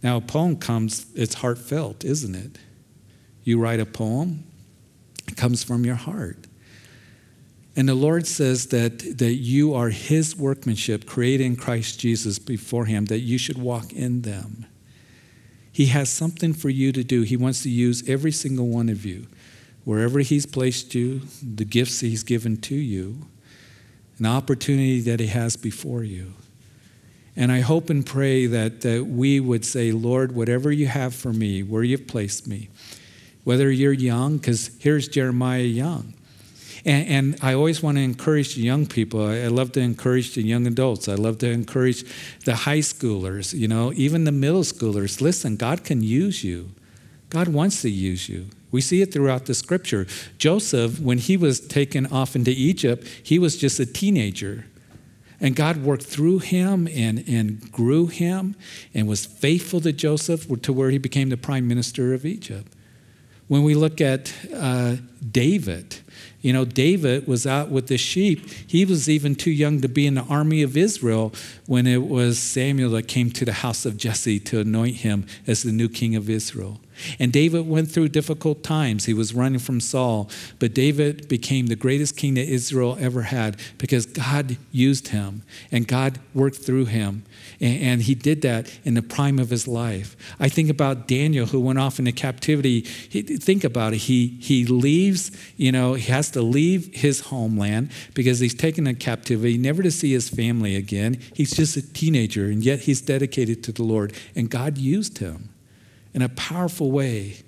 Now, 0.03 0.19
a 0.19 0.21
poem 0.21 0.57
comes, 0.57 1.07
it's 1.14 1.35
heartfelt, 1.35 2.05
isn't 2.05 2.35
it? 2.35 2.59
You 3.45 3.59
write 3.61 3.81
a 3.81 3.87
poem, 3.87 4.45
it 5.29 5.37
comes 5.37 5.62
from 5.62 5.87
your 5.87 5.95
heart. 5.95 6.48
And 7.79 7.89
the 7.89 7.95
Lord 7.95 8.26
says 8.26 8.66
that, 8.66 9.18
that 9.18 9.35
you 9.35 9.72
are 9.72 9.91
His 9.91 10.35
workmanship, 10.35 11.07
created 11.07 11.45
in 11.45 11.55
Christ 11.55 12.01
Jesus 12.01 12.37
before 12.41 12.87
Him, 12.87 13.05
that 13.05 13.20
you 13.20 13.39
should 13.39 13.57
walk 13.57 13.93
in 13.93 14.22
them. 14.22 14.66
He 15.70 15.87
has 15.87 16.11
something 16.11 16.55
for 16.55 16.70
you 16.70 16.91
to 16.91 17.05
do. 17.05 17.22
He 17.22 17.37
wants 17.37 17.62
to 17.62 17.70
use 17.70 18.03
every 18.09 18.33
single 18.33 18.66
one 18.66 18.89
of 18.89 19.07
you, 19.07 19.29
wherever 19.85 20.18
He's 20.18 20.45
placed 20.45 20.93
you, 20.97 21.20
the 21.41 21.64
gifts 21.64 22.01
He's 22.01 22.24
given 22.24 22.57
to 22.62 22.74
you, 22.74 23.29
an 24.18 24.26
opportunity 24.26 24.99
that 25.03 25.20
He 25.20 25.29
has 25.29 25.57
before 25.57 26.03
you. 26.03 26.33
And 27.37 27.53
I 27.53 27.61
hope 27.61 27.91
and 27.91 28.05
pray 28.05 28.47
that, 28.47 28.81
that 28.81 29.07
we 29.07 29.39
would 29.39 29.64
say, 29.64 29.93
Lord, 29.93 30.33
whatever 30.35 30.72
you 30.72 30.89
have 30.89 31.14
for 31.14 31.33
me, 31.33 31.62
where 31.62 31.85
you've 31.85 32.09
placed 32.09 32.49
me, 32.49 32.70
whether 33.45 33.70
you're 33.70 33.93
young, 33.93 34.39
because 34.39 34.72
here's 34.81 35.07
Jeremiah 35.07 35.61
young. 35.61 36.14
And, 36.85 37.09
and, 37.09 37.39
I 37.43 37.55
always 37.55 37.83
want 37.83 37.97
to 37.97 38.03
encourage 38.03 38.55
the 38.55 38.62
young 38.62 38.87
people. 38.87 39.26
I, 39.26 39.41
I 39.41 39.47
love 39.49 39.72
to 39.72 39.81
encourage 39.81 40.35
the 40.35 40.43
young 40.43 40.66
adults. 40.66 41.09
I 41.09 41.14
love 41.14 41.39
to 41.39 41.51
encourage 41.51 42.05
the 42.45 42.55
high 42.55 42.79
schoolers, 42.79 43.53
you 43.53 43.68
know, 43.68 43.93
even 43.95 44.24
the 44.24 44.33
middle 44.33 44.62
schoolers. 44.62 45.20
Listen, 45.20 45.57
God 45.57 45.85
can 45.85 46.03
use 46.03 46.45
you. 46.45 46.70
God 47.31 47.49
wants 47.49 47.83
to 47.83 47.91
use 47.91 48.29
you. 48.29 48.47
We 48.70 48.81
see 48.81 49.03
it 49.03 49.12
throughout 49.12 49.47
the 49.47 49.55
scripture. 49.55 50.07
Joseph, 50.37 51.01
when 51.01 51.18
he 51.18 51.37
was 51.37 51.61
taken 51.61 52.07
off 52.07 52.37
into 52.37 52.51
Egypt, 52.51 53.07
he 53.22 53.39
was 53.39 53.57
just 53.57 53.81
a 53.81 53.87
teenager. 53.87 54.66
And 55.41 55.55
God 55.55 55.79
worked 55.79 56.03
through 56.03 56.41
him 56.41 56.89
and, 56.89 57.24
and 57.29 57.70
grew 57.70 58.09
him 58.09 58.57
and 58.93 59.07
was 59.07 59.24
faithful 59.24 59.81
to 59.83 59.93
Joseph 59.93 60.49
to 60.62 60.72
where 60.72 60.91
he 60.91 60.99
became 60.99 61.29
the 61.29 61.37
prime 61.37 61.68
minister 61.68 62.12
of 62.12 62.26
Egypt. 62.26 62.72
When 63.47 63.62
we 63.62 63.74
look 63.74 64.01
at 64.01 64.33
uh, 64.55 64.97
David, 65.31 66.01
you 66.41 66.53
know, 66.53 66.64
David 66.64 67.26
was 67.26 67.47
out 67.47 67.70
with 67.70 67.89
the 67.89 67.99
sheep. 67.99 68.49
He 68.66 68.84
was 68.84 69.09
even 69.09 69.34
too 69.34 69.51
young 69.51 69.80
to 69.80 69.89
be 69.89 70.07
in 70.07 70.14
the 70.14 70.22
army 70.22 70.62
of 70.62 70.76
Israel 70.76 71.32
when 71.66 71.86
it 71.86 72.05
was 72.09 72.39
Samuel 72.39 72.91
that 72.91 73.09
came 73.09 73.30
to 73.32 73.45
the 73.45 73.53
house 73.53 73.84
of 73.84 73.97
Jesse 73.97 74.39
to 74.41 74.61
anoint 74.61 74.97
him 74.97 75.26
as 75.47 75.62
the 75.62 75.72
new 75.72 75.89
king 75.89 76.14
of 76.14 76.30
Israel. 76.30 76.80
And 77.19 77.33
David 77.33 77.69
went 77.69 77.91
through 77.91 78.09
difficult 78.09 78.63
times. 78.63 79.05
He 79.05 79.15
was 79.15 79.35
running 79.35 79.59
from 79.59 79.81
Saul, 79.81 80.31
but 80.59 80.75
David 80.75 81.29
became 81.29 81.67
the 81.67 81.77
greatest 81.77 82.17
king 82.17 82.35
that 82.35 82.49
Israel 82.49 82.97
ever 83.01 83.23
had 83.23 83.59
because 83.79 84.07
God 84.07 84.57
used 84.73 85.09
him 85.09 85.43
and 85.71 85.87
God 85.87 86.19
worked 86.35 86.57
through 86.57 86.87
him. 86.87 87.25
And, 87.61 87.99
he 87.99 88.15
did 88.15 88.43
that 88.43 88.79
in 88.85 88.95
the 88.95 89.03
prime 89.03 89.39
of 89.41 89.51
his 89.51 89.67
life. 89.67 90.17
I 90.39 90.49
think 90.49 90.71
about 90.71 91.09
Daniel 91.09 91.47
who 91.47 91.61
went 91.61 91.81
off 91.81 91.99
into 91.99 92.13
captivity. 92.13 92.83
think 92.83 93.65
about 93.65 93.93
it. 93.93 93.99
He, 93.99 94.39
he 94.41 94.65
leaves, 94.65 95.33
you 95.57 95.73
know, 95.73 95.95
he 95.95 96.11
has 96.13 96.31
to 96.33 96.43
leave 96.43 96.95
his 96.95 97.21
homeland 97.21 97.91
because 98.15 98.39
he's 98.39 98.55
taken 98.55 98.87
in 98.87 98.97
captivity, 98.97 99.59
never 99.59 99.83
to 99.83 99.91
see 99.91 100.13
his 100.13 100.29
family 100.29 100.77
again. 100.77 101.19
He's 101.35 101.51
just 101.51 101.77
a 101.77 101.93
teenager, 101.93 102.45
and 102.45 102.63
yet 102.63 102.81
he's 102.81 103.01
dedicated 103.01 103.65
to 103.65 103.73
the 103.73 103.83
Lord. 103.83 104.13
And 104.37 104.49
God 104.49 104.79
used 104.79 105.19
him 105.19 105.49
in 106.15 106.23
a 106.23 106.29
powerful 106.29 106.91
way 106.91 107.39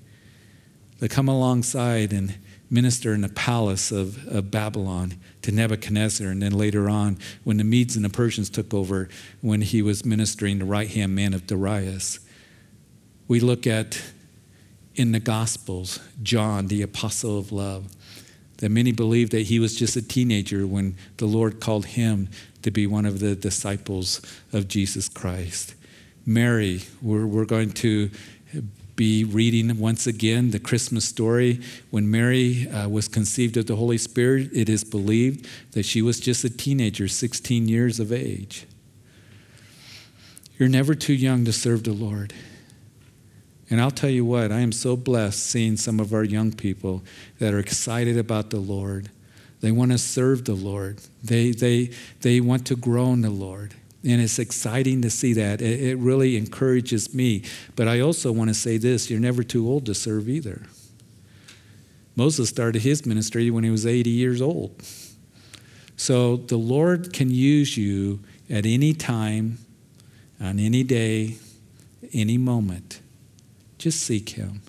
to 1.01 1.09
come 1.09 1.29
alongside 1.29 2.13
and 2.13 2.37
minister 2.71 3.13
in 3.13 3.23
the 3.23 3.29
palace 3.29 3.91
of, 3.91 4.27
of 4.29 4.51
Babylon 4.51 5.15
to 5.43 5.51
Nebuchadnezzar. 5.51 6.29
And 6.29 6.41
then 6.41 6.53
later 6.53 6.89
on, 6.89 7.19
when 7.43 7.57
the 7.57 7.65
Medes 7.65 7.97
and 7.97 8.05
the 8.05 8.11
Persians 8.11 8.49
took 8.49 8.73
over, 8.73 9.09
when 9.41 9.61
he 9.61 9.83
was 9.83 10.05
ministering 10.05 10.59
the 10.59 10.65
right 10.65 10.89
hand 10.89 11.15
man 11.15 11.35
of 11.35 11.47
Darius. 11.47 12.21
We 13.27 13.41
look 13.41 13.67
at 13.67 14.01
in 14.95 15.13
the 15.13 15.21
Gospels, 15.21 16.01
John, 16.23 16.67
the 16.67 16.83
apostle 16.83 17.39
of 17.39 17.53
love, 17.53 17.89
that 18.59 18.71
many 18.71 18.93
believe 18.93 19.31
that 19.31 19.43
he 19.43 19.59
was 19.59 19.75
just 19.75 19.97
a 19.97 20.03
teenager 20.03 20.67
when 20.67 20.97
the 21.17 21.27
Lord 21.27 21.61
called 21.61 21.87
him 21.87 22.29
to 22.63 22.71
be 22.71 22.87
one 22.87 23.07
of 23.07 23.19
the 23.21 23.35
disciples 23.35 24.21
of 24.53 24.69
Jesus 24.69 25.09
Christ. 25.09 25.75
Mary, 26.27 26.83
we're, 27.01 27.27
we're 27.27 27.47
going 27.47 27.71
to 27.71 28.11
be 28.97 29.25
reading 29.25 29.79
once 29.79 30.07
again 30.07 30.51
the 30.51 30.59
Christmas 30.59 31.05
story. 31.05 31.61
When 31.91 32.11
Mary 32.11 32.69
uh, 32.69 32.89
was 32.89 33.09
conceived 33.09 33.57
of 33.57 33.67
the 33.67 33.77
Holy 33.77 33.99
Spirit, 33.99 34.51
it 34.53 34.69
is 34.69 34.85
believed 34.85 35.49
that 35.73 35.85
she 35.85 36.03
was 36.03 36.21
just 36.21 36.45
a 36.45 36.51
teenager, 36.51 37.09
16 37.09 37.69
years 37.69 37.99
of 37.99 38.13
age. 38.13 38.67
You're 40.59 40.69
never 40.69 40.95
too 40.95 41.15
young 41.15 41.47
to 41.47 41.53
serve 41.53 41.85
the 41.85 41.93
Lord. 41.93 42.35
And 43.71 43.81
I'll 43.81 43.91
tell 43.91 44.11
you 44.11 44.25
what, 44.25 44.53
I 44.53 44.61
am 44.61 44.73
so 44.73 44.97
blessed 44.97 45.47
seeing 45.47 45.77
some 45.77 46.01
of 46.01 46.13
our 46.13 46.25
young 46.25 46.53
people 46.53 47.03
that 47.39 47.55
are 47.55 47.59
excited 47.59 48.19
about 48.19 48.51
the 48.51 48.59
Lord. 48.59 49.11
They 49.61 49.71
want 49.71 49.93
to 49.93 49.99
serve 49.99 50.45
the 50.45 50.55
Lord. 50.55 51.01
They, 51.23 51.53
they, 51.53 51.91
they 52.21 52.41
want 52.41 52.67
to 52.67 52.77
grow 52.77 53.13
in 53.13 53.23
the 53.23 53.31
Lord. 53.31 53.75
And 54.03 54.21
it's 54.21 54.39
exciting 54.39 55.03
to 55.03 55.11
see 55.11 55.35
that. 55.35 55.61
It, 55.61 55.81
it 55.81 55.99
really 55.99 56.37
encourages 56.37 57.15
me. 57.15 57.45
But 57.77 57.87
I 57.89 58.01
also 58.01 58.33
want 58.33 58.49
to 58.49 58.55
say 58.55 58.79
this 58.79 59.11
you're 59.11 59.21
never 59.21 59.43
too 59.43 59.69
old 59.69 59.87
to 59.87 59.95
serve 59.95 60.29
either. 60.29 60.63
Moses 62.17 62.49
started 62.49 62.83
his 62.83 63.07
ministry 63.07 63.51
when 63.51 63.65
he 63.65 63.71
was 63.71 63.87
80 63.87 64.11
years 64.11 64.43
old. 64.43 64.83
So 65.97 66.37
the 66.37 66.57
Lord 66.57 67.13
can 67.13 67.31
use 67.31 67.77
you 67.77 68.21
at 68.49 68.65
any 68.65 68.95
time, 68.95 69.59
on 70.41 70.59
any 70.59 70.83
day, 70.83 71.37
any 72.13 72.39
moment. 72.39 73.01
Just 73.77 74.01
seek 74.01 74.31
Him. 74.31 74.63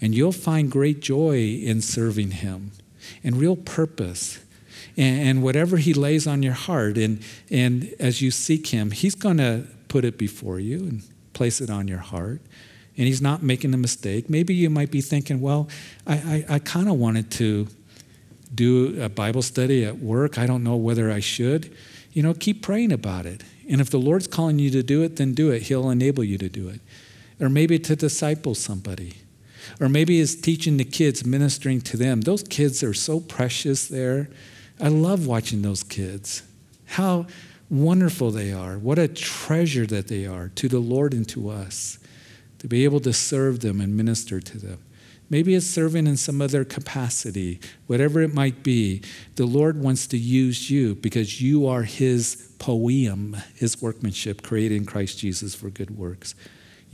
And 0.00 0.14
you'll 0.14 0.32
find 0.32 0.70
great 0.70 1.00
joy 1.00 1.38
in 1.38 1.80
serving 1.80 2.32
Him 2.32 2.72
and 3.22 3.36
real 3.36 3.56
purpose 3.56 4.41
and, 4.96 5.42
whatever 5.42 5.76
He 5.76 5.94
lays 5.94 6.26
on 6.26 6.42
your 6.42 6.52
heart. 6.52 6.98
And, 6.98 7.22
and 7.50 7.94
as 7.98 8.22
you 8.22 8.30
seek 8.30 8.68
Him, 8.68 8.90
He's 8.90 9.14
going 9.14 9.38
to 9.38 9.66
put 9.88 10.04
it 10.04 10.18
before 10.18 10.60
you 10.60 10.80
and 10.80 11.02
place 11.32 11.60
it 11.60 11.70
on 11.70 11.88
your 11.88 11.98
heart. 11.98 12.40
And 12.96 13.06
He's 13.06 13.22
not 13.22 13.42
making 13.42 13.72
a 13.74 13.78
mistake. 13.78 14.28
Maybe 14.28 14.54
you 14.54 14.70
might 14.70 14.90
be 14.90 15.00
thinking, 15.00 15.40
well, 15.40 15.68
I, 16.06 16.14
I, 16.14 16.54
I 16.54 16.58
kind 16.58 16.88
of 16.88 16.96
wanted 16.96 17.30
to 17.32 17.68
do 18.54 19.02
a 19.02 19.08
Bible 19.08 19.42
study 19.42 19.84
at 19.84 19.98
work. 19.98 20.38
I 20.38 20.46
don't 20.46 20.62
know 20.62 20.76
whether 20.76 21.10
I 21.10 21.20
should. 21.20 21.74
You 22.12 22.22
know, 22.22 22.34
keep 22.34 22.62
praying 22.62 22.92
about 22.92 23.24
it. 23.24 23.42
And 23.68 23.80
if 23.80 23.90
the 23.90 23.98
Lord's 23.98 24.26
calling 24.26 24.58
you 24.58 24.70
to 24.70 24.82
do 24.82 25.02
it, 25.02 25.16
then 25.16 25.32
do 25.32 25.50
it. 25.50 25.62
He'll 25.62 25.88
enable 25.88 26.24
you 26.24 26.36
to 26.38 26.48
do 26.48 26.68
it. 26.68 26.80
Or 27.40 27.48
maybe 27.48 27.78
to 27.78 27.96
disciple 27.96 28.54
somebody. 28.54 29.14
Or 29.80 29.88
maybe 29.88 30.20
it's 30.20 30.34
teaching 30.34 30.76
the 30.76 30.84
kids, 30.84 31.24
ministering 31.24 31.80
to 31.82 31.96
them. 31.96 32.22
Those 32.22 32.42
kids 32.42 32.82
are 32.82 32.94
so 32.94 33.20
precious 33.20 33.88
there. 33.88 34.28
I 34.82 34.88
love 34.88 35.28
watching 35.28 35.62
those 35.62 35.84
kids. 35.84 36.42
How 36.86 37.26
wonderful 37.70 38.32
they 38.32 38.52
are. 38.52 38.76
What 38.76 38.98
a 38.98 39.06
treasure 39.06 39.86
that 39.86 40.08
they 40.08 40.26
are 40.26 40.48
to 40.56 40.68
the 40.68 40.80
Lord 40.80 41.14
and 41.14 41.26
to 41.28 41.48
us 41.48 42.00
to 42.58 42.66
be 42.66 42.82
able 42.82 43.00
to 43.00 43.12
serve 43.12 43.60
them 43.60 43.80
and 43.80 43.96
minister 43.96 44.40
to 44.40 44.58
them. 44.58 44.78
Maybe 45.30 45.54
it's 45.54 45.66
serving 45.66 46.06
in 46.06 46.16
some 46.16 46.42
other 46.42 46.64
capacity, 46.64 47.60
whatever 47.86 48.20
it 48.20 48.34
might 48.34 48.62
be. 48.62 49.02
The 49.36 49.46
Lord 49.46 49.80
wants 49.80 50.06
to 50.08 50.18
use 50.18 50.68
you 50.68 50.96
because 50.96 51.40
you 51.40 51.66
are 51.66 51.84
His 51.84 52.52
poem, 52.58 53.36
His 53.54 53.80
workmanship, 53.80 54.42
created 54.42 54.76
in 54.76 54.84
Christ 54.84 55.18
Jesus 55.18 55.54
for 55.54 55.70
good 55.70 55.96
works. 55.96 56.34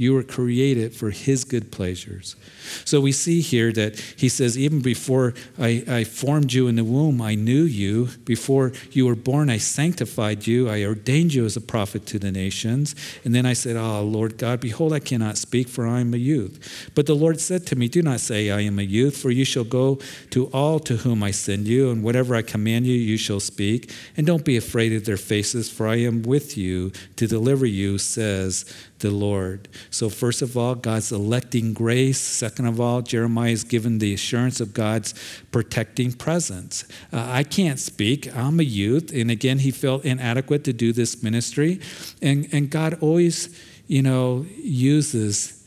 You 0.01 0.15
were 0.15 0.23
created 0.23 0.95
for 0.95 1.11
His 1.11 1.43
good 1.43 1.73
pleasures. 1.73 2.37
So 2.85 3.01
we 3.01 3.11
see 3.11 3.41
here 3.41 3.73
that 3.73 3.99
He 4.17 4.29
says, 4.29 4.57
Even 4.57 4.81
before 4.81 5.35
I, 5.59 5.83
I, 5.89 6.05
formed 6.05 6.53
you 6.53 6.69
in 6.69 6.77
the 6.77 6.85
womb, 6.85 7.21
I 7.21 7.35
knew 7.35 7.65
you. 7.65 8.09
Before 8.25 8.71
you 8.93 9.07
were 9.07 9.17
born, 9.17 9.51
I 9.51 9.59
sanctified 9.59 10.47
you. 10.47 10.69
I 10.69 10.85
ordained 10.85 11.35
you 11.35 11.45
as 11.45 11.57
a 11.57 11.61
prophet 11.61 12.07
to 12.07 12.21
the 12.21 12.31
nations. 12.31 12.95
And 13.25 13.35
then 13.35 13.45
I 13.45 13.55
said, 13.55 13.77
Ah, 13.77 13.99
oh, 13.99 14.05
Lord 14.05 14.39
God, 14.39 14.61
behold, 14.61 14.93
I 14.93 15.01
cannot 15.01 15.37
speak, 15.37 15.67
for 15.67 15.85
I 15.85 15.99
am 15.99 16.15
a 16.15 16.17
youth. 16.17 16.91
But 16.95 17.07
the 17.07 17.17
Lord 17.17 17.41
said 17.41 17.67
to 17.67 17.77
me, 17.77 17.89
Do 17.89 18.01
not 18.01 18.21
say, 18.21 18.53
I 18.53 18.61
am 18.61 18.79
a 18.79 18.83
youth, 18.83 19.17
for 19.17 19.33
you 19.33 19.45
shall 19.45 19.65
go 19.65 19.99
to 20.31 20.47
all 20.53 20.79
to 20.79 20.99
whom 20.99 21.25
I 21.25 21.33
send 21.33 21.67
you, 21.67 21.91
and 21.91 22.05
whatever 22.05 22.37
I 22.37 22.43
command 22.43 22.87
you, 22.87 22.95
you 22.95 23.17
shall 23.17 23.41
speak. 23.41 23.93
And 24.17 24.25
don't 24.25 24.45
be 24.45 24.57
afraid 24.57 24.93
of 24.93 25.07
their 25.07 25.17
faces, 25.17 25.69
for 25.69 25.89
I 25.89 25.97
am 25.97 26.23
with 26.23 26.57
you 26.57 26.93
to 27.17 27.27
deliver 27.27 27.67
you, 27.67 27.99
says 27.99 28.65
the 28.99 29.11
Lord. 29.11 29.69
So, 29.91 30.09
first 30.09 30.43
of 30.43 30.57
all, 30.57 30.75
God's 30.75 31.13
electing 31.13 31.73
grace. 31.73 32.21
Second 32.21 32.67
of 32.67 32.81
all, 32.81 33.03
Jeremiah 33.03 33.51
is 33.51 33.65
given 33.65 33.99
the 33.99 34.15
assurance 34.15 34.61
of 34.61 34.75
God's 34.75 35.15
protecting 35.51 36.13
presence. 36.13 36.85
Uh, 37.13 37.27
I 37.29 37.45
can't 37.45 37.79
speak, 37.79 38.35
I'm 38.37 38.61
a 38.61 38.65
youth. 38.65 39.13
And 39.13 39.31
again, 39.31 39.61
he 39.61 39.71
felt 39.71 40.05
inadequate 40.05 40.65
to 40.65 40.73
do 40.73 40.93
this 40.93 41.23
ministry. 41.23 41.81
And, 42.23 42.49
and 42.53 42.71
God 42.71 42.99
always, 43.01 43.57
you 43.87 44.03
know, 44.03 44.47
uses 44.57 45.67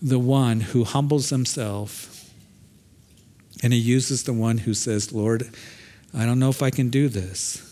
the 0.00 0.18
one 0.18 0.60
who 0.60 0.84
humbles 0.84 1.30
himself. 1.30 2.32
And 3.62 3.72
he 3.72 3.78
uses 3.78 4.22
the 4.22 4.32
one 4.32 4.58
who 4.58 4.74
says, 4.74 5.12
Lord, 5.12 5.50
I 6.14 6.24
don't 6.24 6.38
know 6.38 6.50
if 6.50 6.62
I 6.62 6.70
can 6.70 6.88
do 6.88 7.08
this. 7.08 7.67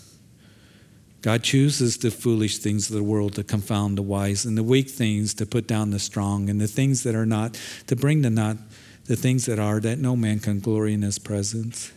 God 1.26 1.42
chooses 1.42 1.98
the 1.98 2.12
foolish 2.12 2.58
things 2.58 2.88
of 2.88 2.94
the 2.94 3.02
world 3.02 3.34
to 3.34 3.42
confound 3.42 3.98
the 3.98 4.02
wise, 4.02 4.44
and 4.44 4.56
the 4.56 4.62
weak 4.62 4.88
things 4.88 5.34
to 5.34 5.44
put 5.44 5.66
down 5.66 5.90
the 5.90 5.98
strong, 5.98 6.48
and 6.48 6.60
the 6.60 6.68
things 6.68 7.02
that 7.02 7.16
are 7.16 7.26
not 7.26 7.60
to 7.88 7.96
bring 7.96 8.22
to 8.22 8.30
naught 8.30 8.58
the 9.06 9.16
things 9.16 9.44
that 9.46 9.58
are, 9.58 9.80
that 9.80 9.98
no 9.98 10.14
man 10.14 10.38
can 10.38 10.60
glory 10.60 10.94
in 10.94 11.02
his 11.02 11.18
presence. 11.18 11.90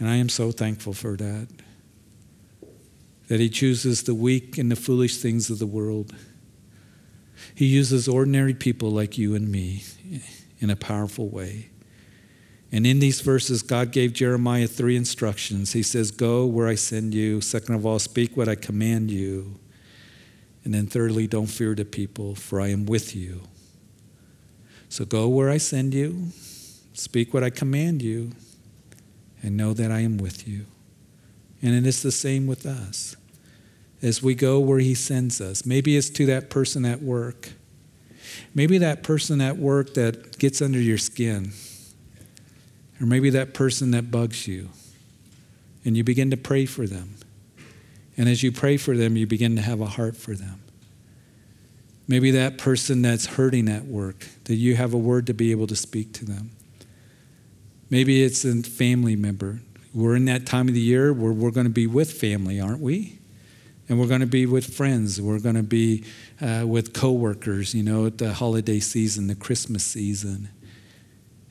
And 0.00 0.08
I 0.08 0.16
am 0.16 0.28
so 0.28 0.50
thankful 0.50 0.94
for 0.94 1.16
that. 1.16 1.46
That 3.28 3.38
he 3.38 3.48
chooses 3.48 4.02
the 4.02 4.16
weak 4.16 4.58
and 4.58 4.68
the 4.68 4.74
foolish 4.74 5.18
things 5.18 5.48
of 5.48 5.60
the 5.60 5.66
world. 5.68 6.12
He 7.54 7.66
uses 7.66 8.08
ordinary 8.08 8.52
people 8.52 8.90
like 8.90 9.16
you 9.16 9.36
and 9.36 9.48
me 9.48 9.84
in 10.58 10.70
a 10.70 10.76
powerful 10.76 11.28
way. 11.28 11.68
And 12.70 12.86
in 12.86 12.98
these 12.98 13.20
verses, 13.22 13.62
God 13.62 13.92
gave 13.92 14.12
Jeremiah 14.12 14.66
three 14.66 14.96
instructions. 14.96 15.72
He 15.72 15.82
says, 15.82 16.10
Go 16.10 16.44
where 16.44 16.68
I 16.68 16.74
send 16.74 17.14
you. 17.14 17.40
Second 17.40 17.74
of 17.74 17.86
all, 17.86 17.98
speak 17.98 18.36
what 18.36 18.48
I 18.48 18.54
command 18.54 19.10
you. 19.10 19.58
And 20.64 20.74
then 20.74 20.86
thirdly, 20.86 21.26
don't 21.26 21.46
fear 21.46 21.74
the 21.74 21.86
people, 21.86 22.34
for 22.34 22.60
I 22.60 22.68
am 22.68 22.84
with 22.84 23.16
you. 23.16 23.42
So 24.90 25.04
go 25.04 25.28
where 25.28 25.48
I 25.48 25.56
send 25.56 25.94
you, 25.94 26.28
speak 26.92 27.32
what 27.32 27.42
I 27.42 27.50
command 27.50 28.02
you, 28.02 28.32
and 29.42 29.56
know 29.56 29.72
that 29.72 29.90
I 29.90 30.00
am 30.00 30.18
with 30.18 30.46
you. 30.46 30.66
And 31.62 31.74
it 31.74 31.86
is 31.86 32.02
the 32.02 32.12
same 32.12 32.46
with 32.46 32.66
us. 32.66 33.16
As 34.02 34.22
we 34.22 34.34
go 34.34 34.60
where 34.60 34.78
He 34.78 34.94
sends 34.94 35.40
us, 35.40 35.64
maybe 35.64 35.96
it's 35.96 36.10
to 36.10 36.26
that 36.26 36.50
person 36.50 36.84
at 36.84 37.02
work. 37.02 37.50
Maybe 38.54 38.76
that 38.78 39.02
person 39.02 39.40
at 39.40 39.56
work 39.56 39.94
that 39.94 40.38
gets 40.38 40.60
under 40.60 40.78
your 40.78 40.98
skin 40.98 41.52
or 43.00 43.06
maybe 43.06 43.30
that 43.30 43.54
person 43.54 43.90
that 43.92 44.10
bugs 44.10 44.46
you. 44.46 44.68
And 45.84 45.96
you 45.96 46.04
begin 46.04 46.30
to 46.30 46.36
pray 46.36 46.66
for 46.66 46.86
them. 46.86 47.14
And 48.16 48.28
as 48.28 48.42
you 48.42 48.50
pray 48.50 48.76
for 48.76 48.96
them, 48.96 49.16
you 49.16 49.26
begin 49.26 49.56
to 49.56 49.62
have 49.62 49.80
a 49.80 49.86
heart 49.86 50.16
for 50.16 50.34
them. 50.34 50.60
Maybe 52.08 52.30
that 52.32 52.58
person 52.58 53.02
that's 53.02 53.26
hurting 53.26 53.68
at 53.68 53.84
work, 53.84 54.26
that 54.44 54.56
you 54.56 54.76
have 54.76 54.92
a 54.92 54.98
word 54.98 55.26
to 55.26 55.34
be 55.34 55.50
able 55.50 55.66
to 55.68 55.76
speak 55.76 56.12
to 56.14 56.24
them. 56.24 56.50
Maybe 57.90 58.22
it's 58.22 58.44
a 58.44 58.62
family 58.62 59.14
member. 59.14 59.60
We're 59.94 60.16
in 60.16 60.24
that 60.26 60.46
time 60.46 60.68
of 60.68 60.74
the 60.74 60.80
year 60.80 61.12
where 61.12 61.32
we're 61.32 61.50
going 61.50 61.66
to 61.66 61.72
be 61.72 61.86
with 61.86 62.12
family, 62.12 62.60
aren't 62.60 62.80
we? 62.80 63.18
And 63.88 63.98
we're 63.98 64.06
going 64.06 64.20
to 64.20 64.26
be 64.26 64.46
with 64.46 64.74
friends. 64.74 65.20
We're 65.20 65.38
going 65.38 65.54
to 65.54 65.62
be 65.62 66.04
uh, 66.40 66.64
with 66.66 66.92
coworkers, 66.92 67.74
you 67.74 67.82
know, 67.82 68.06
at 68.06 68.18
the 68.18 68.34
holiday 68.34 68.80
season, 68.80 69.28
the 69.28 69.34
Christmas 69.34 69.84
season. 69.84 70.48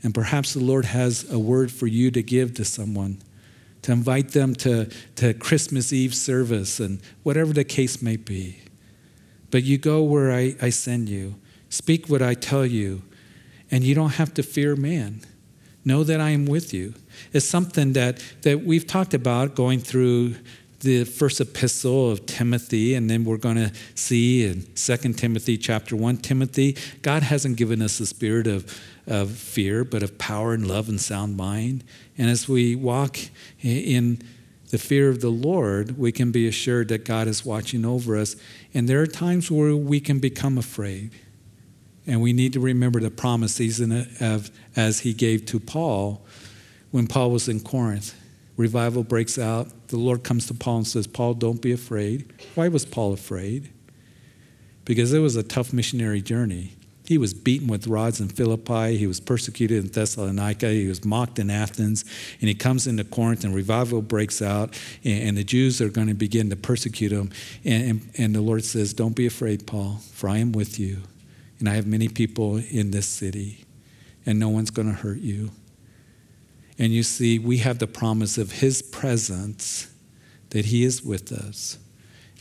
And 0.08 0.16
perhaps 0.16 0.54
the 0.54 0.64
Lord 0.64 0.86
has 0.86 1.30
a 1.30 1.38
word 1.38 1.70
for 1.70 1.86
you 1.86 2.12
to 2.12 2.24
give 2.24 2.54
to 2.54 2.64
someone, 2.64 3.18
to 3.82 3.92
invite 3.92 4.30
them 4.30 4.56
to, 4.56 4.90
to 5.18 5.34
Christmas 5.34 5.92
Eve 5.92 6.16
service 6.16 6.80
and 6.80 7.02
whatever 7.24 7.52
the 7.52 7.66
case 7.66 8.02
may 8.02 8.16
be. 8.16 8.62
But 9.52 9.64
you 9.64 9.78
go 9.78 10.02
where 10.02 10.32
I, 10.32 10.56
I 10.62 10.70
send 10.70 11.10
you, 11.10 11.36
speak 11.68 12.08
what 12.08 12.22
I 12.22 12.36
tell 12.36 12.66
you, 12.66 13.02
and 13.70 13.84
you 13.84 13.96
don't 13.96 14.12
have 14.12 14.34
to 14.36 14.44
fear 14.44 14.78
man. 14.78 15.24
Know 15.84 16.06
that 16.06 16.22
I 16.22 16.30
am 16.30 16.46
with 16.46 16.74
you. 16.74 16.94
It's 17.34 17.46
something 17.46 17.92
that, 17.92 18.24
that 18.44 18.64
we've 18.64 18.88
talked 18.88 19.14
about 19.14 19.56
going 19.56 19.82
through 19.82 20.36
the 20.80 21.04
first 21.04 21.42
epistle 21.42 22.12
of 22.12 22.26
Timothy, 22.26 22.94
and 22.96 23.10
then 23.10 23.26
we're 23.26 23.36
going 23.36 23.58
to 23.58 23.74
see 23.96 24.46
in 24.46 24.68
2 24.74 24.98
Timothy 25.16 25.58
chapter 25.58 25.98
1, 25.98 26.20
Timothy, 26.20 26.78
God 27.02 27.24
hasn't 27.24 27.58
given 27.58 27.82
us 27.82 28.00
a 28.00 28.06
spirit 28.06 28.48
of, 28.48 28.74
of 29.08 29.32
fear, 29.32 29.84
but 29.84 30.04
of 30.04 30.18
power 30.18 30.54
and 30.54 30.68
love 30.68 30.90
and 30.90 31.00
sound 31.00 31.38
mind. 31.38 31.84
And 32.18 32.30
as 32.30 32.48
we 32.48 32.76
walk 32.76 33.18
in 33.62 34.22
the 34.70 34.78
fear 34.78 35.10
of 35.10 35.22
the 35.22 35.30
Lord, 35.30 35.98
we 35.98 36.12
can 36.12 36.32
be 36.32 36.48
assured 36.48 36.90
that 36.90 37.06
God 37.06 37.28
is 37.28 37.46
watching 37.46 37.86
over 37.86 38.18
us. 38.18 38.36
And 38.74 38.88
there 38.88 39.02
are 39.02 39.08
times 39.08 39.50
where 39.50 39.76
we 39.76 40.00
can 40.00 40.20
become 40.20 40.58
afraid. 40.58 41.12
And 42.06 42.22
we 42.22 42.34
need 42.34 42.54
to 42.54 42.60
remember 42.60 43.00
the 43.00 43.12
promises 43.12 43.80
of, 44.22 44.52
as 44.76 45.00
he 45.00 45.14
gave 45.14 45.46
to 45.48 45.60
Paul 45.60 46.26
when 46.92 47.08
Paul 47.08 47.32
was 47.32 47.50
in 47.50 47.60
Corinth 47.60 48.14
revival 48.58 49.04
breaks 49.04 49.38
out. 49.38 49.88
The 49.88 49.98
Lord 49.98 50.24
comes 50.24 50.48
to 50.48 50.54
Paul 50.54 50.78
and 50.78 50.88
says, 50.88 51.08
Paul, 51.08 51.36
don't 51.36 51.62
be 51.62 51.72
afraid. 51.72 52.34
Why 52.56 52.68
was 52.68 52.84
Paul 52.84 53.14
afraid? 53.14 53.70
Because 54.84 55.14
it 55.14 55.20
was 55.20 55.36
a 55.36 55.44
tough 55.44 55.72
missionary 55.72 56.22
journey. 56.22 56.74
He 57.08 57.18
was 57.18 57.34
beaten 57.34 57.70
with 57.70 57.88
rods 57.88 58.20
in 58.20 58.28
Philippi. 58.28 58.98
He 58.98 59.08
was 59.08 59.22
persecuted 59.22 59.82
in 59.82 59.90
Thessalonica. 59.90 60.68
He 60.68 60.90
was 60.90 61.06
mocked 61.06 61.40
in 61.40 61.50
Athens. 61.50 62.04
And 62.42 62.50
he 62.50 62.54
comes 62.54 62.86
into 62.86 63.06
Corinth, 63.06 63.46
and 63.46 63.56
revival 63.56 64.02
breaks 64.02 64.42
out. 64.42 64.78
And, 65.06 65.30
and 65.30 65.38
the 65.38 65.46
Jews 65.46 65.80
are 65.80 65.88
going 65.88 66.10
to 66.10 66.14
begin 66.14 66.50
to 66.50 66.58
persecute 66.58 67.14
him. 67.14 67.32
And, 67.64 67.84
and, 67.84 68.12
and 68.18 68.36
the 68.36 68.42
Lord 68.42 68.66
says, 68.66 68.94
Don't 68.94 69.16
be 69.16 69.26
afraid, 69.26 69.66
Paul, 69.66 70.02
for 70.12 70.28
I 70.28 70.40
am 70.40 70.52
with 70.52 70.80
you. 70.80 70.98
And 71.60 71.70
I 71.70 71.76
have 71.76 71.88
many 71.88 72.10
people 72.10 72.58
in 72.58 72.92
this 72.92 73.08
city, 73.08 73.64
and 74.26 74.38
no 74.38 74.50
one's 74.50 74.70
going 74.70 74.90
to 74.90 74.94
hurt 74.94 75.20
you. 75.20 75.52
And 76.78 76.92
you 76.92 77.04
see, 77.04 77.40
we 77.40 77.60
have 77.60 77.80
the 77.80 77.88
promise 77.88 78.38
of 78.38 78.52
his 78.52 78.82
presence, 78.82 79.88
that 80.50 80.66
he 80.66 80.84
is 80.84 81.02
with 81.04 81.32
us, 81.32 81.80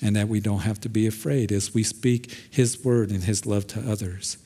and 0.02 0.16
that 0.16 0.28
we 0.28 0.40
don't 0.40 0.60
have 0.60 0.80
to 0.80 0.88
be 0.88 1.06
afraid 1.06 1.52
as 1.52 1.72
we 1.72 1.84
speak 1.84 2.36
his 2.50 2.84
word 2.84 3.10
and 3.10 3.22
his 3.22 3.46
love 3.46 3.68
to 3.68 3.80
others. 3.90 4.38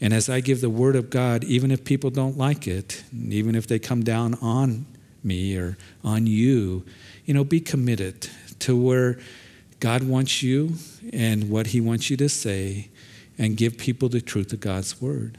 And 0.00 0.12
as 0.12 0.28
I 0.28 0.40
give 0.40 0.60
the 0.60 0.70
word 0.70 0.94
of 0.94 1.10
God, 1.10 1.44
even 1.44 1.70
if 1.70 1.84
people 1.84 2.10
don't 2.10 2.36
like 2.36 2.68
it, 2.68 3.02
even 3.14 3.54
if 3.54 3.66
they 3.66 3.78
come 3.78 4.02
down 4.02 4.34
on 4.34 4.86
me 5.24 5.56
or 5.56 5.76
on 6.04 6.26
you, 6.26 6.84
you 7.24 7.34
know, 7.34 7.44
be 7.44 7.60
committed 7.60 8.28
to 8.60 8.76
where 8.76 9.18
God 9.80 10.02
wants 10.02 10.42
you 10.42 10.74
and 11.12 11.50
what 11.50 11.68
he 11.68 11.80
wants 11.80 12.10
you 12.10 12.16
to 12.18 12.28
say 12.28 12.88
and 13.38 13.56
give 13.56 13.76
people 13.78 14.08
the 14.08 14.20
truth 14.20 14.52
of 14.52 14.60
God's 14.60 15.00
word. 15.00 15.38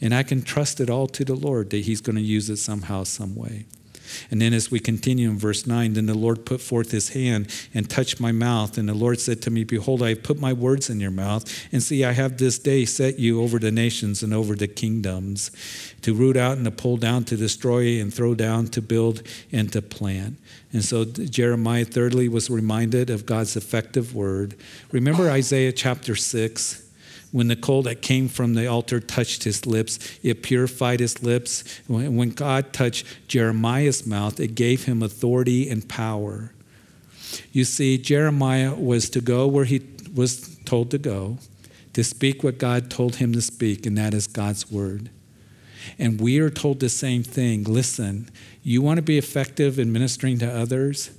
And 0.00 0.14
I 0.14 0.22
can 0.22 0.42
trust 0.42 0.80
it 0.80 0.88
all 0.88 1.06
to 1.08 1.24
the 1.24 1.34
Lord 1.34 1.70
that 1.70 1.84
he's 1.84 2.00
going 2.00 2.16
to 2.16 2.22
use 2.22 2.48
it 2.48 2.56
somehow, 2.56 3.04
some 3.04 3.36
way. 3.36 3.66
And 4.30 4.40
then 4.40 4.52
as 4.52 4.70
we 4.70 4.80
continue 4.80 5.30
in 5.30 5.38
verse 5.38 5.66
9, 5.66 5.94
then 5.94 6.06
the 6.06 6.14
Lord 6.14 6.44
put 6.44 6.60
forth 6.60 6.90
his 6.90 7.10
hand 7.10 7.48
and 7.74 7.88
touched 7.88 8.20
my 8.20 8.32
mouth. 8.32 8.78
And 8.78 8.88
the 8.88 8.94
Lord 8.94 9.20
said 9.20 9.42
to 9.42 9.50
me, 9.50 9.64
Behold, 9.64 10.02
I 10.02 10.10
have 10.10 10.22
put 10.22 10.40
my 10.40 10.52
words 10.52 10.90
in 10.90 11.00
your 11.00 11.10
mouth. 11.10 11.44
And 11.72 11.82
see, 11.82 12.04
I 12.04 12.12
have 12.12 12.38
this 12.38 12.58
day 12.58 12.84
set 12.84 13.18
you 13.18 13.42
over 13.42 13.58
the 13.58 13.72
nations 13.72 14.22
and 14.22 14.32
over 14.34 14.54
the 14.54 14.68
kingdoms, 14.68 15.50
to 16.02 16.14
root 16.14 16.36
out 16.36 16.56
and 16.56 16.64
to 16.64 16.70
pull 16.70 16.96
down, 16.96 17.24
to 17.24 17.36
destroy 17.36 18.00
and 18.00 18.12
throw 18.12 18.34
down, 18.34 18.68
to 18.68 18.82
build 18.82 19.22
and 19.52 19.72
to 19.72 19.82
plant. 19.82 20.38
And 20.72 20.84
so 20.84 21.04
Jeremiah, 21.04 21.84
thirdly, 21.84 22.28
was 22.28 22.48
reminded 22.48 23.10
of 23.10 23.26
God's 23.26 23.56
effective 23.56 24.14
word. 24.14 24.56
Remember 24.92 25.28
Isaiah 25.30 25.72
chapter 25.72 26.14
6? 26.14 26.79
When 27.32 27.48
the 27.48 27.56
coal 27.56 27.82
that 27.82 28.02
came 28.02 28.28
from 28.28 28.54
the 28.54 28.66
altar 28.66 28.98
touched 28.98 29.44
his 29.44 29.64
lips, 29.64 29.98
it 30.22 30.42
purified 30.42 31.00
his 31.00 31.22
lips. 31.22 31.62
When 31.86 32.30
God 32.30 32.72
touched 32.72 33.06
Jeremiah's 33.28 34.04
mouth, 34.04 34.40
it 34.40 34.54
gave 34.54 34.84
him 34.84 35.02
authority 35.02 35.68
and 35.70 35.88
power. 35.88 36.52
You 37.52 37.64
see, 37.64 37.98
Jeremiah 37.98 38.74
was 38.74 39.08
to 39.10 39.20
go 39.20 39.46
where 39.46 39.64
he 39.64 39.82
was 40.12 40.58
told 40.64 40.90
to 40.90 40.98
go, 40.98 41.38
to 41.92 42.02
speak 42.02 42.42
what 42.42 42.58
God 42.58 42.90
told 42.90 43.16
him 43.16 43.32
to 43.32 43.40
speak, 43.40 43.86
and 43.86 43.96
that 43.96 44.14
is 44.14 44.26
God's 44.26 44.70
word. 44.70 45.10
And 45.98 46.20
we 46.20 46.40
are 46.40 46.50
told 46.50 46.80
the 46.80 46.88
same 46.88 47.22
thing. 47.22 47.62
Listen, 47.62 48.28
you 48.64 48.82
want 48.82 48.98
to 48.98 49.02
be 49.02 49.18
effective 49.18 49.78
in 49.78 49.92
ministering 49.92 50.38
to 50.40 50.50
others? 50.50 51.10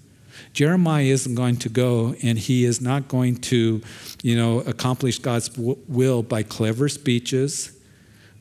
Jeremiah 0.53 1.05
isn't 1.05 1.35
going 1.35 1.57
to 1.57 1.69
go 1.69 2.15
and 2.21 2.37
he 2.37 2.65
is 2.65 2.81
not 2.81 3.07
going 3.07 3.37
to, 3.37 3.81
you 4.21 4.35
know, 4.35 4.59
accomplish 4.61 5.19
God's 5.19 5.49
w- 5.49 5.77
will 5.87 6.23
by 6.23 6.43
clever 6.43 6.89
speeches 6.89 7.77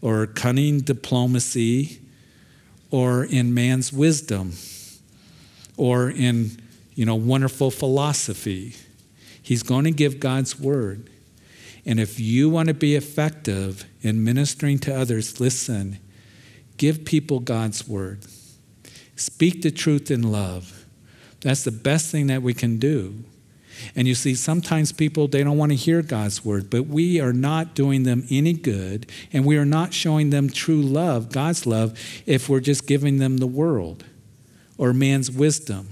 or 0.03 0.27
cunning 0.27 0.81
diplomacy 0.81 2.01
or 2.91 3.25
in 3.25 3.55
man's 3.55 3.93
wisdom 3.93 4.53
or 5.77 6.11
in, 6.11 6.61
you 6.95 7.07
know, 7.07 7.15
wonderful 7.15 7.71
philosophy. 7.71 8.75
He's 9.41 9.63
going 9.63 9.85
to 9.85 9.93
give 9.93 10.19
God's 10.19 10.59
word. 10.59 11.09
And 11.87 11.99
if 11.99 12.21
you 12.21 12.51
want 12.51 12.69
to 12.69 12.75
be 12.75 12.95
effective 12.95 13.85
in 14.03 14.23
ministering 14.23 14.79
to 14.81 14.95
others, 14.95 15.41
listen, 15.41 15.99
give 16.77 17.05
people 17.05 17.41
God's 17.41 17.87
word. 17.87 18.25
Speak 19.17 19.63
the 19.63 19.71
truth 19.71 20.11
in 20.11 20.23
love. 20.23 20.80
That's 21.41 21.65
the 21.65 21.73
best 21.73 22.11
thing 22.11 22.27
that 22.29 22.43
we 22.43 22.55
can 22.55 22.79
do. 22.79 23.25
And 23.97 24.07
you 24.07 24.15
see, 24.15 24.35
sometimes 24.35 24.93
people, 24.93 25.27
they 25.27 25.43
don't 25.43 25.57
want 25.57 25.73
to 25.73 25.77
hear 25.77 26.03
God's 26.03 26.45
word, 26.45 26.69
but 26.69 26.87
we 26.87 27.21
are 27.21 27.33
not 27.33 27.75
doing 27.75 28.03
them 28.03 28.27
any 28.31 28.53
good, 28.53 29.11
and 29.33 29.47
we 29.47 29.57
are 29.57 29.65
not 29.65 29.95
showing 29.95 30.31
them 30.31 30.51
true 30.51 30.83
love, 30.83 31.33
God's 31.33 31.67
love, 31.67 31.99
if 32.27 32.49
we're 32.49 32.61
just 32.61 32.87
giving 32.87 33.19
them 33.19 33.39
the 33.39 33.47
world 33.47 34.05
or 34.77 34.93
man's 34.93 35.31
wisdom 35.31 35.89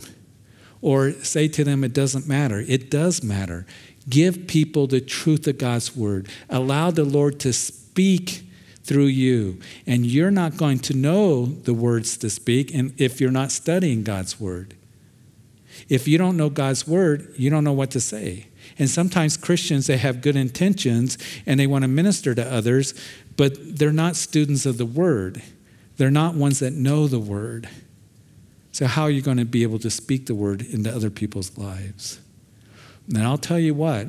or 0.80 1.12
say 1.12 1.48
to 1.48 1.64
them, 1.64 1.82
it 1.82 1.92
doesn't 1.92 2.28
matter. 2.28 2.64
It 2.68 2.90
does 2.90 3.22
matter. 3.22 3.66
Give 4.08 4.46
people 4.46 4.86
the 4.86 5.00
truth 5.00 5.46
of 5.46 5.58
God's 5.58 5.96
word. 5.96 6.28
Allow 6.48 6.90
the 6.90 7.04
Lord 7.04 7.40
to 7.40 7.52
speak 7.52 8.42
through 8.84 9.06
you. 9.06 9.60
And 9.86 10.06
you're 10.06 10.30
not 10.30 10.56
going 10.56 10.78
to 10.80 10.94
know 10.94 11.44
the 11.44 11.74
words 11.74 12.16
to 12.18 12.30
speak 12.30 12.72
and 12.74 12.98
if 12.98 13.20
you're 13.20 13.30
not 13.30 13.50
studying 13.50 14.02
God's 14.02 14.40
word. 14.40 14.74
If 15.88 16.06
you 16.06 16.18
don't 16.18 16.36
know 16.36 16.50
God's 16.50 16.86
word, 16.86 17.32
you 17.36 17.48
don't 17.50 17.64
know 17.64 17.72
what 17.72 17.90
to 17.92 18.00
say. 18.00 18.48
And 18.78 18.90
sometimes 18.90 19.36
Christians, 19.36 19.86
they 19.86 19.96
have 19.96 20.20
good 20.20 20.36
intentions 20.36 21.16
and 21.46 21.58
they 21.58 21.66
want 21.66 21.82
to 21.82 21.88
minister 21.88 22.34
to 22.34 22.52
others, 22.52 22.94
but 23.36 23.78
they're 23.78 23.92
not 23.92 24.16
students 24.16 24.66
of 24.66 24.78
the 24.78 24.86
word. 24.86 25.42
They're 25.96 26.10
not 26.10 26.34
ones 26.34 26.58
that 26.58 26.74
know 26.74 27.06
the 27.06 27.18
word. 27.18 27.68
So, 28.72 28.86
how 28.86 29.04
are 29.04 29.10
you 29.10 29.22
going 29.22 29.38
to 29.38 29.44
be 29.44 29.62
able 29.62 29.78
to 29.80 29.90
speak 29.90 30.26
the 30.26 30.34
word 30.34 30.62
into 30.62 30.94
other 30.94 31.10
people's 31.10 31.56
lives? 31.56 32.20
And 33.08 33.24
I'll 33.24 33.38
tell 33.38 33.58
you 33.58 33.74
what, 33.74 34.08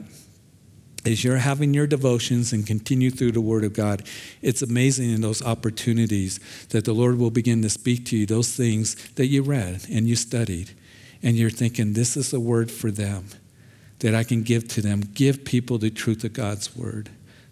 as 1.05 1.23
you're 1.23 1.37
having 1.37 1.73
your 1.73 1.87
devotions 1.87 2.51
and 2.51 2.67
continue 2.67 3.09
through 3.09 3.31
the 3.31 3.41
Word 3.41 3.63
of 3.63 3.71
God, 3.71 4.03
it's 4.41 4.61
amazing 4.61 5.09
in 5.09 5.21
those 5.21 5.41
opportunities 5.41 6.39
that 6.69 6.83
the 6.83 6.91
Lord 6.91 7.17
will 7.17 7.31
begin 7.31 7.61
to 7.61 7.69
speak 7.69 8.05
to 8.07 8.17
you 8.17 8.25
those 8.25 8.53
things 8.53 8.95
that 9.11 9.27
you 9.27 9.41
read 9.41 9.85
and 9.89 10.09
you 10.09 10.17
studied 10.17 10.71
and 11.21 11.35
you're 11.35 11.49
thinking, 11.49 11.93
this 11.93 12.15
is 12.15 12.33
a 12.33 12.39
word 12.39 12.71
for 12.71 12.91
them 12.91 13.27
that 13.99 14.15
I 14.15 14.23
can 14.23 14.43
give 14.43 14.67
to 14.69 14.81
them. 14.81 15.01
Give 15.13 15.43
people 15.43 15.77
the 15.77 15.89
truth 15.89 16.23
of 16.23 16.33
God's 16.33 16.75
word, 16.75 17.09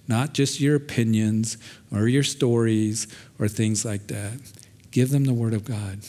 not 0.07 0.33
just 0.33 0.59
your 0.59 0.75
opinions 0.75 1.57
or 1.91 2.07
your 2.07 2.23
stories 2.23 3.07
or 3.37 3.47
things 3.47 3.83
like 3.83 4.07
that. 4.07 4.39
Give 4.91 5.09
them 5.09 5.25
the 5.25 5.33
word 5.33 5.53
of 5.53 5.65
God. 5.65 5.99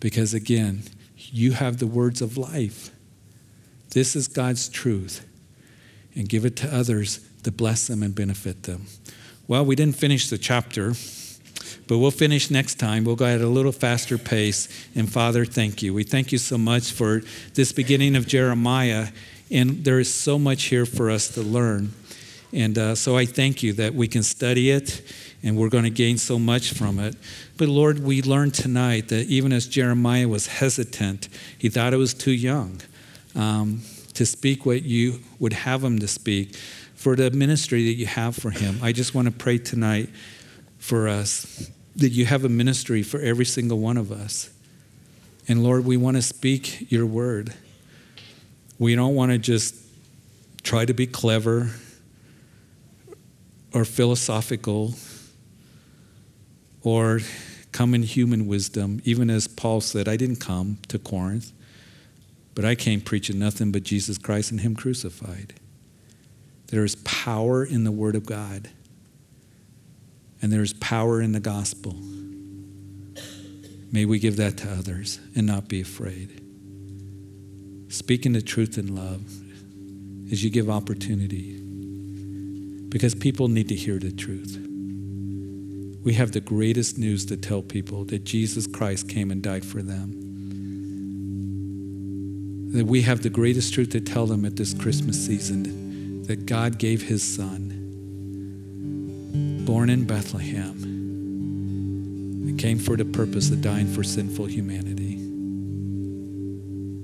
Because 0.00 0.34
again, 0.34 0.82
you 1.16 1.52
have 1.52 1.78
the 1.78 1.86
words 1.86 2.20
of 2.20 2.36
life. 2.36 2.90
This 3.90 4.14
is 4.14 4.28
God's 4.28 4.68
truth. 4.68 5.26
And 6.14 6.28
give 6.28 6.44
it 6.44 6.56
to 6.56 6.74
others 6.74 7.20
to 7.44 7.52
bless 7.52 7.86
them 7.86 8.02
and 8.02 8.14
benefit 8.14 8.64
them. 8.64 8.86
Well, 9.46 9.64
we 9.64 9.74
didn't 9.74 9.96
finish 9.96 10.28
the 10.28 10.38
chapter. 10.38 10.92
But 11.88 11.98
we'll 11.98 12.10
finish 12.10 12.50
next 12.50 12.74
time. 12.74 13.04
We'll 13.04 13.16
go 13.16 13.24
at 13.24 13.40
a 13.40 13.48
little 13.48 13.72
faster 13.72 14.18
pace. 14.18 14.68
And 14.94 15.10
Father, 15.10 15.46
thank 15.46 15.82
you. 15.82 15.94
We 15.94 16.04
thank 16.04 16.32
you 16.32 16.38
so 16.38 16.58
much 16.58 16.92
for 16.92 17.22
this 17.54 17.72
beginning 17.72 18.14
of 18.14 18.26
Jeremiah. 18.26 19.08
And 19.50 19.84
there 19.84 19.98
is 19.98 20.12
so 20.12 20.38
much 20.38 20.64
here 20.64 20.84
for 20.84 21.10
us 21.10 21.28
to 21.28 21.40
learn. 21.40 21.94
And 22.52 22.76
uh, 22.76 22.94
so 22.94 23.16
I 23.16 23.24
thank 23.24 23.62
you 23.62 23.72
that 23.74 23.94
we 23.94 24.06
can 24.06 24.22
study 24.22 24.70
it 24.70 25.02
and 25.42 25.56
we're 25.56 25.70
going 25.70 25.84
to 25.84 25.90
gain 25.90 26.18
so 26.18 26.38
much 26.38 26.74
from 26.74 26.98
it. 26.98 27.16
But 27.56 27.68
Lord, 27.68 28.00
we 28.00 28.20
learned 28.20 28.52
tonight 28.52 29.08
that 29.08 29.26
even 29.26 29.52
as 29.52 29.66
Jeremiah 29.66 30.28
was 30.28 30.46
hesitant, 30.46 31.28
he 31.56 31.70
thought 31.70 31.94
it 31.94 31.98
was 31.98 32.12
too 32.12 32.32
young 32.32 32.80
um, 33.34 33.82
to 34.14 34.26
speak 34.26 34.66
what 34.66 34.82
you 34.82 35.20
would 35.38 35.52
have 35.54 35.82
him 35.84 35.98
to 36.00 36.08
speak 36.08 36.54
for 36.94 37.16
the 37.16 37.30
ministry 37.30 37.84
that 37.84 37.94
you 37.94 38.06
have 38.06 38.36
for 38.36 38.50
him. 38.50 38.78
I 38.82 38.92
just 38.92 39.14
want 39.14 39.26
to 39.26 39.32
pray 39.32 39.56
tonight 39.56 40.10
for 40.78 41.08
us 41.08 41.70
that 41.98 42.10
you 42.10 42.24
have 42.26 42.44
a 42.44 42.48
ministry 42.48 43.02
for 43.02 43.20
every 43.20 43.44
single 43.44 43.78
one 43.78 43.96
of 43.96 44.10
us. 44.10 44.50
And 45.48 45.64
Lord, 45.64 45.84
we 45.84 45.96
want 45.96 46.16
to 46.16 46.22
speak 46.22 46.90
your 46.90 47.04
word. 47.04 47.52
We 48.78 48.94
don't 48.94 49.16
want 49.16 49.32
to 49.32 49.38
just 49.38 49.74
try 50.62 50.84
to 50.84 50.94
be 50.94 51.06
clever 51.06 51.70
or 53.74 53.84
philosophical 53.84 54.94
or 56.82 57.20
come 57.72 57.94
in 57.94 58.04
human 58.04 58.46
wisdom, 58.46 59.00
even 59.04 59.28
as 59.28 59.48
Paul 59.48 59.80
said, 59.80 60.06
I 60.08 60.16
didn't 60.16 60.36
come 60.36 60.78
to 60.88 60.98
Corinth, 60.98 61.52
but 62.54 62.64
I 62.64 62.76
came 62.76 63.00
preaching 63.00 63.40
nothing 63.40 63.72
but 63.72 63.82
Jesus 63.82 64.18
Christ 64.18 64.52
and 64.52 64.60
Him 64.60 64.76
crucified. 64.76 65.54
There 66.68 66.84
is 66.84 66.94
power 66.96 67.64
in 67.64 67.82
the 67.82 67.92
Word 67.92 68.14
of 68.14 68.24
God 68.24 68.70
and 70.40 70.52
there's 70.52 70.72
power 70.74 71.20
in 71.20 71.32
the 71.32 71.40
gospel. 71.40 71.96
May 73.90 74.04
we 74.04 74.18
give 74.18 74.36
that 74.36 74.58
to 74.58 74.70
others 74.70 75.18
and 75.34 75.46
not 75.46 75.68
be 75.68 75.80
afraid. 75.80 76.42
Speaking 77.88 78.32
the 78.32 78.42
truth 78.42 78.76
in 78.76 78.94
love 78.94 79.22
as 80.30 80.44
you 80.44 80.50
give 80.50 80.68
opportunity. 80.68 81.54
Because 82.88 83.14
people 83.14 83.48
need 83.48 83.68
to 83.68 83.74
hear 83.74 83.98
the 83.98 84.12
truth. 84.12 84.58
We 86.04 86.14
have 86.14 86.32
the 86.32 86.40
greatest 86.40 86.98
news 86.98 87.26
to 87.26 87.36
tell 87.36 87.62
people 87.62 88.04
that 88.06 88.24
Jesus 88.24 88.66
Christ 88.66 89.08
came 89.08 89.30
and 89.30 89.42
died 89.42 89.64
for 89.64 89.82
them. 89.82 90.12
That 92.72 92.86
we 92.86 93.02
have 93.02 93.22
the 93.22 93.30
greatest 93.30 93.74
truth 93.74 93.90
to 93.90 94.00
tell 94.00 94.26
them 94.26 94.44
at 94.44 94.56
this 94.56 94.74
Christmas 94.74 95.24
season 95.24 96.22
that 96.24 96.46
God 96.46 96.78
gave 96.78 97.02
his 97.02 97.22
son 97.22 97.77
born 99.68 99.90
in 99.90 100.04
Bethlehem, 100.06 100.82
and 102.42 102.58
came 102.58 102.78
for 102.78 102.96
the 102.96 103.04
purpose 103.04 103.50
of 103.50 103.60
dying 103.60 103.86
for 103.86 104.02
sinful 104.02 104.46
humanity. 104.46 105.16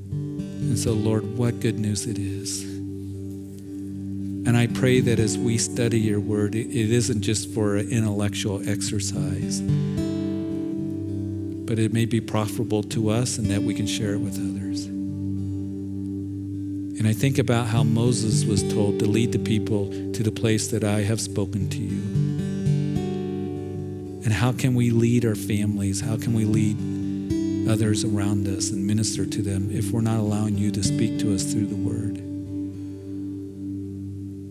And 0.08 0.78
so, 0.78 0.92
Lord, 0.92 1.36
what 1.36 1.60
good 1.60 1.78
news 1.78 2.06
it 2.06 2.18
is. 2.18 2.62
And 2.62 4.56
I 4.56 4.66
pray 4.66 5.00
that 5.00 5.18
as 5.18 5.36
we 5.36 5.58
study 5.58 6.00
your 6.00 6.20
word, 6.20 6.54
it 6.54 6.70
isn't 6.70 7.20
just 7.20 7.52
for 7.52 7.76
intellectual 7.76 8.66
exercise, 8.66 9.60
but 11.66 11.78
it 11.78 11.92
may 11.92 12.06
be 12.06 12.22
profitable 12.22 12.82
to 12.84 13.10
us 13.10 13.36
and 13.36 13.48
that 13.48 13.62
we 13.62 13.74
can 13.74 13.86
share 13.86 14.14
it 14.14 14.20
with 14.20 14.38
others. 14.38 14.86
And 16.98 17.06
I 17.06 17.12
think 17.12 17.36
about 17.36 17.66
how 17.66 17.82
Moses 17.84 18.46
was 18.46 18.62
told 18.72 19.00
to 19.00 19.04
lead 19.04 19.32
the 19.32 19.38
people 19.38 19.90
to 20.14 20.22
the 20.22 20.32
place 20.32 20.68
that 20.68 20.82
I 20.82 21.02
have 21.02 21.20
spoken 21.20 21.68
to 21.68 21.76
you. 21.76 22.33
And 24.24 24.32
how 24.32 24.52
can 24.52 24.74
we 24.74 24.90
lead 24.90 25.24
our 25.24 25.34
families? 25.34 26.00
How 26.00 26.16
can 26.16 26.32
we 26.32 26.44
lead 26.44 27.68
others 27.68 28.04
around 28.04 28.48
us 28.48 28.70
and 28.70 28.86
minister 28.86 29.26
to 29.26 29.42
them 29.42 29.70
if 29.70 29.90
we're 29.90 30.00
not 30.00 30.18
allowing 30.18 30.56
you 30.56 30.70
to 30.70 30.82
speak 30.82 31.18
to 31.20 31.34
us 31.34 31.52
through 31.52 31.66
the 31.66 31.76
word? 31.76 32.16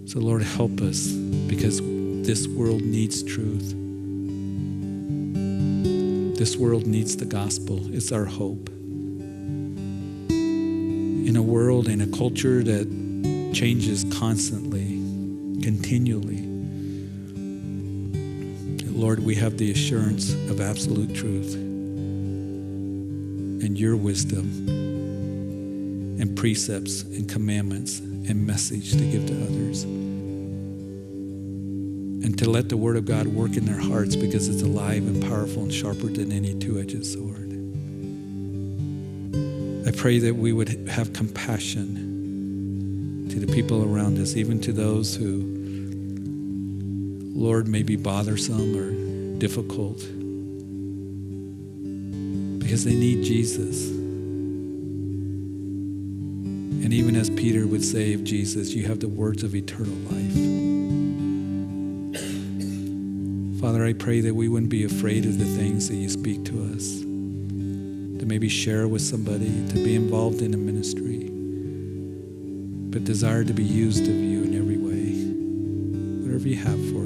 So, 0.09 0.19
Lord, 0.19 0.43
help 0.43 0.80
us 0.82 1.07
because 1.07 1.82
this 2.26 2.47
world 2.47 2.84
needs 2.84 3.24
truth. 3.24 3.74
This 6.38 6.55
world 6.55 6.86
needs 6.86 7.17
the 7.17 7.26
gospel, 7.26 7.80
it's 7.95 8.11
our 8.11 8.26
hope 8.26 8.69
in 11.34 11.38
a 11.38 11.41
world 11.41 11.88
in 11.88 12.01
a 12.01 12.07
culture 12.07 12.61
that 12.63 12.86
changes 13.53 14.05
constantly, 14.13 14.99
continually. 15.63 16.53
Lord, 19.04 19.20
we 19.20 19.36
have 19.36 19.58
the 19.58 19.70
assurance 19.70 20.32
of 20.49 20.62
absolute 20.62 21.14
truth 21.14 21.56
and 21.56 23.78
your 23.78 23.97
wisdom 23.97 24.45
and 26.22 26.38
precepts 26.38 27.01
and 27.01 27.28
commandments 27.28 27.99
and 27.99 28.47
message 28.47 28.93
to 28.93 28.99
give 28.99 29.26
to 29.26 29.34
others. 29.43 29.84
And 32.24 32.39
to 32.39 32.49
let 32.49 32.70
the 32.70 32.78
Word 32.78 32.95
of 32.95 33.04
God 33.04 33.28
work 33.28 33.58
in 33.58 33.66
their 33.66 33.78
hearts 33.78 34.16
because 34.16 34.47
it's 34.47 34.62
alive 34.62 35.06
and 35.06 35.22
powerful 35.22 35.64
and 35.64 35.74
sharper 35.74 36.08
than 36.08 36.32
any 36.32 36.58
two 36.58 36.80
edged 36.80 37.06
sword. 37.06 37.51
I 39.86 39.91
pray 39.91 40.20
that 40.20 40.34
we 40.34 40.54
would 40.54 40.88
have 40.88 41.12
compassion 41.12 43.28
to 43.32 43.38
the 43.38 43.54
people 43.54 43.84
around 43.84 44.18
us, 44.18 44.38
even 44.38 44.62
to 44.62 44.72
those 44.72 45.14
who, 45.14 45.53
Lord, 47.34 47.67
may 47.67 47.84
be 47.84 47.95
bothersome 47.95 48.75
or 48.75 48.91
difficult, 49.39 49.97
because 52.59 52.86
they 52.86 52.95
need 52.95 53.23
Jesus. 53.23 53.89
And 56.84 56.93
even 56.93 57.15
as 57.15 57.29
Peter 57.29 57.65
would 57.67 57.84
say 57.84 58.13
of 58.13 58.23
Jesus, 58.23 58.73
you 58.73 58.86
have 58.88 58.99
the 58.99 59.07
words 59.07 59.43
of 59.43 59.55
eternal 59.55 59.95
life. 60.11 60.34
Father, 63.61 63.86
I 63.86 63.93
pray 63.93 64.21
that 64.21 64.34
we 64.34 64.47
wouldn't 64.49 64.69
be 64.69 64.84
afraid 64.84 65.25
of 65.25 65.38
the 65.39 65.45
things 65.45 65.88
that 65.89 65.95
you 65.95 66.09
speak 66.09 66.43
to 66.45 66.63
us 66.73 66.99
to 66.99 68.25
maybe 68.25 68.49
share 68.49 68.88
with 68.88 69.01
somebody, 69.01 69.67
to 69.69 69.75
be 69.75 69.95
involved 69.95 70.41
in 70.41 70.53
a 70.53 70.57
ministry, 70.57 71.29
but 72.91 73.03
desire 73.05 73.43
to 73.43 73.53
be 73.53 73.63
used 73.63 74.03
of 74.03 74.15
you 74.15 74.43
in 74.43 74.53
every 74.57 74.77
way, 74.77 75.13
whatever 76.25 76.47
you 76.47 76.57
have 76.57 76.79
for 76.91 76.99
us, 76.99 77.03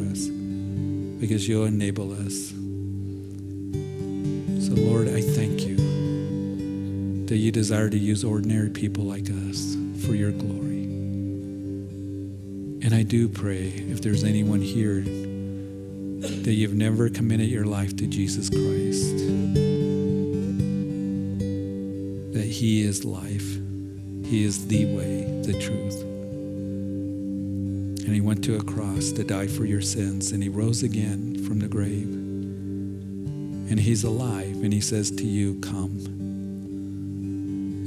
because 1.28 1.46
you'll 1.46 1.66
enable 1.66 2.14
us. 2.14 2.52
So, 4.66 4.74
Lord, 4.76 5.10
I 5.10 5.20
thank 5.20 5.68
you 5.68 5.76
that 7.26 7.36
you 7.36 7.52
desire 7.52 7.90
to 7.90 7.98
use 7.98 8.24
ordinary 8.24 8.70
people 8.70 9.04
like 9.04 9.30
us 9.30 9.76
for 10.06 10.16
your 10.16 10.32
glory. 10.32 10.86
And 12.82 12.94
I 12.94 13.04
do 13.04 13.28
pray 13.28 13.74
if 13.90 14.02
there's 14.02 14.24
anyone 14.24 14.62
here 14.62 15.02
that 15.02 16.54
you've 16.54 16.76
never 16.76 17.10
committed 17.10 17.50
your 17.50 17.66
life 17.66 17.98
to 17.98 18.08
Jesus 18.08 18.50
Christ 18.50 19.18
that 22.32 22.48
He 22.50 22.84
is 22.84 23.04
life. 23.04 23.58
He 24.24 24.46
is 24.46 24.66
the 24.68 24.86
way, 24.96 25.42
the 25.42 25.60
truth. 25.60 26.17
And 28.08 28.16
He 28.16 28.22
went 28.22 28.44
to 28.46 28.56
a 28.56 28.64
cross 28.64 29.12
to 29.12 29.24
die 29.24 29.48
for 29.48 29.66
your 29.66 29.82
sins, 29.82 30.32
and 30.32 30.42
He 30.42 30.48
rose 30.50 30.82
again 30.82 31.44
from 31.46 31.60
the 31.60 31.68
grave. 31.68 32.08
And 32.08 33.78
He's 33.80 34.04
alive, 34.06 34.64
and 34.64 34.74
He 34.74 34.80
says 34.82 35.12
to 35.12 35.26
you, 35.26 35.60
Come. 35.60 36.06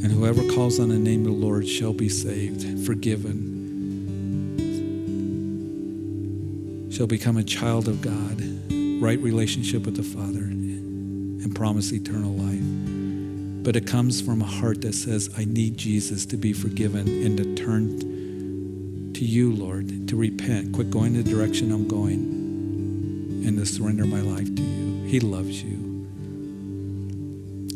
And 0.03 0.12
whoever 0.12 0.47
calls 0.55 0.79
on 0.79 0.91
the 0.91 0.99
name 0.99 1.27
of 1.27 1.33
the 1.33 1.39
Lord 1.47 1.66
shall 1.66 1.95
be 1.95 2.09
saved, 2.09 2.87
forgiven, 2.87 3.59
shall 6.93 7.07
become 7.07 7.39
a 7.39 7.43
child 7.43 7.89
of 7.89 8.03
God, 8.03 8.41
right 9.03 9.18
relationship 9.18 9.87
with 9.87 9.97
the 9.97 10.03
Father, 10.03 10.45
and 10.45 11.57
promise 11.57 11.93
eternal 11.93 12.33
life 12.33 12.61
but 13.62 13.77
it 13.77 13.87
comes 13.87 14.21
from 14.23 14.41
a 14.41 14.47
heart 14.47 14.81
that 14.83 14.95
says, 14.95 15.29
I 15.37 15.45
need 15.45 15.77
Jesus 15.77 16.25
to 16.27 16.39
be 16.39 16.53
forgiven 16.53 17.07
and 17.07 17.37
to 17.37 17.55
turn 17.55 19.12
to 19.12 19.25
you, 19.25 19.53
Lord, 19.53 19.99
to 20.11 20.17
repent, 20.17 20.73
quit 20.73 20.91
going 20.91 21.13
the 21.13 21.23
direction 21.23 21.71
I'm 21.71 21.87
going, 21.87 23.45
and 23.47 23.57
to 23.57 23.65
surrender 23.65 24.05
my 24.05 24.21
life 24.21 24.53
to 24.57 24.61
you. 24.61 25.05
He 25.07 25.21
loves 25.21 25.63
you. 25.63 25.77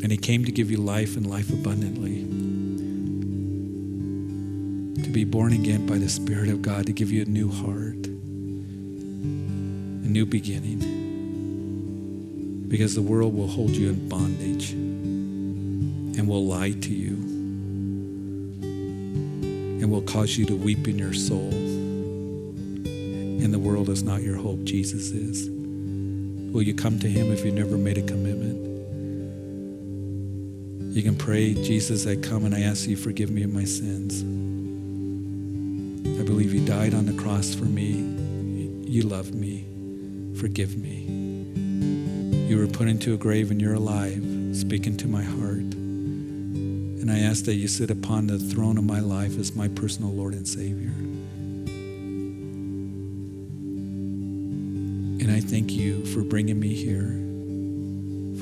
And 0.03 0.11
He 0.11 0.17
came 0.17 0.45
to 0.45 0.51
give 0.51 0.69
you 0.69 0.79
life 0.79 1.17
and 1.17 1.31
life 1.31 1.51
abundantly. 1.51 2.25
To 5.05 5.11
be 5.11 5.23
born 5.23 5.53
again 5.53 5.87
by 5.87 5.99
the 5.99 6.09
Spirit 6.09 6.49
of 6.49 6.61
God, 6.61 6.87
to 6.87 6.93
give 6.93 7.13
you 7.13 7.23
a 7.23 7.27
new 7.27 7.53
heart, 7.53 8.09
a 8.09 10.09
new 10.09 10.27
beginning. 10.27 10.81
Because 12.67 12.97
the 12.97 13.03
world 13.03 13.33
will 13.33 13.47
hold 13.47 13.71
you 13.71 13.91
in 13.91 14.09
bondage 14.09 14.73
and 14.73 16.27
will 16.27 16.45
lie 16.45 16.73
to 16.73 16.93
you 16.93 17.15
and 19.81 19.89
will 19.89 20.03
cause 20.03 20.37
you 20.37 20.45
to 20.47 20.57
weep 20.57 20.89
in 20.89 20.99
your 20.99 21.13
soul. 21.13 21.74
And 23.45 23.53
the 23.53 23.59
world 23.59 23.91
is 23.91 24.03
not 24.03 24.23
your 24.23 24.37
hope, 24.37 24.65
Jesus 24.65 25.11
is. 25.11 25.51
Will 25.51 26.63
you 26.63 26.73
come 26.73 26.99
to 27.01 27.09
Him 27.09 27.31
if 27.31 27.45
you 27.45 27.53
never 27.53 27.77
made 27.77 27.99
a 27.99 28.03
commitment? 28.03 28.65
You 30.97 31.03
can 31.03 31.15
pray, 31.15 31.53
Jesus, 31.53 32.07
I 32.07 32.17
come 32.17 32.47
and 32.47 32.55
I 32.55 32.61
ask 32.61 32.89
you, 32.89 32.97
forgive 32.97 33.31
me 33.31 33.43
of 33.43 33.53
my 33.53 33.65
sins. 33.65 34.23
I 36.19 36.23
believe 36.25 36.55
you 36.55 36.65
died 36.65 36.95
on 36.95 37.05
the 37.05 37.13
cross 37.23 37.55
for 37.55 37.67
me. 37.67 37.91
You 38.89 39.03
love 39.03 39.35
me. 39.35 39.67
Forgive 40.41 40.79
me. 40.79 41.01
You 42.49 42.59
were 42.59 42.67
put 42.67 42.89
into 42.89 43.13
a 43.13 43.19
grave 43.19 43.51
and 43.51 43.61
you're 43.61 43.75
alive. 43.75 44.25
speaking 44.53 44.97
to 44.97 45.07
my 45.07 45.23
heart. 45.23 45.75
And 45.75 47.11
I 47.11 47.19
ask 47.19 47.45
that 47.45 47.57
you 47.57 47.69
sit 47.69 47.91
upon 47.91 48.29
the 48.29 48.39
throne 48.39 48.79
of 48.79 48.85
my 48.85 49.01
life 49.01 49.39
as 49.39 49.55
my 49.55 49.69
personal 49.69 50.13
Lord 50.13 50.33
and 50.33 50.49
Savior. 50.49 50.93
Thank 55.55 55.71
you 55.71 56.05
for 56.07 56.23
bringing 56.23 56.59
me 56.59 56.75
here 56.75 57.11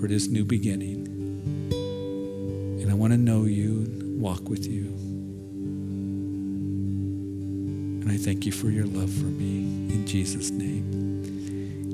for 0.00 0.08
this 0.08 0.28
new 0.28 0.46
beginning. 0.46 1.06
And 2.80 2.90
I 2.90 2.94
want 2.94 3.12
to 3.12 3.18
know 3.18 3.44
you 3.44 3.80
and 3.82 4.18
walk 4.18 4.48
with 4.48 4.66
you. 4.66 4.86
And 8.00 8.10
I 8.10 8.16
thank 8.16 8.46
you 8.46 8.52
for 8.52 8.70
your 8.70 8.86
love 8.86 9.12
for 9.12 9.26
me 9.26 9.58
in 9.92 10.06
Jesus' 10.06 10.50
name. 10.50 10.90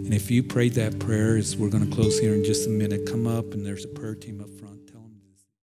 And 0.05 0.15
if 0.15 0.31
you 0.31 0.45
prayed 0.45 0.75
that 0.75 1.01
prayer, 1.01 1.37
as 1.37 1.57
we're 1.57 1.69
going 1.69 1.85
to 1.85 1.93
close 1.93 2.21
here 2.21 2.35
in 2.35 2.45
just 2.45 2.69
a 2.69 2.71
minute, 2.71 3.05
come 3.05 3.27
up 3.27 3.55
and 3.55 3.67
there's 3.67 3.87
a 3.87 3.89
prayer 3.89 4.15
team 4.15 4.41
up 4.41 4.51
front. 4.51 4.68